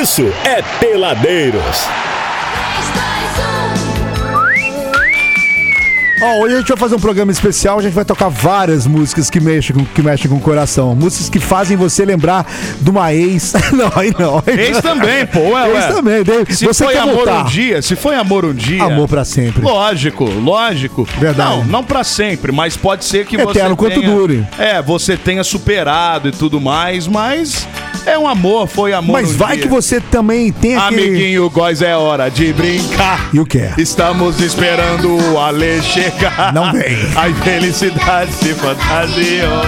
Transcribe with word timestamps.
isso 0.00 0.22
é 0.44 0.60
Peladeiros. 0.78 1.86
Ó, 6.20 6.40
hoje 6.40 6.54
a 6.54 6.58
gente 6.58 6.68
vai 6.68 6.76
fazer 6.76 6.94
um 6.94 7.00
programa 7.00 7.32
especial, 7.32 7.78
a 7.78 7.82
gente 7.82 7.92
vai 7.92 8.04
tocar 8.04 8.28
várias 8.28 8.86
músicas 8.86 9.30
que 9.30 9.40
mexem 9.40 9.76
com, 9.76 9.84
que 9.84 10.02
mexem 10.02 10.30
com 10.30 10.36
o 10.36 10.40
coração. 10.40 10.94
Músicas 10.94 11.30
que 11.30 11.38
fazem 11.38 11.76
você 11.76 12.04
lembrar 12.04 12.46
de 12.80 12.90
uma 12.90 13.12
ex. 13.12 13.54
não, 13.72 13.90
aí 13.94 14.12
não. 14.18 14.42
Ex 14.46 14.80
também, 14.82 15.26
pô. 15.26 15.40
Ué, 15.40 15.70
Ex 15.70 15.84
ué. 15.84 15.92
também. 15.92 16.24
Se 16.50 16.66
você 16.66 16.84
foi 16.84 16.94
quer 16.94 17.00
amor 17.00 17.14
voltar. 17.16 17.42
um 17.42 17.44
dia, 17.44 17.82
se 17.82 17.96
foi 17.96 18.16
amor 18.16 18.44
um 18.44 18.54
dia. 18.54 18.82
Amor 18.82 19.08
pra 19.08 19.24
sempre. 19.24 19.62
Lógico, 19.62 20.24
lógico. 20.24 21.08
Verdade. 21.18 21.56
Não, 21.56 21.64
não 21.64 21.84
pra 21.84 22.04
sempre, 22.04 22.52
mas 22.52 22.76
pode 22.76 23.04
ser 23.04 23.26
que 23.26 23.36
você 23.36 23.58
Eterno 23.58 23.76
quanto 23.76 24.00
tenha, 24.00 24.14
dure. 24.14 24.46
É, 24.58 24.80
você 24.82 25.16
tenha 25.16 25.44
superado 25.44 26.28
e 26.28 26.32
tudo 26.32 26.60
mais, 26.60 27.06
mas 27.06 27.66
é 28.06 28.18
um 28.18 28.26
amor, 28.26 28.66
foi 28.68 28.92
amor 28.92 29.14
Mas 29.20 29.34
um 29.34 29.36
vai 29.36 29.56
dia. 29.56 29.62
que 29.64 29.68
você 29.68 30.00
também 30.00 30.52
tem 30.52 30.76
aquele... 30.76 31.02
Amiguinho, 31.08 31.50
góis, 31.50 31.82
é 31.82 31.96
hora 31.96 32.30
de 32.30 32.52
brincar. 32.52 33.28
E 33.32 33.40
o 33.40 33.44
que 33.44 33.58
é? 33.58 33.74
Estamos 33.76 34.40
esperando 34.40 35.16
o 35.32 35.38
Ale 35.38 35.82
chegar. 35.82 36.52
Não 36.54 36.72
vem. 36.72 36.96
A 37.16 37.28
felicidade 37.42 38.32
se 38.32 38.54
fantasiou. 38.54 39.62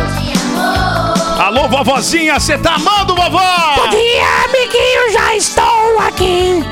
Alô, 1.38 1.68
vovozinha, 1.68 2.38
você 2.38 2.56
tá 2.58 2.74
amando, 2.74 3.14
vovó? 3.14 3.40
Bom 3.76 3.88
dia, 3.90 4.44
amiguinho, 4.44 5.12
já 5.12 5.36
estou 5.36 5.98
aqui. 6.06 6.64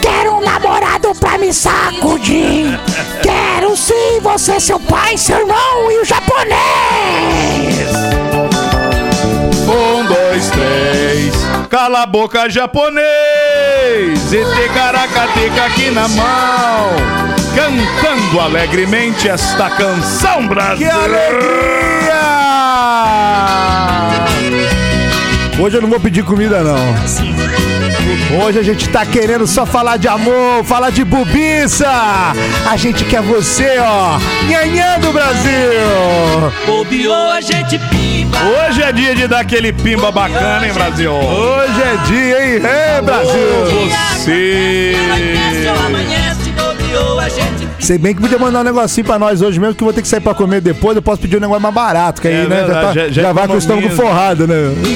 Quero 0.00 0.36
um 0.36 0.40
namorado 0.40 1.14
pra 1.14 1.38
me 1.38 1.52
sacudir. 1.52 2.78
Quero 3.22 3.76
sim 3.76 4.20
você, 4.22 4.60
seu 4.60 4.78
pai, 4.80 5.16
seu 5.16 5.38
irmão 5.40 5.90
e 5.90 6.00
o 6.00 6.04
japonês. 6.04 6.54
Um, 9.66 10.04
dois, 10.06 10.50
três. 10.50 11.34
Cala 11.70 12.02
a 12.02 12.06
boca, 12.06 12.48
japonês. 12.50 13.04
E 14.32 14.44
ticaracateca 14.44 15.64
aqui 15.64 15.90
na 15.90 16.08
mão. 16.08 16.90
Cantando 17.54 18.40
alegremente 18.40 19.28
esta 19.28 19.70
canção, 19.70 20.46
Brasil. 20.46 20.86
Que 20.86 20.92
alegria! 20.92 22.24
Hoje 25.58 25.76
eu 25.76 25.82
não 25.82 25.88
vou 25.88 26.00
pedir 26.00 26.24
comida, 26.24 26.62
não. 26.62 27.73
Hoje 28.42 28.58
a 28.58 28.62
gente 28.62 28.88
tá 28.88 29.04
querendo 29.04 29.46
só 29.46 29.64
falar 29.64 29.96
de 29.96 30.08
amor, 30.08 30.64
falar 30.64 30.90
de 30.90 31.04
bobiça. 31.04 31.88
A 32.68 32.76
gente 32.76 33.04
quer 33.04 33.22
você, 33.22 33.78
ó. 33.78 34.18
Nhanhã 34.48 34.98
do 35.00 35.12
Brasil. 35.12 36.52
Bobeou 36.66 37.30
a 37.30 37.40
gente 37.40 37.78
pimba. 37.90 38.38
Hoje 38.68 38.82
é 38.82 38.92
dia 38.92 39.14
de 39.14 39.26
dar 39.26 39.40
aquele 39.40 39.72
pimba 39.72 40.10
bacana, 40.10 40.66
hein, 40.66 40.72
Brasil? 40.72 41.12
Hoje 41.12 41.82
é 41.82 41.96
dia, 42.06 42.46
hein? 42.46 42.62
Ê, 42.98 43.02
Brasil. 43.02 43.32
Você. 43.88 44.96
Amanhece 45.04 45.68
ou 45.68 45.86
amanhece, 45.86 46.50
bobeou 46.50 47.20
a 47.20 47.28
gente 47.28 47.53
Sei 47.84 47.98
bem 47.98 48.14
que 48.14 48.20
podia 48.22 48.38
mandar 48.38 48.60
um 48.60 48.64
negocinho 48.64 49.06
pra 49.06 49.18
nós 49.18 49.42
hoje 49.42 49.60
mesmo, 49.60 49.74
que 49.74 49.82
eu 49.82 49.84
vou 49.84 49.92
ter 49.92 50.00
que 50.00 50.08
sair 50.08 50.20
pra 50.20 50.32
comer 50.32 50.62
depois. 50.62 50.96
Eu 50.96 51.02
posso 51.02 51.20
pedir 51.20 51.36
um 51.36 51.40
negócio 51.40 51.60
mais 51.60 51.74
barato, 51.74 52.22
que 52.22 52.28
aí, 52.28 52.34
É 52.34 52.46
né? 52.46 52.60
Já, 52.60 52.64
verdade, 52.64 52.86
tá- 52.86 52.92
já- 52.94 53.08
já 53.10 53.22
já 53.22 53.32
vai 53.34 53.46
com 53.46 53.52
o 53.52 53.58
estômago 53.58 53.90
forrado, 53.90 54.46
né? 54.46 54.54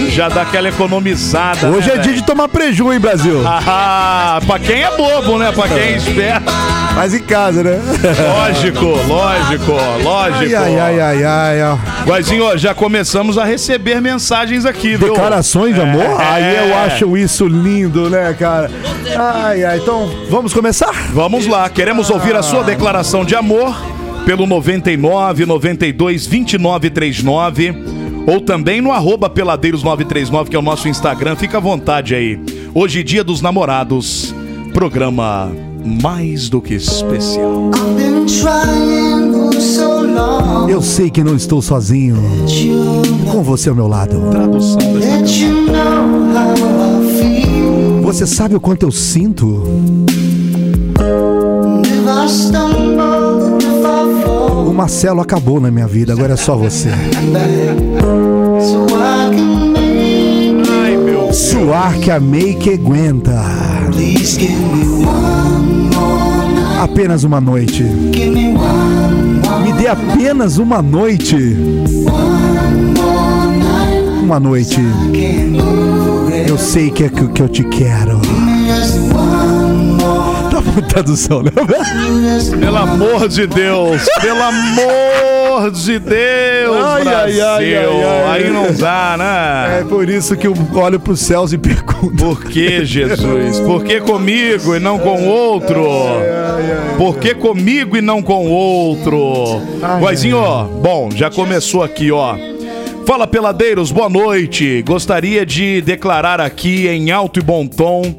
Já 0.08 0.30
dá 0.30 0.40
aquela 0.40 0.70
economizada. 0.70 1.68
Hoje 1.68 1.86
né, 1.88 1.96
é 1.96 1.98
dia 1.98 2.14
de 2.14 2.22
tomar 2.24 2.48
preju, 2.48 2.90
hein, 2.90 2.98
Brasil? 2.98 3.42
Ah, 3.46 4.40
pra 4.46 4.58
quem 4.58 4.82
é 4.84 4.96
bobo, 4.96 5.36
né? 5.36 5.52
Pra 5.52 5.68
quem 5.68 5.76
é 5.78 5.96
esperto. 5.96 6.50
Mas 6.96 7.12
em 7.12 7.20
casa, 7.22 7.62
né? 7.62 7.78
Lógico, 8.38 8.84
lógico, 9.06 9.72
lógico. 10.02 10.56
Ai, 10.56 10.78
ai, 10.78 11.00
ai, 11.00 11.22
ai, 11.24 11.60
ai. 11.62 11.78
Guazinho, 12.06 12.56
já 12.56 12.74
começamos 12.74 13.36
a 13.36 13.44
receber 13.44 14.00
mensagens 14.00 14.64
aqui, 14.64 14.96
viu? 14.96 15.08
Declarações 15.10 15.74
de 15.74 15.80
amor? 15.82 16.02
É. 16.02 16.24
Aí 16.24 16.56
eu 16.56 16.74
acho 16.78 17.16
isso 17.18 17.46
lindo, 17.46 18.08
né, 18.08 18.34
cara? 18.38 18.70
Ai, 19.16 19.62
ai, 19.62 19.78
então 19.78 20.10
vamos 20.30 20.52
começar? 20.54 20.90
Vamos 21.12 21.46
lá, 21.46 21.68
queremos 21.68 22.08
ouvir 22.10 22.34
a 22.34 22.42
sua 22.42 22.62
declaração 22.64 22.77
de 23.26 23.34
amor 23.34 23.76
pelo 24.24 24.46
99 24.46 25.44
92 25.44 26.26
29 26.26 26.90
39 26.90 27.74
ou 28.26 28.40
também 28.40 28.80
no 28.80 28.92
arroba 28.92 29.28
peladeiros 29.28 29.82
939, 29.82 30.50
que 30.50 30.56
é 30.56 30.58
o 30.58 30.62
nosso 30.62 30.86
Instagram. 30.88 31.34
Fica 31.34 31.56
à 31.56 31.60
vontade 31.60 32.14
aí. 32.14 32.38
Hoje, 32.74 33.02
dia 33.02 33.24
dos 33.24 33.40
namorados, 33.40 34.34
programa 34.72 35.50
mais 35.84 36.48
do 36.48 36.60
que 36.60 36.74
especial. 36.74 37.70
Eu 40.68 40.82
sei 40.82 41.10
que 41.10 41.24
não 41.24 41.34
estou 41.34 41.62
sozinho. 41.62 42.16
Com 43.32 43.42
você 43.42 43.70
ao 43.70 43.74
meu 43.74 43.88
lado. 43.88 44.20
Você 48.02 48.26
sabe 48.26 48.54
o 48.56 48.60
quanto 48.60 48.84
eu 48.84 48.92
sinto? 48.92 49.64
O 52.06 52.67
Marcelo 54.78 55.20
acabou 55.20 55.58
na 55.60 55.72
minha 55.72 55.88
vida, 55.88 56.12
agora 56.12 56.34
é 56.34 56.36
só 56.36 56.56
você. 56.56 56.88
Suar 61.32 61.98
que 61.98 62.12
amei 62.12 62.54
que 62.54 62.74
aguenta. 62.74 63.42
Apenas 66.80 67.24
uma 67.24 67.40
noite. 67.40 67.82
Me 67.82 69.72
dê 69.72 69.88
apenas 69.88 70.58
uma 70.58 70.80
noite. 70.80 71.56
Uma 74.22 74.38
noite. 74.38 74.80
Eu 76.46 76.56
sei 76.56 76.92
que 76.92 77.02
é 77.02 77.08
que 77.08 77.42
eu 77.42 77.48
te 77.48 77.64
quero. 77.64 78.20
Tá 80.80 80.86
tradução, 80.88 81.42
né? 81.42 81.50
Pelo 82.60 82.76
amor 82.76 83.28
de 83.28 83.46
Deus, 83.46 84.02
pelo 84.20 84.42
amor 84.42 85.70
de 85.72 85.98
Deus, 85.98 86.84
Ai, 86.84 87.04
Brasil. 87.04 87.46
ai, 87.46 87.74
ai. 87.74 88.30
Aí 88.44 88.50
não 88.50 88.72
dá, 88.72 89.16
né? 89.18 89.80
É 89.80 89.84
por 89.84 90.08
isso 90.08 90.36
que 90.36 90.46
eu 90.46 90.54
olho 90.74 91.00
pros 91.00 91.20
céus 91.20 91.52
e 91.52 91.58
pergunto. 91.58 92.16
Por 92.16 92.44
que, 92.44 92.84
Jesus? 92.84 93.60
Por 93.60 93.82
que 93.84 94.00
comigo 94.00 94.74
e 94.76 94.78
não 94.78 94.98
com 94.98 95.26
outro? 95.26 95.84
Por 96.96 97.16
que 97.18 97.34
comigo 97.34 97.96
e 97.96 98.00
não 98.00 98.22
com 98.22 98.48
outro? 98.48 99.60
Guazinho, 100.00 100.38
ó, 100.38 100.64
bom, 100.64 101.10
já 101.10 101.30
começou 101.30 101.82
aqui, 101.82 102.12
ó. 102.12 102.36
Fala, 103.06 103.26
peladeiros, 103.26 103.90
boa 103.90 104.08
noite. 104.08 104.82
Gostaria 104.86 105.44
de 105.44 105.80
declarar 105.80 106.40
aqui 106.40 106.86
em 106.86 107.10
alto 107.10 107.40
e 107.40 107.42
bom 107.42 107.66
tom 107.66 108.14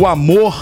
o 0.00 0.06
amor 0.06 0.58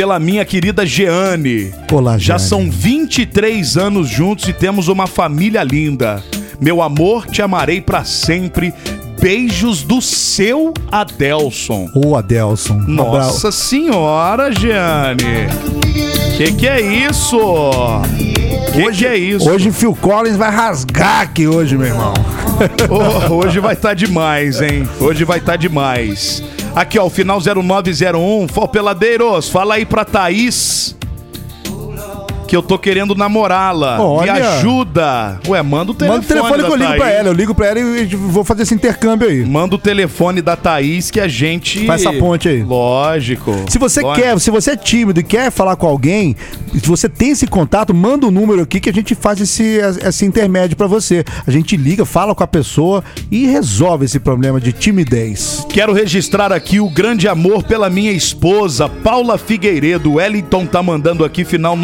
pela 0.00 0.18
minha 0.18 0.46
querida 0.46 0.86
Jeane. 0.86 1.74
Olá, 1.92 2.16
Já 2.16 2.38
Jeane. 2.38 2.48
são 2.48 2.70
23 2.70 3.76
anos 3.76 4.08
juntos 4.08 4.48
e 4.48 4.52
temos 4.54 4.88
uma 4.88 5.06
família 5.06 5.62
linda. 5.62 6.24
Meu 6.58 6.80
amor, 6.80 7.26
te 7.26 7.42
amarei 7.42 7.82
pra 7.82 8.02
sempre. 8.02 8.72
Beijos 9.20 9.82
do 9.82 10.00
seu 10.00 10.72
Adelson. 10.90 11.86
Ô, 11.94 12.16
Adelson. 12.16 12.76
um 12.88 12.98
abra- 12.98 13.24
Nossa 13.26 13.52
senhora, 13.52 14.50
Jeane. 14.50 15.48
Que 16.38 16.50
que 16.54 16.66
é 16.66 16.80
isso? 16.80 17.38
Que 18.72 18.90
que 18.92 19.06
é 19.06 19.18
isso? 19.18 19.50
Hoje 19.50 19.70
Phil 19.70 19.94
Collins 19.94 20.36
vai 20.38 20.50
rasgar 20.50 21.20
aqui 21.20 21.46
hoje, 21.46 21.76
meu 21.76 21.88
irmão. 21.88 22.14
Oh, 22.88 23.34
hoje 23.34 23.60
vai 23.60 23.74
estar 23.74 23.92
demais, 23.92 24.62
hein? 24.62 24.88
Hoje 24.98 25.24
vai 25.24 25.40
estar 25.40 25.56
demais. 25.56 26.42
Aqui, 26.74 26.98
ó, 26.98 27.06
o 27.06 27.10
final 27.10 27.40
0901. 27.40 28.48
Fó, 28.48 28.66
peladeiros, 28.66 29.48
fala 29.48 29.74
aí 29.74 29.84
pra 29.84 30.04
Thaís. 30.04 30.96
Que 32.50 32.56
eu 32.56 32.62
tô 32.62 32.76
querendo 32.76 33.14
namorá-la. 33.14 33.96
Me 33.96 34.02
Olha. 34.02 34.32
ajuda. 34.56 35.38
Ué, 35.46 35.62
manda 35.62 35.92
o 35.92 35.94
telefone. 35.94 36.18
Manda 36.20 36.24
o 36.24 36.28
telefone 36.28 36.62
da 36.62 36.66
que 36.66 36.72
eu 36.72 36.76
ligo 36.76 36.88
Thaís. 36.88 37.00
pra 37.00 37.10
ela. 37.12 37.28
Eu 37.28 37.32
ligo 37.32 37.54
pra 37.54 37.66
ela 37.68 37.78
e 37.78 38.02
e 38.02 38.16
vou 38.16 38.42
fazer 38.42 38.64
esse 38.64 38.74
intercâmbio 38.74 39.28
aí. 39.28 39.44
Manda 39.44 39.76
o 39.76 39.78
telefone 39.78 40.42
da 40.42 40.56
Thaís 40.56 41.12
que 41.12 41.20
a 41.20 41.28
gente. 41.28 41.86
Faz 41.86 42.00
essa 42.04 42.12
ponte 42.12 42.48
aí. 42.48 42.60
Lógico. 42.64 43.54
Se 43.68 43.78
você 43.78 44.00
Lógico. 44.00 44.20
quer, 44.26 44.40
se 44.40 44.50
você 44.50 44.72
é 44.72 44.76
tímido 44.76 45.20
e 45.20 45.22
quer 45.22 45.52
falar 45.52 45.76
com 45.76 45.86
alguém, 45.86 46.34
se 46.74 46.88
você 46.88 47.08
tem 47.08 47.30
esse 47.30 47.46
contato, 47.46 47.94
manda 47.94 48.26
o 48.26 48.32
número 48.32 48.62
aqui 48.62 48.80
que 48.80 48.90
a 48.90 48.92
gente 48.92 49.14
faz 49.14 49.40
esse, 49.40 49.78
esse 50.04 50.26
intermédio 50.26 50.76
pra 50.76 50.88
você. 50.88 51.24
A 51.46 51.52
gente 51.52 51.76
liga, 51.76 52.04
fala 52.04 52.34
com 52.34 52.42
a 52.42 52.48
pessoa 52.48 53.04
e 53.30 53.46
resolve 53.46 54.06
esse 54.06 54.18
problema 54.18 54.60
de 54.60 54.72
timidez. 54.72 55.64
Quero 55.68 55.92
registrar 55.92 56.52
aqui 56.52 56.80
o 56.80 56.90
grande 56.90 57.28
amor 57.28 57.62
pela 57.62 57.88
minha 57.88 58.10
esposa, 58.10 58.88
Paula 58.88 59.38
Figueiredo. 59.38 60.10
O 60.10 60.14
Wellington 60.14 60.66
tá 60.66 60.82
mandando 60.82 61.24
aqui, 61.24 61.44
final 61.44 61.76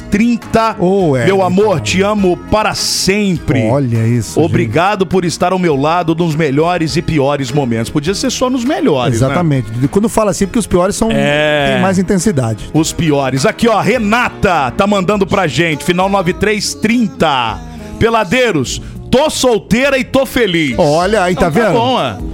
9230. 0.00 0.76
Ô, 0.78 1.10
Wellington. 1.10 1.26
Meu 1.36 1.44
amor, 1.44 1.80
te 1.80 2.02
amo 2.02 2.36
para 2.50 2.74
sempre. 2.74 3.62
Olha 3.68 4.06
isso. 4.06 4.40
Obrigado 4.40 5.04
por 5.06 5.24
estar 5.24 5.52
ao 5.52 5.58
meu 5.58 5.76
lado 5.76 6.14
nos 6.14 6.34
melhores 6.34 6.96
e 6.96 7.02
piores 7.02 7.50
momentos. 7.52 7.90
Podia 7.90 8.14
ser 8.14 8.30
só 8.30 8.48
nos 8.48 8.62
gente. 8.62 8.68
melhores, 8.72 9.20
né? 9.20 9.26
Exatamente. 9.26 9.68
Quando 9.90 10.08
fala 10.08 10.30
assim, 10.30 10.46
porque 10.46 10.58
os 10.58 10.66
piores 10.66 10.96
são 10.96 11.10
É. 11.10 11.72
tem 11.74 11.82
mais 11.82 11.98
intensidade. 11.98 12.70
Os 12.72 12.92
piores. 12.92 13.44
Aqui, 13.46 13.68
ó, 13.68 13.80
Renata 13.80 14.70
tá 14.76 14.86
mandando 14.86 15.26
pra 15.26 15.46
gente, 15.46 15.84
final 15.84 16.08
9330. 16.08 17.58
Peladeiros, 17.98 18.80
tô 19.10 19.30
solteira 19.30 19.98
e 19.98 20.04
tô 20.04 20.24
feliz. 20.26 20.74
Olha, 20.78 21.22
aí 21.22 21.34
tá 21.34 21.48
Então 21.48 21.62
vendo? 21.62 21.72
bom, 21.74 21.94
ó. 21.96 22.32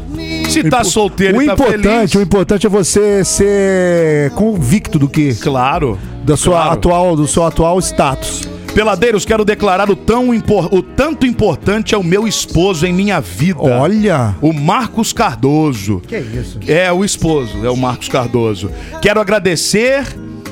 Se 0.48 0.64
tá 0.70 0.82
solteiro 0.82 1.38
o 1.38 1.42
e 1.42 1.46
tá 1.46 1.52
importante, 1.52 1.82
feliz. 1.82 2.14
o 2.14 2.20
importante 2.22 2.66
é 2.66 2.70
você 2.70 3.22
ser 3.24 4.30
convicto 4.30 4.98
do 4.98 5.06
que 5.08 5.34
Claro. 5.34 5.98
Da 6.28 6.36
sua 6.36 6.56
claro. 6.56 6.72
atual, 6.72 7.16
do 7.16 7.26
seu 7.26 7.42
atual 7.44 7.78
status. 7.80 8.42
Peladeiros, 8.74 9.24
quero 9.24 9.44
declarar 9.46 9.90
o, 9.90 9.96
tão 9.96 10.32
impor- 10.32 10.72
o 10.72 10.82
tanto 10.82 11.26
importante 11.26 11.94
é 11.94 11.98
o 11.98 12.04
meu 12.04 12.28
esposo 12.28 12.86
em 12.86 12.92
minha 12.92 13.18
vida. 13.20 13.58
Olha, 13.62 14.36
O 14.42 14.52
Marcos 14.52 15.12
Cardoso. 15.12 16.00
que 16.06 16.16
isso? 16.18 16.60
É 16.68 16.92
o 16.92 17.02
esposo, 17.04 17.64
é 17.64 17.70
o 17.70 17.76
Marcos 17.76 18.08
Cardoso. 18.08 18.70
Quero 19.00 19.20
agradecer, 19.20 20.04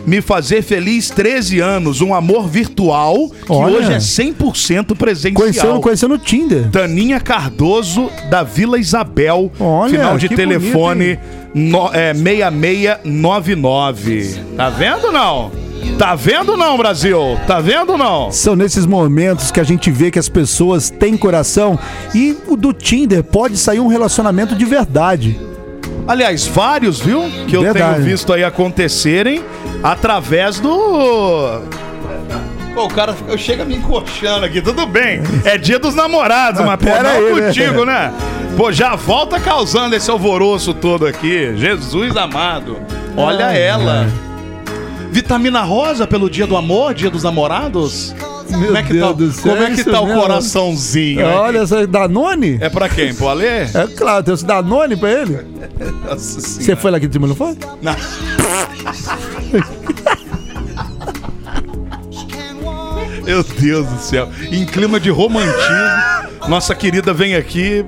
me 0.07 0.21
fazer 0.21 0.63
feliz 0.63 1.11
13 1.11 1.61
anos, 1.61 2.01
um 2.01 2.15
amor 2.15 2.49
virtual 2.49 3.29
que 3.29 3.53
Olha. 3.53 3.79
hoje 3.79 3.93
é 3.93 3.99
100% 3.99 4.97
presencial. 4.97 5.35
Conhecendo, 5.35 5.81
conhecendo 5.81 6.15
o 6.15 6.19
Tinder. 6.19 6.71
Taninha 6.71 7.21
Cardoso, 7.21 8.11
da 8.31 8.43
Vila 8.43 8.79
Isabel. 8.79 9.53
Olha, 9.59 9.91
final 9.91 10.17
de 10.17 10.29
telefone 10.29 11.19
no, 11.53 11.91
é, 11.93 12.15
6699. 12.15 14.41
Tá 14.57 14.71
vendo 14.71 15.11
não? 15.11 15.51
Tá 15.99 16.15
vendo 16.15 16.57
não, 16.57 16.77
Brasil? 16.77 17.39
Tá 17.47 17.59
vendo 17.59 17.97
não? 17.97 18.31
São 18.31 18.55
nesses 18.55 18.85
momentos 18.85 19.51
que 19.51 19.61
a 19.61 19.65
gente 19.65 19.91
vê 19.91 20.11
que 20.11 20.19
as 20.19 20.29
pessoas 20.29 20.91
têm 20.91 21.17
coração 21.17 21.79
e 22.15 22.37
o 22.47 22.57
do 22.57 22.73
Tinder 22.73 23.25
pode 23.25 23.57
sair 23.57 23.81
um 23.81 23.87
relacionamento 23.87 24.55
de 24.55 24.65
verdade. 24.67 25.41
Aliás, 26.07 26.47
vários, 26.47 27.01
viu? 27.01 27.23
Que 27.49 27.57
eu 27.57 27.63
Verdade. 27.63 27.95
tenho 27.95 28.05
visto 28.05 28.33
aí 28.33 28.45
acontecerem 28.45 29.43
através 29.83 30.61
do. 30.61 31.61
Pô, 32.75 32.85
o 32.85 32.89
cara 32.89 33.15
chega 33.37 33.65
me 33.65 33.77
encoxando 33.77 34.45
aqui, 34.45 34.61
tudo 34.61 34.87
bem. 34.87 35.21
É 35.45 35.57
dia 35.59 35.79
dos 35.79 35.95
namorados, 35.95 36.61
mas 36.65 36.79
pô, 36.79 36.91
não 37.03 37.11
aí, 37.11 37.35
né? 37.35 37.47
contigo, 37.47 37.85
né? 37.85 38.13
Pô, 38.57 38.71
já 38.71 38.95
volta 38.95 39.41
causando 39.41 39.97
esse 39.97 40.11
alvoroço 40.11 40.73
todo 40.73 41.07
aqui. 41.07 41.57
Jesus 41.57 42.17
amado. 42.17 42.79
Olha 43.17 43.47
Ai, 43.47 43.61
ela. 43.63 44.07
Vitamina 45.11 45.63
rosa 45.63 46.07
pelo 46.07 46.29
dia 46.29 46.47
do 46.47 46.57
amor, 46.57 46.95
dia 46.95 47.11
dos 47.11 47.23
namorados? 47.23 48.15
Meu 48.57 48.67
como 48.67 48.79
é 48.79 48.83
que 48.83 48.93
Deus 48.93 49.07
tá, 49.07 49.13
do 49.13 49.33
céu, 49.33 49.53
como 49.53 49.63
é 49.65 49.67
que 49.67 49.81
isso 49.81 49.91
tá 49.91 50.01
o 50.01 50.07
coraçãozinho? 50.07 51.27
Olha, 51.27 51.59
essa 51.59 51.87
Danone? 51.87 52.59
É 52.61 52.69
pra 52.69 52.89
quem? 52.89 53.15
Pro 53.15 53.29
Alê? 53.29 53.63
É 53.63 53.87
claro, 53.97 54.25
tem 54.25 54.35
esse 54.35 54.45
Danone 54.45 54.97
pra 54.97 55.13
ele. 55.13 55.47
Nossa 56.05 56.41
Você 56.41 56.75
foi 56.77 56.91
lá 56.91 56.97
aqui 56.97 57.07
de 57.07 57.13
cima, 57.13 57.27
não 57.27 57.35
foi? 57.35 57.57
Não. 57.83 57.95
Meu 63.25 63.43
Deus 63.43 63.87
do 63.89 63.99
céu. 63.99 64.29
Em 64.53 64.65
clima 64.65 65.01
de 65.01 65.11
romantismo, 65.11 66.47
nossa 66.49 66.75
querida 66.77 67.13
vem 67.13 67.35
aqui 67.35 67.85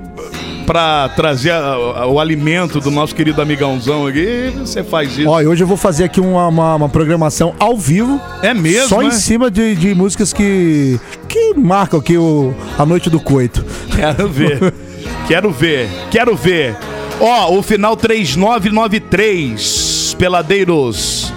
pra 0.69 1.09
trazer 1.15 1.49
a- 1.49 1.73
a- 1.73 2.05
o 2.05 2.19
alimento 2.19 2.79
do 2.79 2.91
nosso 2.91 3.15
querido 3.15 3.41
amigãozão 3.41 4.05
aqui. 4.05 4.53
Você 4.59 4.83
faz 4.83 5.17
isso. 5.17 5.27
Ó, 5.27 5.41
e 5.41 5.47
hoje 5.47 5.63
eu 5.63 5.67
vou 5.67 5.75
fazer 5.75 6.03
aqui 6.03 6.21
uma, 6.21 6.47
uma, 6.47 6.75
uma 6.75 6.87
programação 6.89 7.55
ao 7.57 7.75
vivo. 7.75 8.21
É 8.43 8.53
mesmo, 8.53 8.87
Só 8.87 8.99
né? 9.01 9.07
em 9.07 9.11
cima 9.11 9.49
de, 9.49 9.73
de 9.75 9.95
músicas 9.95 10.31
que, 10.31 10.99
que 11.27 11.55
marcam 11.55 11.99
aqui 11.99 12.19
o, 12.19 12.53
a 12.77 12.85
noite 12.85 13.09
do 13.09 13.19
coito. 13.19 13.65
Quero 13.95 14.29
ver. 14.29 14.71
Quero 15.27 15.49
ver. 15.51 15.89
Quero 16.11 16.35
ver. 16.35 16.75
Ó, 17.19 17.51
o 17.57 17.63
final 17.63 17.97
3993. 17.97 20.15
Peladeiros. 20.19 21.33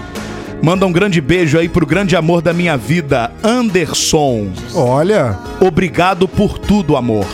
Manda 0.62 0.87
um 0.87 0.93
grande 0.93 1.23
beijo 1.23 1.58
aí 1.58 1.70
pro 1.70 1.87
grande 1.87 2.14
amor 2.14 2.43
da 2.43 2.52
minha 2.52 2.76
vida, 2.76 3.32
Anderson. 3.43 4.50
Olha. 4.75 5.38
Obrigado 5.58 6.29
por 6.29 6.58
tudo, 6.58 6.99
amor. 6.99 7.25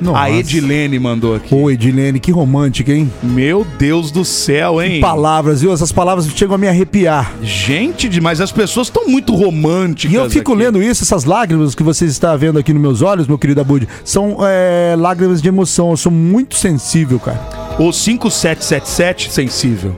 Nossa. 0.00 0.20
A 0.20 0.30
Edilene 0.30 0.98
mandou 0.98 1.34
aqui. 1.34 1.54
Oi, 1.54 1.74
Edilene, 1.74 2.20
que 2.20 2.30
romântica, 2.30 2.92
hein? 2.92 3.10
Meu 3.22 3.66
Deus 3.78 4.10
do 4.10 4.24
céu, 4.24 4.82
hein? 4.82 5.00
Palavras, 5.00 5.60
viu? 5.62 5.72
Essas 5.72 5.92
palavras 5.92 6.28
chegam 6.28 6.54
a 6.54 6.58
me 6.58 6.68
arrepiar. 6.68 7.32
Gente, 7.42 8.08
demais, 8.08 8.40
as 8.40 8.52
pessoas 8.52 8.88
estão 8.88 9.08
muito 9.08 9.34
românticas. 9.34 10.12
E 10.12 10.16
eu 10.16 10.28
fico 10.30 10.52
aqui. 10.52 10.62
lendo 10.62 10.82
isso, 10.82 11.02
essas 11.02 11.24
lágrimas 11.24 11.74
que 11.74 11.82
você 11.82 12.04
está 12.04 12.36
vendo 12.36 12.58
aqui 12.58 12.72
nos 12.72 12.82
meus 12.82 13.02
olhos, 13.02 13.26
meu 13.26 13.38
querido 13.38 13.60
Abud, 13.60 13.88
são 14.04 14.38
é, 14.40 14.94
lágrimas 14.96 15.40
de 15.40 15.48
emoção. 15.48 15.90
Eu 15.90 15.96
sou 15.96 16.12
muito 16.12 16.56
sensível, 16.56 17.18
cara. 17.18 17.40
O 17.78 17.92
5777 17.92 19.32
sensível. 19.32 19.96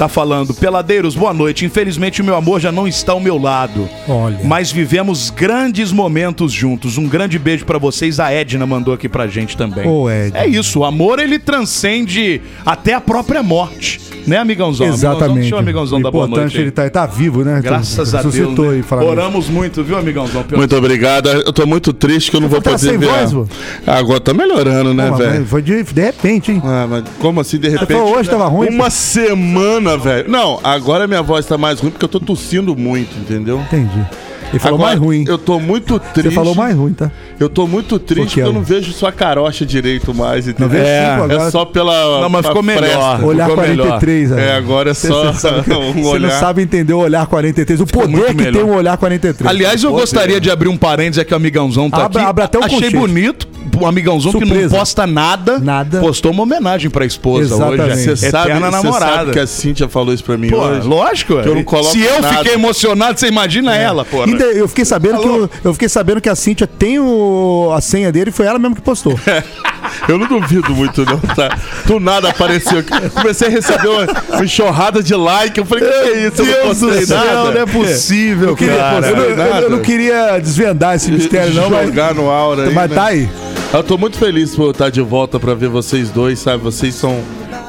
Tá 0.00 0.08
falando, 0.08 0.54
peladeiros, 0.54 1.14
boa 1.14 1.34
noite. 1.34 1.66
Infelizmente 1.66 2.22
o 2.22 2.24
meu 2.24 2.34
amor 2.34 2.58
já 2.58 2.72
não 2.72 2.88
está 2.88 3.12
ao 3.12 3.20
meu 3.20 3.36
lado. 3.36 3.86
Olha. 4.08 4.40
Mas 4.42 4.72
vivemos 4.72 5.28
grandes 5.28 5.92
momentos 5.92 6.50
juntos. 6.52 6.96
Um 6.96 7.06
grande 7.06 7.38
beijo 7.38 7.66
pra 7.66 7.76
vocês. 7.76 8.18
A 8.18 8.32
Edna 8.32 8.64
mandou 8.66 8.94
aqui 8.94 9.10
pra 9.10 9.26
gente 9.26 9.58
também. 9.58 9.86
Ô, 9.86 10.08
Edna. 10.08 10.38
É 10.40 10.46
isso, 10.46 10.78
o 10.80 10.84
amor 10.86 11.18
ele 11.18 11.38
transcende 11.38 12.40
até 12.64 12.94
a 12.94 13.00
própria 13.02 13.42
morte. 13.42 14.00
Né, 14.26 14.36
amigãozão? 14.36 14.86
Amigãozão, 14.86 15.12
Exatamente. 15.12 15.40
Deixa 15.40 15.56
o 15.56 15.58
amigãozão 15.58 15.98
o 15.98 16.02
da 16.02 16.10
boa 16.10 16.24
importante 16.26 16.44
noite. 16.44 16.56
aí. 16.58 16.62
ele 16.64 16.70
tá, 16.70 16.88
tá 16.90 17.06
vivo, 17.06 17.44
né? 17.44 17.60
Graças 17.62 18.14
a 18.14 18.22
Deus. 18.22 18.34
Né? 18.34 18.80
Oramos 19.02 19.48
muito, 19.48 19.82
viu, 19.82 19.96
amigãozão? 19.98 20.42
Pelo- 20.42 20.58
Muito 20.58 20.76
obrigado. 20.76 21.28
Eu 21.28 21.52
tô 21.52 21.66
muito 21.66 21.92
triste 21.92 22.30
que 22.30 22.36
eu 22.36 22.40
não 22.40 22.48
vou 22.48 22.60
tá 22.60 22.72
poder 22.72 22.98
ver. 22.98 23.08
Agora 23.86 24.20
tá 24.20 24.34
melhorando, 24.34 24.94
né, 24.94 25.10
velho? 25.10 25.46
Foi 25.46 25.62
de, 25.62 25.82
de 25.82 26.02
repente, 26.02 26.52
hein? 26.52 26.62
Ah, 26.64 26.86
mas 26.88 27.04
como 27.18 27.40
assim, 27.40 27.58
de 27.58 27.68
repente? 27.68 27.92
falou 27.92 28.16
hoje 28.16 28.28
tava 28.28 28.46
ruim, 28.46 28.68
Uma 28.68 28.90
semana, 28.90 29.89
velho. 29.96 30.30
Não, 30.30 30.60
agora 30.62 31.06
minha 31.06 31.22
voz 31.22 31.46
tá 31.46 31.56
mais 31.58 31.80
ruim 31.80 31.90
porque 31.90 32.04
eu 32.04 32.08
tô 32.08 32.20
tossindo 32.20 32.76
muito, 32.76 33.16
entendeu? 33.18 33.60
Entendi. 33.60 34.06
Ele 34.50 34.58
falou 34.58 34.76
Agora, 34.78 34.90
mais 34.90 35.00
ruim. 35.00 35.24
Eu 35.28 35.38
tô 35.38 35.58
muito 35.60 35.98
triste. 35.98 36.28
Você 36.28 36.34
falou 36.34 36.54
mais 36.54 36.76
ruim, 36.76 36.92
tá? 36.92 37.10
Eu 37.38 37.48
tô 37.48 37.66
muito 37.66 37.98
triste 37.98 38.26
porque 38.26 38.40
eu 38.40 38.44
Kelly. 38.46 38.56
não 38.56 38.62
vejo 38.64 38.92
sua 38.92 39.12
carocha 39.12 39.64
direito 39.64 40.12
mais, 40.14 40.48
entendeu? 40.48 40.68
vê 40.68 40.78
É, 40.78 41.10
cinco 41.10 41.24
agora. 41.24 41.42
É 41.46 41.50
só 41.50 41.64
pela. 41.64 42.20
Não, 42.20 42.28
mas 42.28 42.46
ficou 42.46 42.62
melhor. 42.62 42.82
fresta. 42.82 43.26
Olhar 43.26 43.48
ficou 43.48 43.64
43, 43.64 44.32
É, 44.32 44.56
agora 44.56 44.90
é 44.90 44.94
só 44.94 45.32
Você 45.32 45.38
sabe, 45.40 45.72
um 45.72 45.92
você 46.02 46.08
olhar. 46.08 46.28
não 46.32 46.40
sabe 46.40 46.62
entender 46.62 46.92
o 46.92 46.98
olhar 46.98 47.26
43. 47.26 47.80
O 47.80 47.86
poder 47.86 48.08
muito 48.08 48.26
que 48.26 48.34
melhor. 48.34 48.52
tem 48.52 48.62
o 48.62 48.74
olhar 48.74 48.96
43. 48.96 49.48
Aliás, 49.50 49.82
eu 49.84 49.92
gostaria 49.92 50.40
de 50.40 50.50
abrir 50.50 50.68
um 50.68 50.76
parênteses 50.76 51.18
aqui, 51.20 51.32
o 51.32 51.36
amigãozão 51.36 51.88
tá 51.88 52.04
Abre- 52.04 52.18
aqui. 52.20 52.28
abre 52.28 52.44
até 52.44 52.58
o 52.58 52.64
Achei 52.64 52.76
conchete. 52.78 52.96
bonito. 52.96 53.48
O 53.80 53.86
amigãozão 53.86 54.32
que 54.32 54.38
Surpresa. 54.38 54.72
não 54.72 54.78
posta 54.80 55.06
nada, 55.06 55.58
Nada. 55.58 56.00
postou 56.00 56.32
uma 56.32 56.42
homenagem 56.42 56.90
pra 56.90 57.04
esposa 57.06 57.54
Exatamente. 57.54 57.82
hoje. 57.82 58.16
Você 58.16 58.30
sabe, 58.30 58.52
namorada. 58.54 59.16
sabe 59.16 59.30
que 59.32 59.38
a 59.38 59.46
Cíntia 59.46 59.88
falou 59.88 60.12
isso 60.12 60.24
pra 60.24 60.36
mim 60.36 60.48
Pô, 60.50 60.58
hoje? 60.58 60.86
lógico. 60.88 61.40
Que 61.40 61.48
eu 61.48 61.54
não 61.54 61.62
coloco 61.62 61.90
Se 61.92 62.00
eu 62.02 62.22
fiquei 62.22 62.54
emocionado, 62.54 63.18
você 63.18 63.28
imagina 63.28 63.74
ela, 63.76 64.04
pô. 64.04 64.26
Ainda 64.42 64.58
eu 64.58 64.68
fiquei 64.68 64.84
sabendo 64.84 65.20
que 65.20 65.28
o- 65.28 65.50
eu 65.64 65.72
fiquei 65.72 65.88
sabendo 65.88 66.20
que 66.20 66.28
a 66.28 66.34
Cíntia 66.34 66.66
tem 66.66 66.98
o, 66.98 67.72
a 67.76 67.80
senha 67.80 68.10
dele 68.10 68.30
e 68.30 68.32
foi 68.32 68.46
ela 68.46 68.58
mesmo 68.58 68.74
que 68.76 68.82
postou. 68.82 69.18
Eu 70.08 70.18
não 70.18 70.26
duvido 70.26 70.74
muito, 70.74 71.04
não, 71.04 71.18
tá? 71.18 71.56
Do 71.86 71.98
nada 72.00 72.30
apareceu. 72.30 72.82
Comecei 73.14 73.48
a 73.48 73.50
receber 73.50 73.88
uma, 73.88 74.06
uma 74.34 74.44
enxurrada 74.44 75.02
de 75.02 75.14
like. 75.14 75.58
Eu 75.58 75.64
falei, 75.64 75.84
que, 75.84 75.90
que 75.90 76.08
é 76.08 76.26
isso? 76.26 76.42
Eu 76.42 76.46
não 76.46 76.74
postei 76.74 77.06
nada. 77.16 77.50
não 77.52 77.60
é 77.62 77.66
possível, 77.66 78.48
Eu, 78.50 78.56
cara. 78.56 79.00
não, 79.00 79.08
eu- 79.18 79.36
eu- 79.36 79.54
eu 79.62 79.70
não 79.70 79.78
queria 79.80 80.38
desvendar 80.38 80.94
esse 80.96 81.10
mistério, 81.10 81.54
não, 81.54 81.70
mas, 81.70 81.86
Jogar 81.88 82.14
no 82.14 82.30
aura 82.30 82.64
aí, 82.68 82.74
mas 82.74 82.88
né? 82.90 82.96
tá 82.96 83.04
aí. 83.06 83.28
Eu 83.72 83.82
tô 83.82 83.96
muito 83.98 84.18
feliz 84.18 84.54
por 84.54 84.70
estar 84.70 84.90
de 84.90 85.00
volta 85.00 85.38
pra 85.40 85.54
ver 85.54 85.68
vocês 85.68 86.10
dois, 86.10 86.38
sabe? 86.38 86.62
Vocês 86.62 86.94
são 86.94 87.20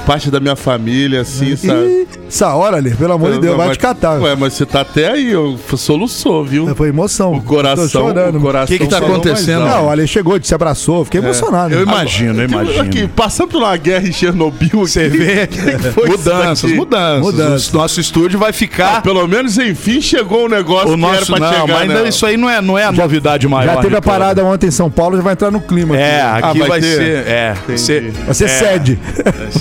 parte 0.05 0.29
da 0.31 0.39
minha 0.39 0.55
família, 0.55 1.21
assim, 1.21 1.55
sabe? 1.55 1.79
E 1.79 2.07
essa 2.27 2.53
hora 2.55 2.77
ali, 2.77 2.93
pelo 2.95 3.13
amor 3.13 3.33
de 3.33 3.39
Deus, 3.39 3.57
vai 3.57 3.67
mas- 3.67 3.77
te 3.77 3.81
catar. 3.81 4.19
Ué, 4.21 4.35
mas 4.35 4.53
você 4.53 4.65
tá 4.65 4.81
até 4.81 5.11
aí, 5.11 5.31
eu 5.31 5.59
soluçou, 5.75 6.43
viu? 6.45 6.73
Foi 6.75 6.89
emoção. 6.89 7.33
O 7.33 7.41
coração, 7.41 7.87
chorando. 7.87 8.37
o 8.37 8.41
coração 8.41 8.67
Que 8.67 8.83
que 8.83 8.89
tá 8.89 8.97
acontecendo? 8.97 9.65
Não, 9.65 9.85
o 9.85 9.89
Ale 9.89 10.07
chegou, 10.07 10.39
se 10.41 10.53
abraçou, 10.53 11.03
fiquei 11.05 11.19
emocionado. 11.19 11.73
Eu 11.73 11.83
imagino, 11.83 12.41
eu 12.41 12.47
imagino. 12.47 12.81
Aqui, 12.81 13.07
passando 13.07 13.49
por 13.49 13.61
uma 13.61 13.75
guerra 13.77 14.07
em 14.07 14.11
Chernobyl. 14.11 14.69
Você 14.73 15.09
vê 15.09 15.45
que 15.47 15.59
foi 15.59 16.03
isso 16.09 16.17
mudanças, 16.17 16.71
mudanças, 16.71 17.21
Mudanças. 17.21 17.73
O 17.73 17.77
nosso 17.77 17.99
estúdio 17.99 18.39
vai 18.39 18.53
ficar. 18.53 19.01
Pelo 19.01 19.27
menos, 19.27 19.57
enfim, 19.57 20.01
chegou 20.01 20.45
o 20.45 20.49
negócio 20.49 20.93
o 20.93 20.97
que 20.97 21.03
era 21.03 21.13
nosso 21.13 21.31
pra 21.33 21.39
não, 21.39 21.51
chegar, 21.51 21.67
mas 21.67 21.81
ainda 21.81 22.03
né? 22.03 22.09
isso 22.09 22.25
aí 22.25 22.37
não 22.37 22.49
é, 22.49 22.61
não 22.61 22.77
é 22.77 22.85
a 22.85 22.91
novidade 22.91 23.47
maior. 23.47 23.75
Já 23.75 23.81
teve 23.81 23.95
a 23.95 24.01
parada 24.01 24.43
ontem 24.43 24.67
em 24.67 24.71
São 24.71 24.89
Paulo, 24.89 25.17
já 25.17 25.23
vai 25.23 25.33
entrar 25.33 25.51
no 25.51 25.61
clima. 25.61 25.97
É, 25.97 26.21
aqui. 26.21 26.43
aqui 26.45 26.61
Ah, 26.61 26.67
vai 26.67 26.67
vai, 26.69 26.81
ser. 26.81 27.27
É, 27.27 27.55
vai 27.67 27.77
ser. 27.77 28.11
Vai 28.11 28.33
ser 28.33 28.45
é, 28.45 28.47
sede. 28.47 28.99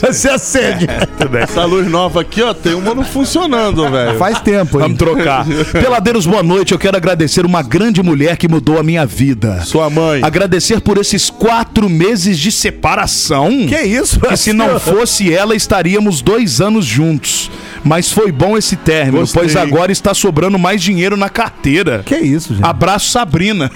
Vai 0.00 0.12
ser 0.12 0.29
a 0.30 0.38
sede. 0.38 0.87
Essa 1.40 1.64
luz 1.64 1.87
nova 1.88 2.20
aqui, 2.22 2.42
ó, 2.42 2.54
tem 2.54 2.75
uma 2.75 2.94
não 2.94 3.04
funcionando, 3.04 3.88
velho. 3.90 4.18
Faz 4.18 4.40
tempo, 4.40 4.78
hein? 4.78 4.82
Vamos 4.82 4.99
trocar. 4.99 5.44
Peladeiros, 5.72 6.26
boa 6.26 6.42
noite. 6.42 6.72
Eu 6.72 6.78
quero 6.78 6.96
agradecer 6.96 7.44
uma 7.44 7.62
grande 7.62 8.02
mulher 8.02 8.37
que 8.37 8.49
mudou 8.49 8.78
a 8.78 8.82
minha 8.82 9.04
vida. 9.04 9.62
Sua 9.64 9.90
mãe. 9.90 10.20
Agradecer 10.22 10.80
por 10.80 10.99
esses 10.99 11.30
quatro 11.30 11.88
meses 11.88 12.38
de 12.38 12.50
separação. 12.52 13.50
Que 13.68 13.80
isso? 13.80 14.20
Que 14.20 14.37
se 14.37 14.52
não 14.52 14.78
fosse 14.80 15.32
ela, 15.32 15.54
estaríamos 15.54 16.22
dois 16.22 16.60
anos 16.60 16.84
juntos. 16.84 17.50
Mas 17.84 18.12
foi 18.12 18.30
bom 18.30 18.56
esse 18.56 18.76
término, 18.76 19.20
Gostei. 19.20 19.42
pois 19.42 19.56
agora 19.56 19.90
está 19.90 20.12
sobrando 20.14 20.58
mais 20.58 20.82
dinheiro 20.82 21.16
na 21.16 21.28
carteira. 21.28 22.02
Que 22.04 22.16
isso, 22.16 22.54
gente? 22.54 22.64
Abraço, 22.64 23.10
Sabrina. 23.10 23.70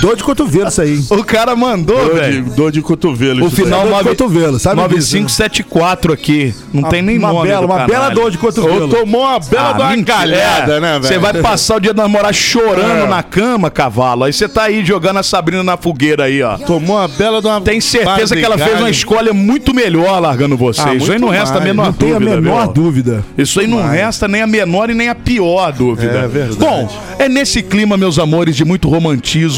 Dor 0.00 0.14
de 0.14 0.22
cotovelo 0.22 0.68
isso 0.68 0.82
aí. 0.82 1.00
O 1.10 1.24
cara 1.24 1.56
mandou, 1.56 1.96
Dor 1.96 2.14
de, 2.14 2.20
velho. 2.20 2.44
dor 2.54 2.70
de 2.70 2.82
cotovelo. 2.82 3.46
O 3.46 3.50
final 3.50 3.80
daí. 3.80 3.88
Dor 3.88 3.98
de 3.98 4.04
9 4.04 4.08
cotovelo, 4.16 4.58
sabe 4.58 4.76
disso, 4.82 5.16
9574 5.16 6.12
aqui. 6.12 6.54
Não 6.72 6.82
tem 6.84 7.02
nem 7.02 7.18
uma 7.18 7.32
nome 7.32 7.48
bela, 7.48 7.66
uma 7.66 7.86
bela 7.86 8.10
dor 8.10 8.30
de 8.30 8.38
cotovelo. 8.38 8.82
Ou 8.82 8.88
tomou 8.88 9.22
uma 9.22 9.40
bela 9.40 9.72
de 9.72 9.82
uma 9.82 9.96
galhada, 9.96 10.74
É, 10.76 10.80
né, 10.80 10.92
velho? 10.92 11.02
Você 11.04 11.18
vai 11.18 11.32
passar 11.40 11.76
o 11.76 11.80
dia 11.80 11.92
do 11.94 11.96
namorar 12.00 12.32
chorando 12.34 13.04
É. 13.04 13.08
na 13.08 13.22
cama, 13.22 13.70
cavalo. 13.70 14.24
Aí 14.24 14.32
você 14.32 14.46
tá 14.48 14.64
aí 14.64 14.84
jogando 14.84 15.16
a 15.18 15.22
Sabrina 15.22 15.62
na 15.64 15.76
fogueira 15.76 16.24
aí, 16.24 16.42
ó. 16.42 16.58
Tomou 16.58 16.96
uma 16.98 17.08
bela 17.08 17.40
de 17.40 17.48
uma. 17.48 17.60
Tem 17.60 17.80
certeza 17.80 18.36
que 18.36 18.44
ela 18.44 18.58
fez 18.58 18.78
uma 18.78 18.90
escolha 18.90 19.32
muito 19.32 19.74
melhor 19.74 20.20
largando 20.20 20.56
vocês. 20.56 20.86
Ah, 20.86 20.94
Isso 20.94 21.10
aí 21.10 21.18
não 21.18 21.28
resta 21.30 21.56
a 21.56 21.60
mais. 21.60 21.64
menor 21.64 21.86
Não 21.86 21.92
tem 21.94 22.10
a 22.14 22.18
dúvida. 22.18 22.40
menor 22.40 22.64
viu? 22.64 22.72
dúvida. 22.72 23.24
Isso 23.36 23.58
aí 23.60 23.66
não 23.66 23.82
resta 23.88 24.28
nem 24.28 24.42
a 24.42 24.46
menor 24.46 24.90
e 24.90 24.94
nem 24.94 25.08
a 25.08 25.14
pior 25.14 25.72
dúvida. 25.72 26.18
É 26.18 26.28
verdade. 26.28 26.58
Bom, 26.58 26.88
é 27.18 27.28
nesse 27.28 27.62
clima, 27.62 27.96
meus 27.96 28.18
amores, 28.18 28.54
de 28.54 28.64
muito 28.64 28.88
romantismo, 28.88 29.55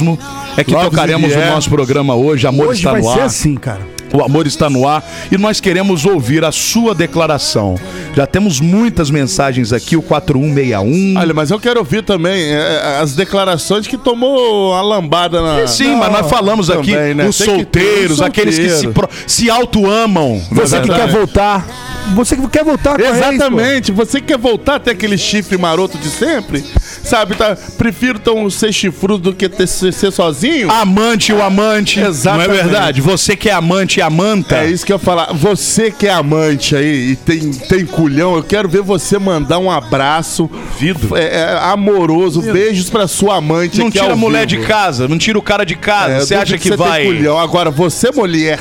é 0.56 0.64
que 0.64 0.72
Loves 0.72 0.90
tocaremos 0.90 1.34
o 1.34 1.38
nosso 1.38 1.68
programa 1.68 2.14
hoje. 2.14 2.46
Amor 2.46 2.68
Hoje 2.68 2.80
está 2.80 2.92
vai 2.92 3.00
no 3.02 3.12
ser 3.12 3.20
ar. 3.20 3.26
assim, 3.26 3.54
cara. 3.56 3.98
O 4.10 4.22
amor 4.24 4.46
está 4.46 4.70
no 4.70 4.88
ar 4.88 5.04
e 5.30 5.36
nós 5.36 5.60
queremos 5.60 6.06
ouvir 6.06 6.42
a 6.42 6.50
sua 6.50 6.94
declaração. 6.94 7.74
Já 8.16 8.26
temos 8.26 8.58
muitas 8.58 9.10
mensagens 9.10 9.70
aqui, 9.70 9.96
o 9.98 10.02
4161. 10.02 11.18
Olha, 11.18 11.34
mas 11.34 11.50
eu 11.50 11.60
quero 11.60 11.78
ouvir 11.80 12.02
também 12.02 12.42
é, 12.42 12.98
as 13.02 13.14
declarações 13.14 13.86
que 13.86 13.98
tomou 13.98 14.72
a 14.72 14.80
lambada 14.80 15.42
na. 15.42 15.66
Sim, 15.66 15.94
mas 15.96 16.10
nós 16.10 16.26
falamos 16.30 16.70
aqui 16.70 16.92
também, 16.92 17.14
né? 17.14 17.28
os 17.28 17.36
Tem 17.36 17.46
que 17.48 17.52
solteiros, 17.54 18.20
um 18.20 18.24
aqueles 18.24 18.58
que 18.58 18.70
se, 18.70 18.88
pro- 18.88 19.08
se 19.26 19.50
auto-amam. 19.50 20.40
não 20.50 20.62
é 20.62 20.66
Você 20.66 20.80
que 20.80 20.88
quer 20.88 21.08
voltar. 21.08 21.66
Você 22.14 22.36
que 22.36 22.48
quer 22.48 22.64
voltar 22.64 22.96
com 22.96 23.02
a 23.02 23.06
ex. 23.06 23.16
Exatamente. 23.18 23.92
Você 23.92 24.22
quer 24.22 24.38
voltar 24.38 24.76
até 24.76 24.92
aquele 24.92 25.18
chifre 25.18 25.58
maroto 25.58 25.98
de 25.98 26.08
sempre? 26.08 26.64
Sabe, 27.08 27.34
tá? 27.36 27.56
Prefiro 27.78 28.18
tão 28.18 28.50
ser 28.50 28.70
chifrudo 28.70 29.30
do 29.30 29.32
que 29.34 29.48
ter, 29.48 29.66
ser, 29.66 30.12
sozinho? 30.12 30.70
Amante 30.70 31.32
o 31.32 31.42
amante. 31.42 32.00
Exatamente. 32.00 32.48
Não 32.48 32.54
é 32.54 32.62
verdade? 32.62 33.00
Você 33.00 33.34
que 33.34 33.48
é 33.48 33.52
amante 33.52 33.98
e 33.98 34.02
amanta. 34.02 34.58
É 34.58 34.70
isso 34.70 34.84
que 34.84 34.92
eu 34.92 34.96
ia 34.96 35.02
falar. 35.02 35.32
Você 35.32 35.90
que 35.90 36.06
é 36.06 36.12
amante 36.12 36.76
aí 36.76 37.12
e 37.12 37.16
tem, 37.16 37.50
tem 37.50 37.86
culhão, 37.86 38.36
eu 38.36 38.42
quero 38.42 38.68
ver 38.68 38.82
você 38.82 39.18
mandar 39.18 39.58
um 39.58 39.70
abraço 39.70 40.50
Vido. 40.78 41.16
é, 41.16 41.40
é, 41.40 41.58
amoroso, 41.62 42.42
beijos 42.42 42.90
pra 42.90 43.08
sua 43.08 43.36
amante. 43.36 43.78
Não 43.78 43.90
tira 43.90 44.12
a 44.12 44.16
mulher 44.16 44.46
vivo. 44.46 44.62
de 44.62 44.68
casa, 44.68 45.08
não 45.08 45.16
tira 45.16 45.38
o 45.38 45.42
cara 45.42 45.64
de 45.64 45.76
casa. 45.76 46.12
É, 46.12 46.20
você 46.20 46.34
acha 46.34 46.56
duvido 46.56 46.62
que 46.62 46.68
você 46.68 46.76
vai. 46.76 47.02
Tem 47.02 47.14
culhão. 47.14 47.38
Agora, 47.38 47.70
você, 47.70 48.10
mulher 48.10 48.58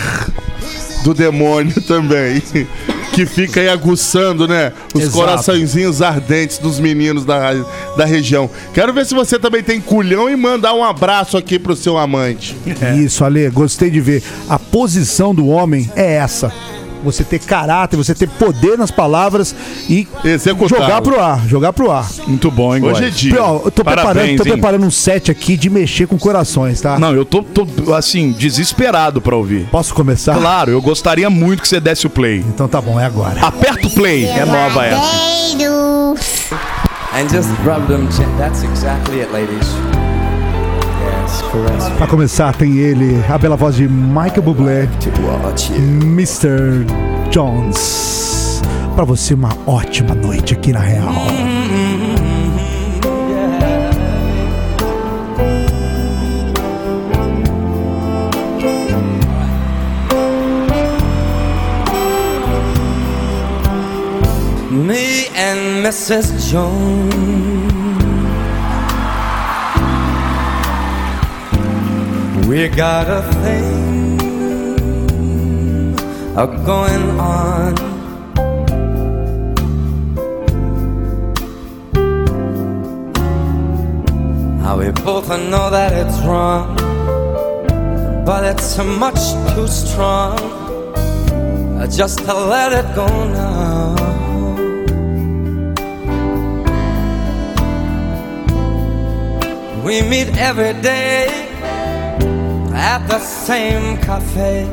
do 1.03 1.13
demônio 1.13 1.79
também, 1.83 2.41
que 3.13 3.25
fica 3.25 3.59
aí 3.59 3.69
aguçando, 3.69 4.47
né? 4.47 4.71
Os 4.93 5.01
Exato. 5.01 5.17
coraçõezinhos 5.17 6.01
ardentes 6.01 6.57
dos 6.57 6.79
meninos 6.79 7.25
da, 7.25 7.53
da 7.95 8.05
região. 8.05 8.49
Quero 8.73 8.93
ver 8.93 9.05
se 9.05 9.13
você 9.13 9.39
também 9.39 9.63
tem 9.63 9.79
culhão 9.81 10.29
e 10.29 10.35
mandar 10.35 10.73
um 10.73 10.83
abraço 10.83 11.37
aqui 11.37 11.57
pro 11.57 11.75
seu 11.75 11.97
amante. 11.97 12.55
Isso, 12.97 13.23
Ale, 13.23 13.49
gostei 13.49 13.89
de 13.89 13.99
ver. 14.01 14.23
A 14.49 14.59
posição 14.59 15.33
do 15.33 15.47
homem 15.47 15.89
é 15.95 16.15
essa. 16.15 16.51
Você 17.03 17.23
ter 17.23 17.39
caráter, 17.39 17.95
você 17.97 18.13
ter 18.13 18.27
poder 18.27 18.77
nas 18.77 18.91
palavras 18.91 19.55
e 19.89 20.07
Executar. 20.23 20.79
jogar 20.79 21.01
pro 21.01 21.19
ar, 21.19 21.47
jogar 21.47 21.73
pro 21.73 21.91
ar. 21.91 22.07
Muito 22.27 22.49
bom, 22.51 22.75
hein, 22.75 22.83
Hoje 22.83 23.05
é 23.05 23.09
dia. 23.09 23.43
Ó, 23.43 23.61
eu 23.65 23.71
tô, 23.71 23.83
Parabéns, 23.83 24.13
preparando, 24.13 24.37
tô 24.37 24.43
hein? 24.43 24.51
preparando 24.51 24.85
um 24.85 24.91
set 24.91 25.31
aqui 25.31 25.55
de 25.55 25.69
mexer 25.69 26.07
com 26.07 26.17
corações, 26.17 26.81
tá? 26.81 26.99
Não, 26.99 27.13
eu 27.13 27.25
tô, 27.25 27.43
tô, 27.43 27.93
assim, 27.93 28.31
desesperado 28.31 29.21
pra 29.21 29.35
ouvir. 29.35 29.67
Posso 29.71 29.93
começar? 29.93 30.35
Claro, 30.37 30.71
eu 30.71 30.81
gostaria 30.81 31.29
muito 31.29 31.61
que 31.61 31.67
você 31.67 31.79
desse 31.79 32.07
o 32.07 32.09
play. 32.09 32.39
Então 32.39 32.67
tá 32.67 32.81
bom, 32.81 32.99
é 32.99 33.05
agora. 33.05 33.39
Aperta 33.41 33.87
o 33.87 33.91
play. 33.91 34.25
É 34.25 34.45
nova 34.45 34.85
essa. 34.85 35.37
And 37.13 37.29
just 37.29 37.49
rub 37.63 37.87
them. 37.87 38.07
That's 38.37 38.63
exactly 38.63 39.21
it, 39.21 39.31
ladies. 39.31 39.86
Pra 41.97 42.07
começar, 42.07 42.53
tem 42.55 42.77
ele, 42.77 43.23
a 43.29 43.37
bela 43.37 43.55
voz 43.55 43.75
de 43.75 43.87
Michael 43.87 44.41
Bublé. 44.41 44.89
Mr. 45.77 46.85
Jones. 47.31 48.61
Pra 48.95 49.05
você, 49.05 49.33
uma 49.33 49.49
ótima 49.65 50.13
noite 50.13 50.53
aqui 50.53 50.73
na 50.73 50.79
Real. 50.79 51.13
Me 64.69 65.29
and 65.35 65.81
Mrs. 65.83 66.49
Jones. 66.49 67.86
We 72.47 72.69
got 72.69 73.09
a 73.09 73.21
thing 73.43 74.19
a 76.37 76.47
going 76.65 77.19
on. 77.19 77.75
Now 84.61 84.77
we 84.77 84.91
both 84.91 85.27
know 85.27 85.69
that 85.71 85.91
it's 85.91 86.19
wrong, 86.19 86.77
but 88.25 88.45
it's 88.45 88.77
much 88.77 89.19
too 89.53 89.67
strong 89.67 90.37
just 91.91 92.19
to 92.19 92.33
let 92.33 92.71
it 92.71 92.95
go 92.95 93.07
now. 93.07 93.95
We 99.83 100.01
meet 100.01 100.29
every 100.37 100.81
day 100.81 101.36
at 102.77 103.07
the 103.07 103.19
same 103.19 103.97
cafe. 103.97 104.65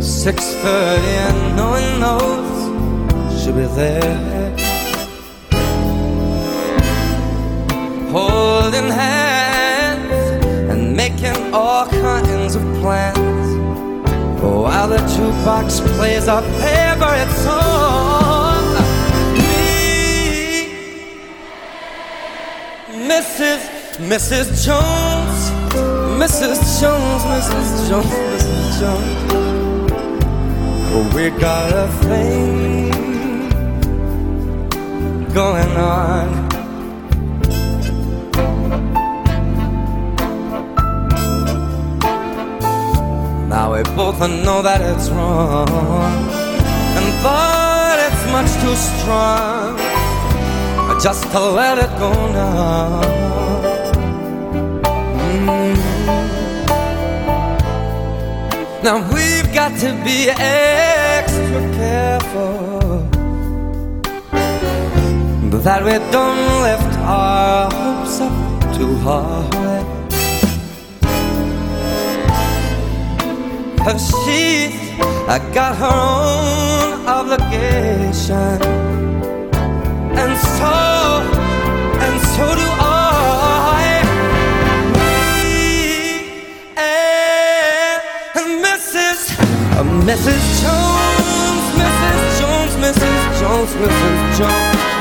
Six 0.00 0.54
thirty, 0.62 1.14
and 1.26 1.56
no 1.56 1.70
one 1.78 2.00
knows 2.00 3.42
she'll 3.42 3.54
be 3.54 3.66
there, 3.74 4.50
holding 8.10 8.90
hands 8.90 10.10
and 10.70 10.96
making 10.96 11.36
all 11.54 11.86
kinds 11.86 12.54
of 12.56 12.62
plans. 12.80 13.20
Oh, 14.42 14.62
While 14.62 14.88
the 14.88 14.98
jukebox 15.14 15.80
plays 15.96 16.28
our 16.28 16.42
favorite 16.60 17.32
song, 17.46 18.64
me 19.38 20.68
Mrs. 23.08 23.60
Mrs. 24.10 24.46
Jones, 24.66 25.33
Mrs. 26.18 26.80
Jones, 26.80 27.22
Mrs. 27.24 27.88
Jones, 27.88 28.06
Mrs. 28.06 28.80
Jones. 28.80 29.14
We 31.14 31.30
got 31.30 31.72
a 31.72 31.88
thing 32.06 32.90
going 35.34 35.76
on. 35.76 36.26
Now 43.48 43.74
we 43.74 43.82
both 43.96 44.20
know 44.20 44.62
that 44.62 44.80
it's 44.80 45.10
wrong, 45.10 45.68
and 46.96 47.06
that 47.24 47.98
it's 48.06 48.24
much 48.30 48.50
too 48.62 48.76
strong 48.76 49.78
just 51.00 51.22
to 51.32 51.40
let 51.40 51.78
it 51.78 51.90
go 51.98 52.12
now. 52.32 53.33
Now 58.84 58.98
we've 59.14 59.50
got 59.54 59.80
to 59.80 59.94
be 60.04 60.28
extra 60.28 61.62
careful 61.72 63.08
that 65.62 65.82
we 65.82 65.92
don't 66.12 66.62
lift 66.62 66.98
our 66.98 67.72
hopes 67.72 68.20
up 68.20 68.74
too 68.76 68.94
high. 68.96 69.84
Cause 73.78 74.04
she's 74.26 74.98
got 75.54 75.76
her 75.76 75.86
own 75.86 77.06
obligation 77.06 78.60
and 80.20 80.36
so, 80.36 80.93
Mrs. 90.04 90.60
Jones, 90.60 91.66
Mrs. 91.80 92.38
Jones, 92.38 92.74
Mrs. 92.76 93.40
Jones, 93.40 93.72
Mrs. 93.72 94.38
Jones. 94.38 94.93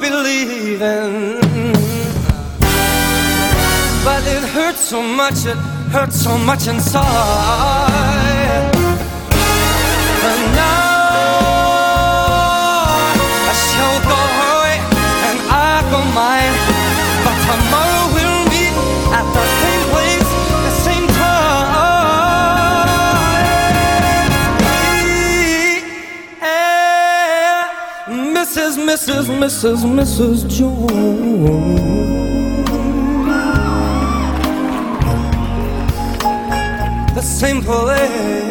Believe. 0.00 0.80
But 4.04 4.22
it 4.26 4.42
hurts 4.54 4.80
so 4.80 5.02
much, 5.02 5.44
it 5.46 5.58
hurts 5.92 6.22
so 6.22 6.38
much 6.38 6.66
inside. 6.66 7.87
Mrs. 28.88 29.28
Mrs. 29.28 29.84
Mrs. 29.84 30.44
Jones. 30.48 30.88
The 37.14 37.20
same 37.20 37.62
place. 37.62 38.48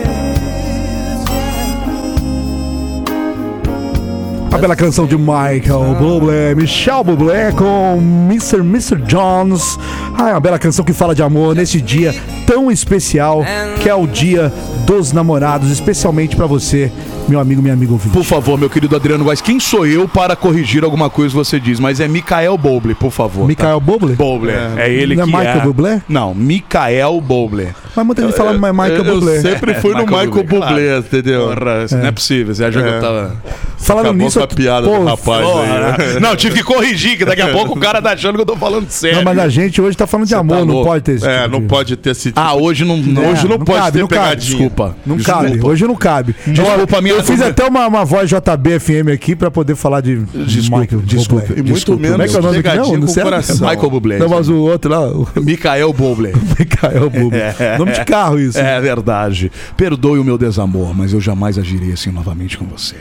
A 4.51 4.59
bela 4.59 4.75
canção 4.75 5.07
de 5.07 5.17
Michael 5.17 5.95
Bublé, 5.99 6.53
Michel 6.53 7.03
Bublé 7.03 7.51
com 7.53 7.97
Mr. 7.99 8.57
Mr. 8.59 8.95
Jones. 9.07 9.79
Ah, 10.15 10.29
é 10.29 10.33
uma 10.33 10.39
bela 10.39 10.59
canção 10.59 10.85
que 10.85 10.93
fala 10.93 11.15
de 11.15 11.23
amor 11.23 11.55
nesse 11.55 11.81
dia 11.81 12.13
tão 12.45 12.71
especial 12.71 13.43
que 13.81 13.89
é 13.89 13.95
o 13.95 14.05
dia 14.05 14.53
dos 14.85 15.11
namorados, 15.11 15.71
especialmente 15.71 16.35
pra 16.35 16.45
você, 16.45 16.91
meu 17.27 17.39
amigo, 17.39 17.61
minha 17.61 17.73
amiga 17.73 17.91
ouvinte. 17.91 18.13
Por 18.13 18.23
favor, 18.23 18.57
meu 18.57 18.69
querido 18.69 18.95
Adriano 18.95 19.23
Góes, 19.23 19.41
quem 19.41 19.59
sou 19.59 19.85
eu 19.85 20.07
para 20.07 20.35
corrigir 20.35 20.83
alguma 20.83 21.09
coisa 21.09 21.31
que 21.31 21.37
você 21.37 21.59
diz? 21.59 21.79
Mas 21.79 21.99
é 21.99 22.07
Mikael 22.07 22.57
Boble, 22.57 22.95
por 22.95 23.11
favor. 23.11 23.41
tá? 23.41 23.47
Michael 23.47 23.79
Bublé? 23.79 24.15
Boble. 24.15 24.51
É, 24.77 24.89
ele 24.91 25.15
Não 25.15 25.23
é 25.23 25.25
que 25.25 25.31
Michael 25.37 25.57
é. 25.57 25.61
Bublé? 25.63 26.01
Não, 26.07 26.33
Mikael 26.33 27.19
Boble. 27.21 27.69
Mas 27.95 28.05
muita 28.05 28.21
gente 28.21 28.35
fala 28.35 28.53
Michael 28.53 29.03
eu, 29.03 29.03
Bublé. 29.03 29.37
eu 29.37 29.41
sempre 29.41 29.73
fui 29.75 29.93
no 29.95 30.05
Michael 30.05 30.31
Bublé, 30.31 30.59
claro. 30.59 30.97
entendeu? 30.99 31.49
Não 31.91 32.07
é 32.07 32.11
possível. 32.11 32.53
Você 32.55 32.63
acha 32.63 32.81
que 32.81 32.87
eu 32.87 33.01
tava. 33.01 33.35
Falando 33.77 34.05
Acabou 34.07 34.25
nisso, 34.25 34.39
com 34.39 34.43
a 34.43 34.47
piada 34.47 34.87
pô, 34.87 34.97
do 34.99 35.05
rapaz 35.05 35.45
Porra, 35.45 35.61
aí. 35.63 36.13
né? 36.15 36.19
Não, 36.19 36.35
tive 36.35 36.55
que 36.55 36.63
corrigir, 36.63 37.17
que 37.17 37.23
daqui 37.23 37.41
a 37.41 37.49
pouco 37.49 37.77
o 37.77 37.79
cara 37.79 38.01
tá 38.01 38.11
achando 38.11 38.35
que 38.35 38.41
eu 38.41 38.45
tô 38.45 38.55
falando 38.57 38.89
sério. 38.89 39.17
Não, 39.17 39.23
mas 39.23 39.37
a 39.39 39.47
gente 39.49 39.79
hoje 39.81 39.95
tá 39.95 40.05
falando 40.07 40.27
de 40.27 40.35
amor, 40.35 40.57
tá 40.59 40.65
não 40.65 40.83
pode 40.83 41.03
ter 41.03 41.11
esse 41.13 41.27
É, 41.27 41.37
tipo 41.43 41.51
não 41.51 41.59
de- 41.61 41.67
pode 41.67 41.95
ter 41.95 42.09
esse. 42.09 42.33
Ah, 42.35 42.55
hoje 42.55 42.83
não. 42.83 42.95
É, 42.95 43.29
hoje 43.31 43.47
não, 43.47 43.57
pode 43.59 43.79
cabe, 43.79 43.91
ter 43.93 43.99
não 43.99 44.07
cabe. 44.07 44.21
pegadinha. 44.23 44.49
Desculpa. 44.57 44.95
Não 45.05 45.15
Desculpa. 45.17 45.43
cabe, 45.43 45.59
hoje 45.65 45.87
não 45.87 45.95
cabe. 45.95 46.35
Desculpa, 46.47 47.01
minha- 47.01 47.15
Eu 47.15 47.23
fiz 47.23 47.41
até 47.41 47.65
uma, 47.65 47.87
uma 47.87 48.03
voz 48.03 48.29
JB 48.29 48.79
FM 48.79 49.09
aqui 49.13 49.35
pra 49.35 49.49
poder 49.51 49.75
falar 49.75 50.01
de 50.01 50.17
Desculpa, 50.17 50.79
Michael 50.81 51.01
desculpa. 51.03 51.41
Bublé. 51.45 51.59
E 51.59 51.61
muito 51.61 51.73
Desculpa, 51.75 52.01
menos 52.01 52.11
Como 52.17 52.23
é 52.23 52.27
que 52.27 52.35
é 52.35 52.39
o 52.39 52.41
nome 52.41 52.55
pegadinha 52.57 52.83
Não, 52.83 52.91
não 53.05 53.13
com 53.13 53.19
o 53.19 53.23
coração. 53.23 53.69
Michael 53.69 53.89
Bublé. 53.89 54.17
Não, 54.17 54.29
mas 54.29 54.49
o 54.49 54.55
outro 54.57 54.91
lá, 54.91 55.07
o 55.07 55.27
Mikael 55.37 55.93
Boble. 55.93 56.33
Michael 56.59 57.09
Bublé. 57.09 57.55
Nome 57.77 57.91
de 57.91 58.03
carro 58.05 58.39
isso. 58.39 58.57
É 58.59 58.81
verdade. 58.81 59.51
Perdoe 59.77 60.19
o 60.19 60.23
meu 60.23 60.37
desamor, 60.37 60.93
mas 60.95 61.13
eu 61.13 61.21
jamais 61.21 61.57
agirei 61.57 61.91
assim 61.93 62.11
novamente 62.11 62.57
com 62.57 62.65
você. 62.65 62.95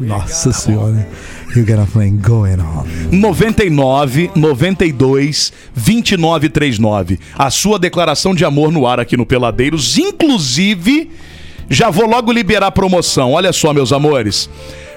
Nossa 0.00 0.52
senhora. 0.52 1.06
You 1.54 1.64
got 1.64 1.80
a 1.80 1.86
thing 1.86 2.16
going 2.16 2.58
on. 2.60 2.86
99 3.10 4.30
92 4.34 5.52
29 5.74 6.48
39. 6.48 7.18
A 7.36 7.50
sua 7.50 7.78
declaração 7.78 8.34
de 8.34 8.44
amor 8.44 8.72
no 8.72 8.86
ar 8.86 9.00
aqui 9.00 9.16
no 9.16 9.26
Peladeiros. 9.26 9.98
Inclusive, 9.98 11.10
já 11.68 11.90
vou 11.90 12.08
logo 12.08 12.32
liberar 12.32 12.68
a 12.68 12.70
promoção. 12.70 13.32
Olha 13.32 13.52
só, 13.52 13.72
meus 13.72 13.92
amores. 13.92 14.48